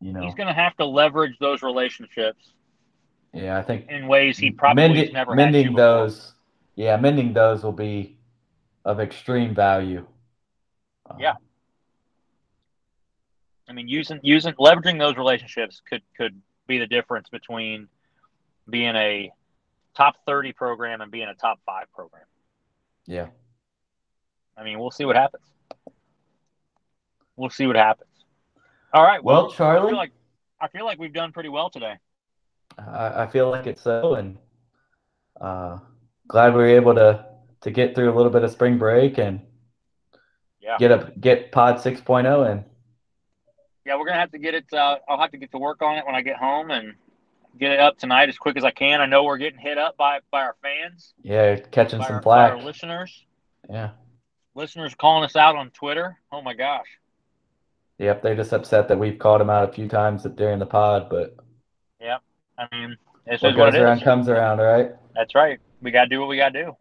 you 0.00 0.12
know. 0.12 0.22
He's 0.22 0.34
going 0.34 0.46
to 0.48 0.54
have 0.54 0.76
to 0.76 0.86
leverage 0.86 1.36
those 1.40 1.62
relationships 1.62 2.52
Yeah, 3.32 3.58
I 3.58 3.62
think 3.62 3.88
in 3.88 4.06
ways 4.06 4.38
he 4.38 4.50
probably 4.50 4.82
mending, 4.82 5.04
has 5.06 5.12
never 5.12 5.34
mending 5.34 5.66
before. 5.68 5.76
those 5.78 6.34
yeah, 6.76 6.96
mending 6.96 7.32
those 7.32 7.62
will 7.62 7.72
be 7.72 8.16
of 8.84 9.00
extreme 9.00 9.54
value. 9.54 10.06
Uh, 11.08 11.14
Yeah. 11.18 11.34
I 13.68 13.72
mean, 13.72 13.88
using 13.88 14.20
using 14.22 14.52
leveraging 14.54 14.98
those 14.98 15.16
relationships 15.16 15.80
could 15.88 16.02
could 16.16 16.40
be 16.66 16.78
the 16.78 16.86
difference 16.86 17.28
between 17.28 17.88
being 18.68 18.94
a 18.96 19.32
top 19.96 20.16
thirty 20.26 20.52
program 20.52 21.00
and 21.00 21.10
being 21.10 21.28
a 21.28 21.34
top 21.34 21.60
five 21.66 21.86
program. 21.94 22.24
Yeah. 23.06 23.26
I 24.56 24.64
mean, 24.64 24.78
we'll 24.78 24.90
see 24.90 25.04
what 25.04 25.16
happens. 25.16 25.44
We'll 27.36 27.50
see 27.50 27.66
what 27.66 27.76
happens. 27.76 28.10
All 28.92 29.02
right. 29.02 29.22
Well, 29.22 29.44
Well, 29.44 29.52
I 29.52 29.56
Charlie, 29.56 29.90
feel 29.90 29.96
like 29.96 30.12
I 30.60 30.68
feel 30.68 30.84
like 30.84 30.98
we've 30.98 31.12
done 31.12 31.32
pretty 31.32 31.48
well 31.48 31.70
today. 31.70 31.94
I, 32.78 33.22
I 33.22 33.26
feel 33.26 33.50
like 33.50 33.66
it's 33.66 33.82
so, 33.82 34.14
and 34.14 34.36
uh, 35.40 35.78
glad 36.28 36.52
we 36.54 36.60
were 36.60 36.68
able 36.68 36.94
to 36.94 37.24
to 37.62 37.70
get 37.70 37.94
through 37.94 38.12
a 38.12 38.14
little 38.16 38.30
bit 38.32 38.42
of 38.44 38.50
spring 38.50 38.78
break 38.78 39.18
and 39.18 39.40
Yeah. 40.60 40.76
get 40.78 40.90
a 40.90 41.12
get 41.18 41.52
Pod 41.52 41.76
6.0 41.76 42.50
and 42.50 42.64
Yeah, 43.84 43.96
we're 43.96 44.06
gonna 44.06 44.18
have 44.20 44.32
to 44.32 44.38
get 44.38 44.54
it. 44.54 44.72
Uh, 44.72 44.98
I'll 45.08 45.20
have 45.20 45.30
to 45.32 45.38
get 45.38 45.50
to 45.52 45.58
work 45.58 45.82
on 45.82 45.96
it 45.98 46.06
when 46.06 46.14
I 46.14 46.22
get 46.22 46.36
home 46.36 46.70
and 46.70 46.94
get 47.58 47.72
it 47.72 47.80
up 47.80 47.98
tonight 47.98 48.28
as 48.28 48.38
quick 48.38 48.56
as 48.56 48.64
I 48.64 48.70
can. 48.70 49.00
I 49.00 49.06
know 49.06 49.24
we're 49.24 49.38
getting 49.38 49.58
hit 49.58 49.78
up 49.78 49.96
by 49.96 50.20
by 50.30 50.42
our 50.42 50.56
fans, 50.62 51.14
yeah, 51.22 51.56
catching 51.56 52.02
some 52.02 52.16
our, 52.16 52.20
by 52.22 52.50
our 52.50 52.62
listeners. 52.62 53.24
Yeah. 53.68 53.90
Listeners 54.54 54.94
calling 54.94 55.24
us 55.24 55.36
out 55.36 55.56
on 55.56 55.70
Twitter. 55.70 56.18
Oh 56.32 56.42
my 56.42 56.54
gosh. 56.54 56.86
Yep, 57.98 58.22
they're 58.22 58.34
just 58.34 58.52
upset 58.52 58.88
that 58.88 58.98
we've 58.98 59.18
called 59.18 59.40
them 59.40 59.50
out 59.50 59.68
a 59.68 59.72
few 59.72 59.86
times 59.86 60.24
during 60.34 60.58
the 60.58 60.66
pod, 60.66 61.08
but 61.10 61.36
Yeah. 62.00 62.18
I 62.58 62.66
mean, 62.72 62.96
this 63.26 63.42
what 63.42 63.52
is 63.52 63.56
what 63.58 63.66
goes 63.66 63.74
it 63.74 63.82
around 63.82 63.98
is. 63.98 64.04
comes 64.04 64.28
around, 64.28 64.58
right? 64.58 64.90
That's 65.14 65.34
right. 65.34 65.60
We 65.82 65.90
got 65.90 66.04
to 66.04 66.08
do 66.08 66.20
what 66.20 66.28
we 66.28 66.36
got 66.36 66.52
to 66.52 66.64
do. 66.64 66.76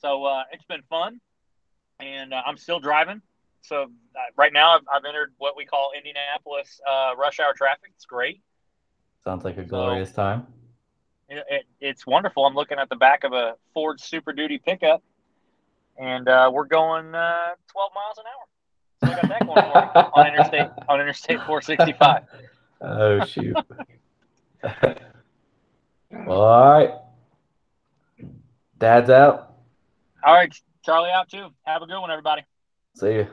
So 0.00 0.24
uh, 0.24 0.44
it's 0.52 0.64
been 0.64 0.82
fun, 0.88 1.20
and 2.00 2.32
uh, 2.34 2.42
I'm 2.46 2.56
still 2.56 2.80
driving. 2.80 3.22
So 3.62 3.82
uh, 3.84 3.86
right 4.36 4.52
now, 4.52 4.76
I've, 4.76 4.82
I've 4.94 5.04
entered 5.06 5.32
what 5.38 5.56
we 5.56 5.64
call 5.64 5.92
Indianapolis 5.96 6.80
uh, 6.86 7.12
rush 7.16 7.40
hour 7.40 7.54
traffic. 7.56 7.90
It's 7.94 8.04
great. 8.04 8.42
Sounds 9.24 9.44
like 9.44 9.56
a 9.56 9.64
glorious 9.64 10.12
time. 10.12 10.46
It, 11.28 11.42
it, 11.48 11.64
it's 11.80 12.06
wonderful. 12.06 12.44
I'm 12.44 12.54
looking 12.54 12.78
at 12.78 12.90
the 12.90 12.96
back 12.96 13.24
of 13.24 13.32
a 13.32 13.54
Ford 13.72 13.98
Super 13.98 14.34
Duty 14.34 14.58
pickup, 14.58 15.02
and 15.98 16.28
uh, 16.28 16.50
we're 16.52 16.66
going 16.66 17.14
uh, 17.14 17.54
12 17.72 17.92
miles 17.94 18.18
an 18.18 18.24
hour. 18.26 18.44
So 19.00 19.10
I 19.10 19.14
got 19.14 19.28
that 19.30 19.46
going 19.46 19.62
for 19.62 20.10
on 20.14 20.26
interstate 20.26 20.68
on 20.88 21.00
Interstate 21.00 21.38
465. 21.38 22.22
Oh 22.82 23.24
shoot. 23.24 23.56
well, 26.26 26.42
all 26.42 26.72
right. 26.72 26.90
Dad's 28.78 29.08
out. 29.08 29.54
All 30.22 30.34
right, 30.34 30.54
Charlie 30.84 31.10
out 31.10 31.30
too. 31.30 31.48
Have 31.62 31.80
a 31.80 31.86
good 31.86 31.98
one, 31.98 32.10
everybody. 32.10 32.42
See 32.94 33.14
you. 33.14 33.28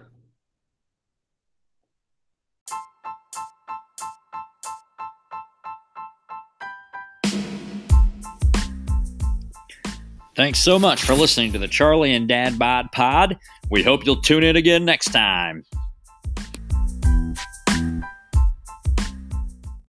Thanks 10.35 10.59
so 10.59 10.79
much 10.79 11.03
for 11.03 11.13
listening 11.13 11.51
to 11.51 11.59
the 11.59 11.67
Charlie 11.67 12.13
and 12.13 12.27
Dad 12.27 12.57
Bod 12.57 12.91
Pod. 12.93 13.37
We 13.69 13.83
hope 13.83 14.05
you'll 14.05 14.21
tune 14.21 14.43
in 14.43 14.55
again 14.55 14.85
next 14.85 15.11
time. 15.11 15.65